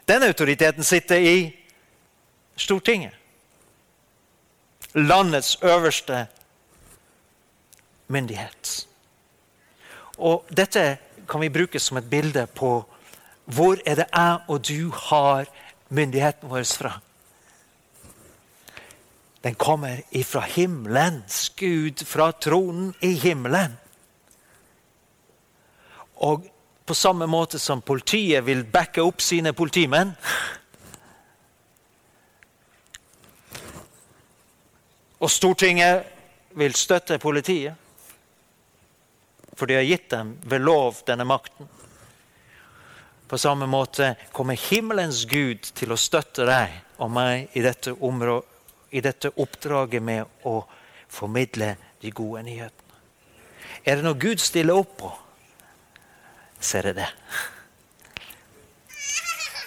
Den 0.08 0.22
autoriteten 0.22 0.84
sitter 0.84 1.16
i 1.16 1.56
Stortinget. 2.56 3.12
Landets 4.94 5.58
øverste 5.62 6.26
myndighet. 8.08 8.86
Og 10.18 10.46
Dette 10.56 10.98
kan 11.28 11.40
vi 11.40 11.48
bruke 11.52 11.80
som 11.80 11.96
et 11.96 12.10
bilde 12.10 12.46
på 12.46 12.72
hvor 13.44 13.76
er 13.86 13.94
det 13.94 14.06
jeg 14.12 14.38
og 14.48 14.68
du 14.68 14.90
har 14.90 15.44
myndigheten 15.88 16.50
vår 16.50 16.64
fra. 16.64 17.00
Den 19.44 19.54
kommer 19.54 20.00
ifra 20.10 20.40
himmelen. 20.40 21.24
Gud, 21.56 22.04
fra 22.06 22.30
tronen 22.32 22.94
i 23.00 23.12
himmelen. 23.12 23.76
Og 26.16 26.51
på 26.87 26.95
samme 26.95 27.26
måte 27.30 27.59
som 27.62 27.80
politiet 27.80 28.45
vil 28.45 28.64
backe 28.64 29.03
opp 29.03 29.22
sine 29.22 29.53
politimenn 29.53 30.14
Og 35.22 35.30
Stortinget 35.30 36.03
vil 36.59 36.74
støtte 36.74 37.18
politiet, 37.22 37.74
for 39.55 39.70
de 39.70 39.76
har 39.78 39.87
gitt 39.87 40.09
dem 40.11 40.33
ved 40.43 40.64
lov 40.66 40.99
denne 41.07 41.24
makten. 41.24 41.68
På 43.30 43.39
samme 43.39 43.68
måte 43.70 44.16
kommer 44.35 44.59
himmelens 44.59 45.22
Gud 45.30 45.70
til 45.78 45.95
å 45.95 46.01
støtte 46.01 46.43
deg 46.49 46.74
og 46.99 47.12
meg 47.14 47.55
i 47.55 47.62
dette 47.62 47.95
området 47.95 48.49
i 48.93 49.01
dette 49.01 49.30
oppdraget 49.41 50.03
med 50.05 50.43
å 50.45 50.59
formidle 51.09 51.70
de 52.03 52.11
gode 52.12 52.43
nyhetene. 52.45 52.99
Er 53.87 53.97
det 53.97 54.05
noe 54.05 54.18
Gud 54.20 54.43
stiller 54.43 54.76
opp 54.76 54.99
på, 54.99 55.09
så 56.64 56.82
jeg 56.82 56.96
det. 56.96 57.08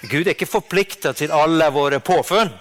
Gud 0.05 0.27
er 0.27 0.35
ikke 0.35 0.49
forplikta 0.49 1.13
til 1.17 1.33
alle 1.33 1.67
våre 1.73 1.99
påfunn. 1.99 2.51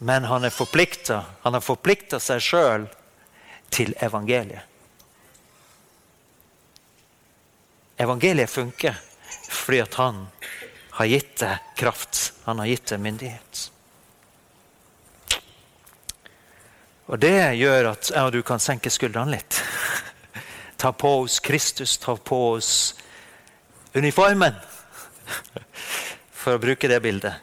Men 0.00 0.24
han 0.24 0.44
er 0.44 0.54
forplikta. 0.54 1.24
Han 1.42 1.54
har 1.58 1.64
forplikta 1.64 2.20
seg 2.22 2.40
sjøl 2.44 2.86
til 3.70 3.92
evangeliet. 4.00 4.64
Evangeliet 8.00 8.48
funker 8.48 8.96
fordi 9.50 9.82
at 9.82 9.98
han 10.00 10.22
har 10.96 11.10
gitt 11.10 11.34
det 11.42 11.52
kraft. 11.76 12.32
Han 12.46 12.62
har 12.62 12.70
gitt 12.70 12.86
det 12.88 12.98
myndighet. 12.98 13.66
Og 17.10 17.18
Det 17.18 17.56
gjør 17.58 17.88
at 17.90 18.10
jeg 18.14 18.22
og 18.22 18.32
du 18.32 18.42
kan 18.46 18.62
senke 18.62 18.90
skuldrene 18.90 19.34
litt. 19.34 19.58
Ta 20.80 20.92
på 20.94 21.10
oss 21.24 21.40
Kristus, 21.42 21.96
ta 21.98 22.14
på 22.14 22.38
oss 22.54 22.94
uniformen. 23.94 24.54
For 26.40 26.54
å 26.56 26.62
bruke 26.62 26.88
det 26.88 27.00
bildet. 27.02 27.34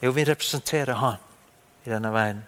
Jo, 0.00 0.14
vi 0.16 0.24
representerer 0.24 0.96
Han 0.98 1.20
i 1.84 1.92
denne 1.92 2.10
verden. 2.10 2.40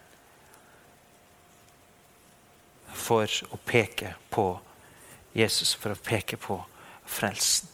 For 2.97 3.28
å 3.53 3.61
peke 3.68 4.14
på 4.33 4.47
Jesus, 5.37 5.74
for 5.76 5.93
å 5.93 6.01
peke 6.01 6.41
på 6.41 6.57
frelsen. 7.05 7.68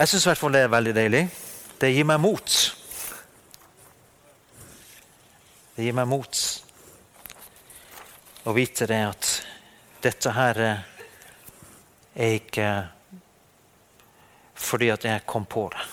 Jeg 0.00 0.08
syns 0.08 0.24
i 0.24 0.30
hvert 0.30 0.40
fall 0.40 0.56
det 0.56 0.64
er 0.64 0.72
veldig 0.72 0.96
deilig. 0.96 1.24
Det 1.80 1.92
gir 1.92 2.08
meg 2.08 2.22
mot. 2.24 2.60
Det 5.80 5.86
gir 5.86 5.94
meg 5.96 6.10
mot 6.12 6.38
å 8.44 8.52
vite 8.52 8.84
det 8.84 8.98
at 9.00 9.28
dette 10.04 10.32
her 10.36 10.58
er 10.60 12.34
ikke 12.34 12.66
fordi 14.60 14.90
at 14.92 15.06
jeg 15.08 15.22
kom 15.24 15.46
på 15.48 15.62
det. 15.72 15.86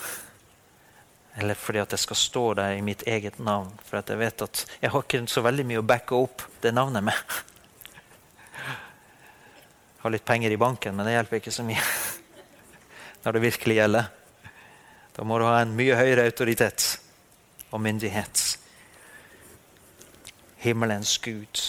Eller 1.40 1.56
fordi 1.56 1.80
at 1.86 1.96
jeg 1.96 2.04
skal 2.04 2.20
stå 2.20 2.44
der 2.60 2.76
i 2.76 2.84
mitt 2.84 3.08
eget 3.08 3.40
navn. 3.40 3.72
For 3.88 4.02
at 4.02 4.12
jeg 4.12 4.20
vet 4.26 4.44
at 4.50 4.66
jeg 4.82 4.92
har 4.92 5.08
ikke 5.08 5.24
så 5.32 5.46
veldig 5.48 5.68
mye 5.72 5.80
å 5.80 5.88
backe 5.94 6.20
opp 6.20 6.44
det 6.68 6.76
navnet 6.76 7.08
med. 7.08 7.40
Jeg 8.60 10.04
har 10.04 10.18
litt 10.18 10.28
penger 10.28 10.52
i 10.52 10.60
banken, 10.68 11.00
men 11.00 11.08
det 11.08 11.16
hjelper 11.16 11.40
ikke 11.40 11.56
så 11.62 11.64
mye 11.72 11.88
når 13.24 13.40
det 13.40 13.46
virkelig 13.48 13.80
gjelder. 13.80 14.14
Da 15.16 15.32
må 15.32 15.40
du 15.40 15.48
ha 15.48 15.62
en 15.64 15.80
mye 15.80 15.96
høyere 16.04 16.28
autoritet 16.28 16.98
og 17.72 17.80
myndighet. 17.88 18.47
Himmelens 20.68 21.18
Gud. 21.24 21.64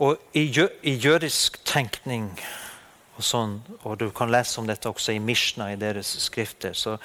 Og 0.00 0.16
i, 0.32 0.46
jø 0.48 0.66
i 0.82 0.94
jødisk 0.96 1.58
tenkning, 1.68 2.30
og, 3.18 3.24
sånn, 3.24 3.58
og 3.84 3.98
du 4.00 4.06
kan 4.16 4.32
lese 4.32 4.56
om 4.62 4.68
dette 4.68 4.88
også 4.88 5.12
i 5.12 5.20
Mishna 5.20 5.68
i 5.74 5.80
deres 5.80 6.14
skrifter, 6.24 6.72
så, 6.72 6.96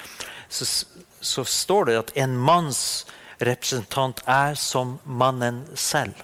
så, 0.48 0.64
så 1.20 1.44
står 1.44 1.90
det 1.90 1.98
at 2.00 2.14
en 2.24 2.38
manns 2.40 2.80
representant 3.44 4.22
er 4.24 4.56
som 4.56 4.96
mannen 5.04 5.66
selv. 5.76 6.16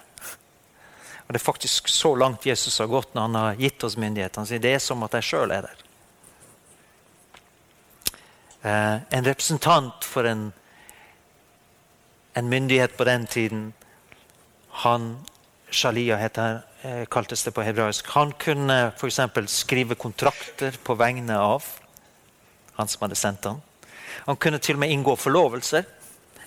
Og 1.27 1.29
Det 1.29 1.39
er 1.39 1.45
faktisk 1.45 1.87
så 1.87 2.15
langt 2.17 2.45
Jesus 2.45 2.79
har 2.81 2.89
gått 2.89 3.13
når 3.13 3.21
han 3.21 3.37
har 3.37 3.61
gitt 3.61 3.83
oss 3.85 3.97
myndighet. 3.97 4.35
Han 4.41 4.49
sier 4.49 4.63
det 4.63 4.73
er 4.75 4.81
som 4.83 5.05
at 5.05 5.13
jeg 5.19 5.29
sjøl 5.29 5.53
er 5.53 5.67
der. 5.69 5.83
Eh, 8.63 8.97
en 9.17 9.25
representant 9.29 10.05
for 10.07 10.27
en, 10.27 10.49
en, 12.33 12.49
myndighet 12.49 12.97
på 12.97 13.03
den 13.03 13.27
tiden, 13.27 13.73
han 14.83 15.17
Shalia 15.69 16.17
heter, 16.17 16.61
eh, 16.81 17.05
kaltes 17.05 17.43
det 17.43 17.51
på 17.51 17.61
hebraisk. 17.61 18.07
Han 18.07 18.31
kunne 18.31 18.91
f.eks. 18.97 19.19
skrive 19.47 19.95
kontrakter 19.95 20.77
på 20.83 20.95
vegne 20.95 21.37
av 21.37 21.63
han 22.73 22.87
som 22.87 23.05
hadde 23.05 23.15
sendt 23.15 23.45
han. 23.45 23.61
Han 24.25 24.37
kunne 24.37 24.59
til 24.59 24.75
og 24.77 24.83
med 24.83 24.91
inngå 24.93 25.15
forlovelser 25.17 25.85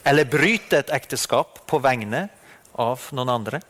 eller 0.07 0.28
bryte 0.30 0.78
et 0.78 0.93
ekteskap 0.95 1.64
på 1.66 1.80
vegne 1.82 2.28
av 2.78 3.09
noen 3.16 3.32
andre. 3.32 3.61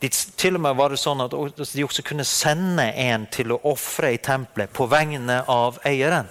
De, 0.00 0.08
til 0.08 0.56
og 0.56 0.64
med 0.64 0.78
var 0.78 0.92
det 0.92 1.00
sånn 1.02 1.20
at 1.20 1.34
de 1.34 1.84
også 1.84 2.04
kunne 2.06 2.24
sende 2.24 2.86
en 2.96 3.26
til 3.32 3.52
å 3.52 3.60
ofre 3.68 4.14
i 4.14 4.20
tempelet 4.22 4.72
på 4.72 4.86
vegne 4.88 5.42
av 5.44 5.76
eieren. 5.84 6.30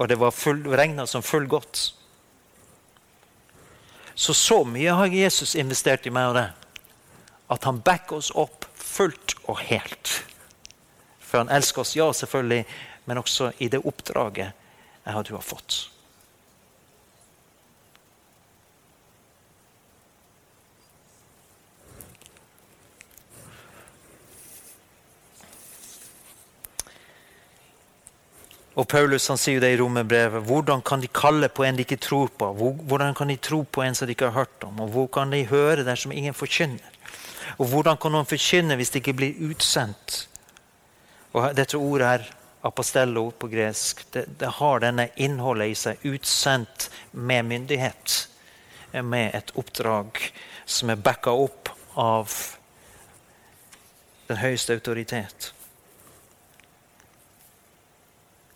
Og 0.00 0.08
det 0.08 0.16
var 0.16 0.32
regna 0.76 1.04
som 1.06 1.22
full 1.22 1.46
godt. 1.46 1.82
Så 4.14 4.34
så 4.34 4.62
mye 4.64 4.96
har 4.96 5.12
Jesus 5.12 5.54
investert 5.54 6.06
i 6.08 6.12
meg 6.12 6.32
og 6.32 6.38
det. 6.38 6.48
At 7.52 7.64
han 7.68 7.82
backer 7.84 8.16
oss 8.16 8.32
opp 8.32 8.64
fullt 8.74 9.36
og 9.44 9.60
helt. 9.68 10.24
For 11.20 11.42
han 11.44 11.52
elsker 11.52 11.84
oss, 11.84 11.94
ja, 11.96 12.08
selvfølgelig, 12.12 12.64
men 13.04 13.20
også 13.20 13.52
i 13.58 13.68
det 13.68 13.84
oppdraget 13.84 14.52
jeg 15.04 15.14
har 15.14 15.44
fått. 15.44 15.90
Og 28.80 28.86
Paulus 28.88 29.26
han 29.28 29.36
sier 29.36 29.60
det 29.60 29.74
i 29.74 29.76
romerbrevet. 29.76 30.40
Hvordan 30.48 30.80
kan 30.80 31.02
de 31.02 31.08
kalle 31.12 31.50
på 31.52 31.66
en 31.66 31.76
de 31.76 31.84
ikke 31.84 32.00
tror 32.00 32.30
på? 32.32 32.48
Hvordan 32.88 33.12
kan 33.14 33.28
de 33.28 33.36
tro 33.36 33.60
på 33.64 33.82
en 33.84 33.94
som 33.94 34.08
de 34.08 34.14
ikke 34.16 34.30
har 34.30 34.46
hørt 34.46 34.64
om? 34.64 34.80
Og 34.80 34.88
Hvor 34.94 35.10
kan 35.12 35.30
de 35.30 35.44
høre 35.44 35.84
dersom 35.84 36.12
ingen 36.12 36.34
forkynner? 36.34 36.96
Og 37.58 37.66
Hvordan 37.68 38.00
kan 38.00 38.14
noen 38.16 38.28
forkynne 38.30 38.78
hvis 38.80 38.94
de 38.94 39.02
ikke 39.02 39.16
blir 39.18 39.42
utsendt? 39.50 40.26
Og 41.32 41.52
Dette 41.56 41.76
ordet 41.76 42.08
her, 42.08 42.26
apostello 42.64 43.30
på 43.32 43.48
gresk, 43.52 44.02
det, 44.12 44.24
det 44.40 44.48
har 44.60 44.80
denne 44.80 45.08
innholdet 45.16 45.70
i 45.70 45.76
seg. 45.76 46.08
Utsendt 46.08 46.88
med 47.12 47.44
myndighet. 47.52 48.16
Med 49.04 49.36
et 49.36 49.52
oppdrag 49.60 50.16
som 50.64 50.90
er 50.90 51.04
backa 51.04 51.36
opp 51.36 51.68
av 52.00 52.32
den 54.28 54.40
høyeste 54.40 54.72
autoritet. 54.72 55.52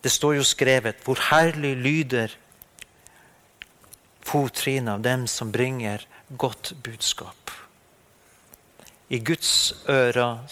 Det 0.05 0.13
står 0.13 0.35
jo 0.37 0.45
skrevet 0.45 1.01
hvor 1.05 1.17
herlig 1.31 1.73
lyder 1.81 2.35
fottrinnet 4.25 4.99
av 4.99 5.05
dem 5.05 5.25
som 5.31 5.53
bringer 5.53 6.05
godt 6.37 6.75
budskap. 6.85 7.53
I 9.09 9.23
Guds 9.25 9.73
ører 9.89 10.45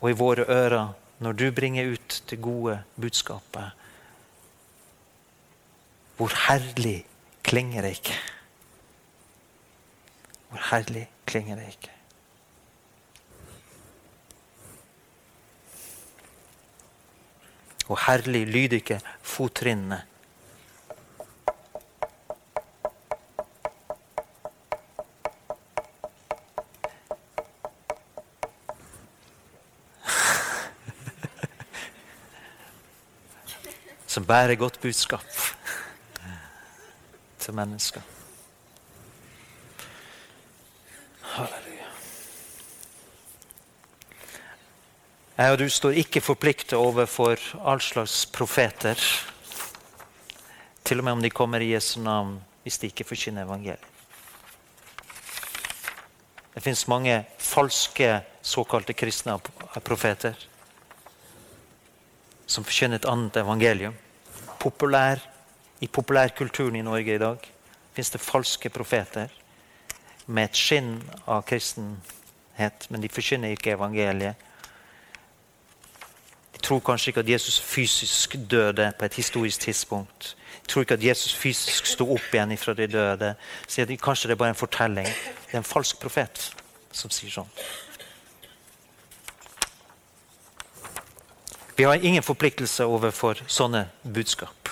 og 0.00 0.10
i 0.10 0.18
våre 0.20 0.44
ører 0.52 0.92
når 1.24 1.32
du 1.32 1.46
bringer 1.56 1.96
ut 1.96 2.20
det 2.30 2.40
gode 2.44 2.76
budskapet. 3.00 3.72
Hvor 6.16 6.32
herlig 6.48 7.06
klinger 7.44 7.82
det 7.82 7.96
ikke? 7.96 8.20
Hvor 10.50 10.64
herlig 10.70 11.08
klinger 11.26 11.56
det 11.56 11.72
ikke? 11.72 11.95
Og 17.88 17.98
herlig 18.06 18.46
lydige 18.46 19.00
fottrinnene. 19.22 20.02
Som 34.06 34.26
bærer 34.26 34.54
godt 34.54 34.80
budskap 34.80 35.24
til 37.38 37.54
mennesker. 37.54 38.15
Jeg 45.36 45.52
og 45.52 45.58
du 45.60 45.66
står 45.68 45.98
ikke 46.00 46.22
forpliktet 46.24 46.78
overfor 46.80 47.36
all 47.60 47.80
slags 47.84 48.22
profeter. 48.32 48.96
Til 50.80 51.02
og 51.02 51.04
med 51.04 51.12
om 51.12 51.20
de 51.20 51.30
kommer 51.30 51.60
i 51.60 51.74
Jesu 51.74 51.98
navn, 52.00 52.38
hvis 52.64 52.78
de 52.80 52.88
ikke 52.88 53.04
forkynner 53.04 53.44
evangeliet. 53.44 53.92
Det 56.54 56.62
fins 56.64 56.86
mange 56.88 57.18
falske 57.36 58.22
såkalte 58.40 58.96
kristne 58.96 59.36
profeter 59.84 60.40
som 62.46 62.64
forkynner 62.64 62.96
et 62.96 63.10
annet 63.12 63.36
evangelium. 63.36 63.94
Populær, 64.58 65.20
I 65.80 65.86
populærkulturen 65.86 66.80
i 66.80 66.82
Norge 66.82 67.14
i 67.14 67.20
dag 67.20 67.44
fins 67.92 68.10
det 68.10 68.24
falske 68.24 68.70
profeter 68.72 69.28
med 70.26 70.48
et 70.48 70.56
skinn 70.56 71.02
av 71.28 71.44
kristenhet, 71.44 72.88
men 72.88 73.04
de 73.04 73.12
forkynner 73.12 73.52
ikke 73.52 73.76
evangeliet 73.76 74.45
tror 76.66 76.82
kanskje 76.82 77.12
ikke 77.12 77.22
at 77.22 77.28
Jesus 77.30 77.60
fysisk 77.60 78.36
døde 78.50 78.92
på 78.98 79.04
et 79.04 79.14
historisk 79.14 79.60
tidspunkt. 79.60 80.36
Jeg 80.62 80.68
tror 80.68 80.82
ikke 80.82 80.94
at 80.94 81.04
Jesus 81.04 81.34
fysisk 81.34 81.86
sto 81.86 82.08
opp 82.12 82.32
igjen 82.34 82.56
fra 82.58 82.74
de 82.74 82.86
døde. 82.90 83.34
Så 83.68 83.86
kanskje 84.02 84.28
det 84.28 84.34
er 84.34 84.42
bare 84.42 84.54
en 84.54 84.58
fortelling. 84.58 85.06
Det 85.06 85.54
er 85.54 85.62
en 85.62 85.64
falsk 85.64 86.00
profet 86.02 86.48
som 86.92 87.10
sier 87.10 87.30
sånn. 87.30 87.50
Vi 91.76 91.84
har 91.84 92.00
ingen 92.02 92.24
forpliktelse 92.24 92.86
overfor 92.88 93.42
sånne 93.46 93.84
budskap. 94.02 94.70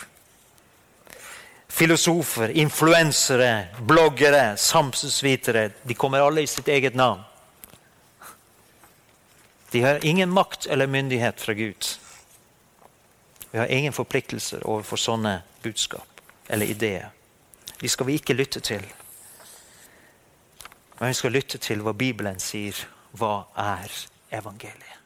Filosofer, 1.69 2.49
influensere, 2.49 3.69
bloggere, 3.87 4.57
samfunnsvitere 4.57 5.69
de 5.85 5.95
kommer 5.95 6.25
alle 6.25 6.43
i 6.43 6.51
sitt 6.51 6.69
eget 6.69 6.95
navn. 6.97 7.21
De 9.75 9.83
har 9.83 10.05
ingen 10.07 10.31
makt 10.31 10.67
eller 10.67 10.87
myndighet 10.87 11.41
fra 11.41 11.53
Gud. 11.53 11.99
Vi 13.51 13.59
har 13.59 13.67
ingen 13.67 13.93
forpliktelser 13.93 14.63
overfor 14.67 15.01
sånne 15.03 15.33
budskap 15.63 16.21
eller 16.47 16.71
ideer. 16.71 17.09
De 17.81 17.91
skal 17.91 18.07
vi 18.07 18.15
ikke 18.15 18.37
lytte 18.39 18.63
til. 18.63 18.87
Men 21.01 21.11
vi 21.11 21.19
skal 21.19 21.35
lytte 21.35 21.59
til 21.59 21.83
hva 21.83 21.91
Bibelen 21.91 22.39
sier. 22.39 22.79
Hva 23.19 23.49
er 23.59 23.91
evangeliet? 24.39 25.04